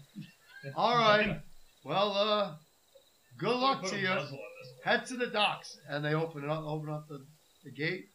All 0.75 0.97
right. 0.97 1.39
Well, 1.83 2.11
uh, 2.11 2.55
good 3.37 3.55
luck 3.55 3.85
to 3.85 3.97
you. 3.97 4.09
muzzle 4.09 4.19
on 4.19 4.27
this 4.27 4.73
one. 4.85 4.97
Head 4.97 5.05
to 5.07 5.17
the 5.17 5.27
docks, 5.27 5.77
and 5.89 6.03
they 6.03 6.13
open 6.13 6.43
it 6.43 6.49
up. 6.49 6.63
Open 6.65 6.89
up 6.89 7.07
the, 7.07 7.25
the 7.63 7.71
gate. 7.71 8.05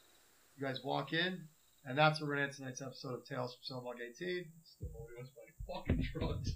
You 0.57 0.67
guys 0.67 0.81
walk 0.85 1.13
in, 1.13 1.41
and 1.87 1.97
that's 1.97 2.21
where 2.21 2.29
we're 2.29 2.35
gonna 2.37 2.49
end 2.49 2.57
tonight's 2.57 2.83
episode 2.83 3.15
of 3.15 3.25
Tales 3.25 3.57
from 3.57 3.79
Cellblock 3.79 3.95
18. 4.01 4.45
Still 4.65 4.89
nobody 4.93 5.17
wants 5.17 5.33
my 5.37 5.75
fucking 5.75 6.07
drugs. 6.13 6.55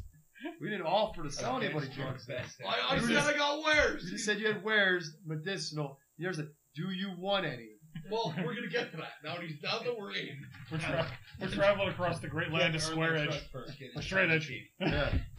We 0.61 0.69
didn't 0.69 0.87
offer 0.87 1.23
to 1.23 1.31
sell 1.31 1.57
anybody 1.57 1.89
drugs. 1.89 2.29
I, 2.31 2.97
I 2.97 3.01
said 3.01 3.17
I 3.17 3.33
got 3.33 3.65
wares. 3.65 4.09
You 4.11 4.19
said 4.19 4.39
you 4.39 4.47
had 4.49 4.63
wares, 4.63 5.17
medicinal. 5.25 5.99
Here's 6.19 6.39
a. 6.39 6.47
Do 6.77 6.91
you 6.91 7.13
want 7.19 7.47
any? 7.47 7.71
Well, 8.11 8.35
we're 8.45 8.55
gonna 8.55 8.69
get 8.69 8.91
to 8.93 8.99
that. 8.99 9.13
Now, 9.25 9.37
he's, 9.37 9.57
now 9.63 9.79
that 9.79 9.99
we're 9.99 10.13
in. 10.13 10.37
We're, 10.71 10.79
tra- 10.79 11.11
we're 11.41 11.49
traveling 11.49 11.89
across 11.89 12.21
the 12.21 12.29
great 12.29 12.53
land 12.53 12.75
of 12.75 12.83
Square 12.83 13.17
Edge. 13.17 13.43
Or 13.55 14.03
Straight 14.03 14.31
Edge. 14.31 14.53
Yeah. 14.79 15.13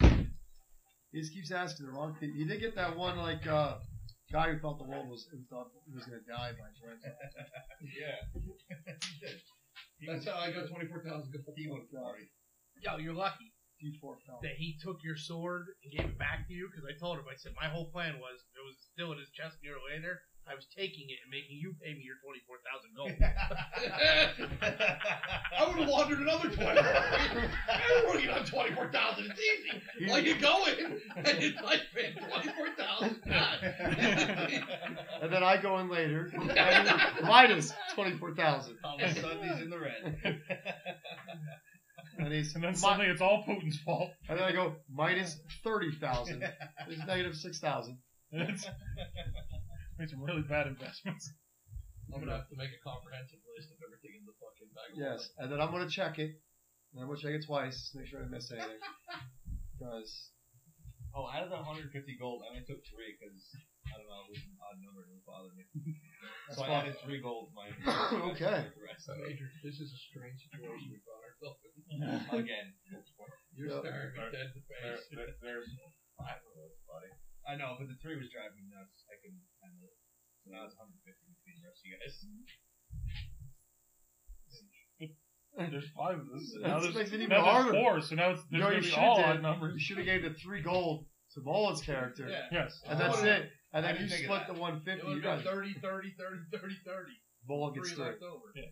he 1.12 1.20
just 1.20 1.32
keeps 1.32 1.52
asking 1.52 1.86
the 1.86 1.92
wrong 1.92 2.16
thing. 2.18 2.34
He 2.36 2.44
did 2.44 2.60
get 2.60 2.74
that 2.74 2.96
one 2.96 3.16
like 3.16 3.46
uh, 3.46 3.76
guy 4.32 4.52
who 4.52 4.58
thought 4.58 4.78
the 4.78 4.84
world 4.84 5.08
was 5.08 5.26
who 5.30 5.38
thought 5.48 5.68
he 5.86 5.94
was 5.94 6.04
gonna 6.04 6.26
die 6.28 6.52
by 6.52 6.68
drugs. 6.82 7.04
Yeah. 7.80 8.18
That's 10.06 10.26
how 10.26 10.38
I 10.38 10.50
got 10.50 10.68
24,000 10.68 11.06
gold. 11.06 11.56
He 11.56 11.70
went 11.70 11.90
party. 11.94 12.26
Yo, 12.82 12.98
you're 12.98 13.14
lucky 13.14 13.54
D4 13.78 14.18
fell. 14.26 14.40
that 14.42 14.58
he 14.58 14.74
took 14.82 14.98
your 15.02 15.16
sword 15.16 15.66
and 15.82 15.90
gave 15.94 16.10
it 16.10 16.18
back 16.18 16.46
to 16.46 16.54
you 16.54 16.68
because 16.70 16.86
I 16.86 16.94
told 16.98 17.18
him, 17.18 17.26
I 17.30 17.38
said, 17.38 17.54
my 17.54 17.68
whole 17.70 17.90
plan 17.90 18.18
was, 18.18 18.42
it 18.54 18.62
was 18.66 18.74
still 18.94 19.12
in 19.14 19.18
his 19.18 19.30
chest 19.30 19.58
a 19.62 19.66
year 19.66 19.78
later, 19.78 20.18
I 20.50 20.54
was 20.54 20.66
taking 20.76 21.06
it 21.08 21.18
and 21.22 21.30
making 21.30 21.56
you 21.58 21.74
pay 21.82 21.94
me 21.94 22.02
your 22.02 22.16
24,000 22.24 22.94
gold. 22.96 23.12
I 25.58 25.66
would 25.66 25.76
have 25.78 25.88
wandered 25.88 26.18
another 26.20 26.48
20. 26.48 26.68
Everybody 26.68 28.22
get 28.26 28.38
on 28.38 28.44
24,000. 28.46 29.30
It's 29.30 29.40
easy. 29.40 29.80
Like 30.10 30.24
you 30.24 30.36
go 30.40 30.64
in 30.66 31.00
and 31.16 31.26
it's 31.26 31.60
like, 31.62 31.80
man, 31.94 32.14
24,000. 32.30 33.20
And 35.22 35.32
then 35.32 35.42
I 35.42 35.56
go 35.60 35.78
in 35.78 35.88
later. 35.90 36.30
minus 37.22 37.72
twenty 37.94 38.16
four 38.16 38.34
thousand. 38.34 38.76
All 38.84 38.96
of 38.96 39.02
a 39.02 39.14
sudden 39.14 39.42
he's 39.48 39.60
in 39.62 39.70
the 39.70 39.78
red. 39.78 40.16
And 42.20 42.32
he's 42.32 42.52
And 42.56 42.64
then 42.64 42.72
mi- 42.72 42.76
suddenly 42.76 43.06
it's 43.06 43.20
all 43.20 43.44
Putin's 43.48 43.78
fault. 43.78 44.10
and 44.28 44.36
then 44.36 44.44
I 44.44 44.50
go 44.50 44.74
minus 44.92 45.38
thirty 45.62 45.92
thousand. 45.92 46.42
It's 46.88 47.06
negative 47.06 47.36
six 47.36 47.60
thousand. 47.60 47.98
And 49.98 50.06
made 50.06 50.10
some 50.14 50.22
really 50.22 50.46
bad 50.46 50.70
investments. 50.70 51.26
I'm 52.14 52.22
gonna 52.22 52.38
have 52.38 52.48
to 52.48 52.56
make 52.56 52.70
a 52.70 52.80
comprehensive 52.86 53.42
list 53.58 53.68
of 53.74 53.78
everything 53.82 54.14
in 54.14 54.24
the 54.24 54.32
fucking 54.38 54.70
bag. 54.72 54.94
of 54.94 54.98
Yes, 55.02 55.20
and 55.42 55.50
then 55.50 55.58
I'm 55.60 55.74
gonna 55.74 55.90
check 55.90 56.16
it. 56.22 56.38
And 56.94 57.02
I'm 57.02 57.10
gonna 57.10 57.18
check 57.20 57.34
it 57.36 57.44
twice 57.44 57.90
to 57.92 57.98
make 57.98 58.06
sure 58.08 58.22
I 58.22 58.30
didn't 58.30 58.38
miss 58.38 58.48
anything. 58.54 58.78
Because 59.78 60.34
Oh, 61.14 61.30
out 61.30 61.46
of 61.46 61.50
the 61.54 61.58
150 61.62 61.86
gold, 62.18 62.42
I 62.42 62.50
only 62.54 62.66
took 62.66 62.82
three 62.90 63.14
because 63.14 63.38
I 63.90 63.94
don't 63.98 64.10
know, 64.10 64.26
it 64.26 64.34
was 64.34 64.42
an 64.42 64.58
odd 64.58 64.78
number. 64.82 65.06
It 65.06 65.14
didn't 65.14 65.26
bother 65.26 65.50
me. 65.54 65.64
so 66.52 66.62
I 66.66 66.82
added 66.82 66.98
three 67.02 67.18
gold. 67.22 67.50
My 67.54 67.70
Okay. 68.34 68.70
The 68.74 68.82
rest. 68.82 69.06
Major, 69.22 69.46
this 69.62 69.78
is 69.78 69.88
a 69.94 70.00
strange 70.10 70.38
situation 70.50 70.90
we 70.94 70.98
found 71.06 71.22
ourselves 71.26 71.58
in. 71.66 72.42
Again. 72.42 72.74
You're 73.54 73.70
Yep. 73.70 73.80
staring 73.86 74.10
me 74.14 74.20
dead 74.34 74.50
in 74.50 74.58
the 74.58 74.62
There, 74.66 74.96
face. 74.98 75.06
there, 75.14 75.30
there's 75.42 75.70
five 76.18 76.38
of 76.42 76.52
those, 76.58 76.76
buddy. 76.86 77.10
I 77.48 77.56
know, 77.56 77.74
but 77.80 77.88
the 77.88 77.96
three 78.04 78.14
was 78.20 78.28
driving 78.28 78.60
me 78.60 78.68
nuts. 78.68 79.08
I 79.08 79.16
couldn't 79.24 79.40
handle 79.64 79.88
it. 79.88 79.96
So 80.44 80.52
now 80.52 80.68
it's 80.68 80.76
150 80.76 81.00
between 81.32 81.56
the 81.58 81.64
rest 81.64 81.80
of 81.80 81.86
you 81.88 81.96
guys. 81.96 82.12
There's 85.72 85.90
five 85.96 86.18
of 86.20 86.26
this. 86.30 86.54
That 86.62 86.68
Now 86.68 86.78
there's, 86.80 86.94
makes 86.94 87.10
it 87.10 87.16
even 87.20 87.30
now 87.30 87.42
there's 87.42 87.64
harder. 87.66 87.72
four, 87.72 88.00
so 88.00 88.14
now 88.14 88.30
it's, 88.30 88.42
there's 88.46 88.52
You 88.52 88.58
know, 88.60 88.70
going 88.70 88.76
you 88.76 88.82
to 88.82 88.86
be 88.86 88.94
should've 88.94 89.04
all 89.08 89.16
did- 89.16 89.24
odd 89.26 89.42
numbers. 89.42 89.74
you 89.74 89.80
should 89.80 89.96
have 89.98 90.06
gave 90.06 90.22
the 90.22 90.34
three 90.38 90.62
gold 90.62 91.06
to 91.34 91.40
Molin's 91.40 91.82
character. 91.82 92.28
Yeah. 92.30 92.46
Yes. 92.52 92.80
And 92.86 93.00
that's 93.00 93.22
it. 93.22 93.50
And 93.72 93.84
I 93.84 93.92
then 93.92 94.00
you 94.02 94.06
didn't 94.06 94.10
think 94.12 94.24
split 94.30 94.40
of 94.42 94.46
the 94.46 94.52
that. 94.54 94.60
one 94.60 94.74
It 94.76 94.84
fifty. 94.84 95.06
would 95.06 95.16
You 95.16 95.22
have 95.28 95.42
guys 95.42 95.44
been 95.44 95.52
30, 95.52 95.74
30, 95.82 96.14
30, 96.16 96.36
30, 96.52 96.74
30. 96.86 97.12
Bolin 97.50 97.74
gets 97.74 97.88
Three 97.88 97.96
three. 97.96 98.04
left 98.06 98.22
over. 98.22 98.46
Yeah. 98.54 98.62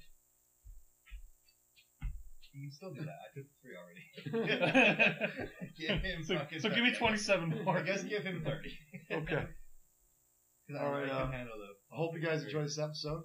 You 2.56 2.62
can 2.64 2.72
still 2.72 2.88
do 2.96 3.04
that. 3.04 3.20
I 3.20 3.28
took 3.36 3.44
three 3.60 3.76
already. 3.76 4.00
Give 5.76 6.00
him 6.00 6.24
So, 6.24 6.38
fucking 6.40 6.60
so 6.60 6.70
give 6.72 6.84
me 6.84 6.92
27 6.96 7.64
more. 7.64 7.76
I 7.76 7.82
guess 7.82 8.02
give 8.02 8.24
him 8.24 8.40
30. 8.42 8.72
Okay. 9.12 9.44
'Cause 10.66 10.76
I 10.80 10.82
All 10.82 10.90
right, 10.90 11.08
uh, 11.08 11.30
handle 11.30 11.54
the. 11.60 11.70
I 11.92 11.96
hope 12.00 12.16
you 12.16 12.24
guys 12.24 12.42
enjoyed 12.42 12.64
this 12.64 12.78
episode. 12.80 13.22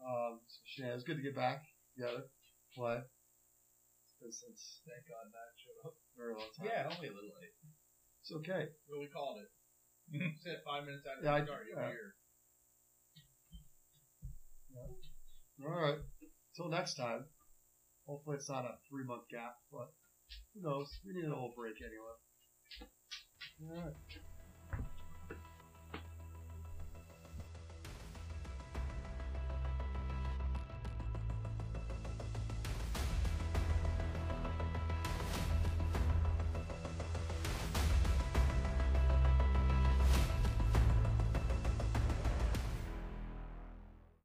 Um, 0.00 0.40
yeah, 0.80 0.90
it 0.90 0.94
was 0.94 1.04
good 1.04 1.16
to 1.18 1.22
get 1.22 1.36
back 1.36 1.60
together. 1.94 2.24
Play. 2.74 2.98
It's 2.98 4.16
been 4.18 4.32
since 4.32 4.80
Thank 4.88 5.04
God 5.06 5.28
Matt 5.30 5.52
showed 5.60 5.86
up. 5.86 5.94
for 6.16 6.30
a 6.32 6.38
long 6.40 6.48
time. 6.58 6.66
Yeah, 6.66 6.88
only 6.90 7.08
a 7.08 7.12
little 7.14 7.30
late. 7.38 7.52
It's 8.22 8.32
okay. 8.32 8.66
What 8.88 8.98
we 9.00 9.06
called 9.12 9.38
it. 9.44 9.50
Said 10.42 10.56
five 10.66 10.84
minutes 10.84 11.04
after 11.06 11.22
Yeah, 11.24 11.38
the 11.38 11.46
start, 11.46 11.62
you're 11.68 11.78
yeah. 11.78 11.88
here. 11.92 12.14
All 15.62 15.80
right. 15.80 15.98
Until 16.56 16.70
next 16.72 16.94
time. 16.94 17.26
Hopefully 18.06 18.36
it's 18.36 18.48
not 18.48 18.64
a 18.64 18.76
three 18.88 19.04
month 19.04 19.22
gap, 19.30 19.56
but 19.72 19.92
who 20.54 20.62
knows? 20.62 20.98
We 21.06 21.14
need 21.14 21.24
a 21.24 21.28
little 21.28 21.52
break 21.56 21.76
anyway. 21.80 22.14
All 23.62 23.84
right. 23.84 23.94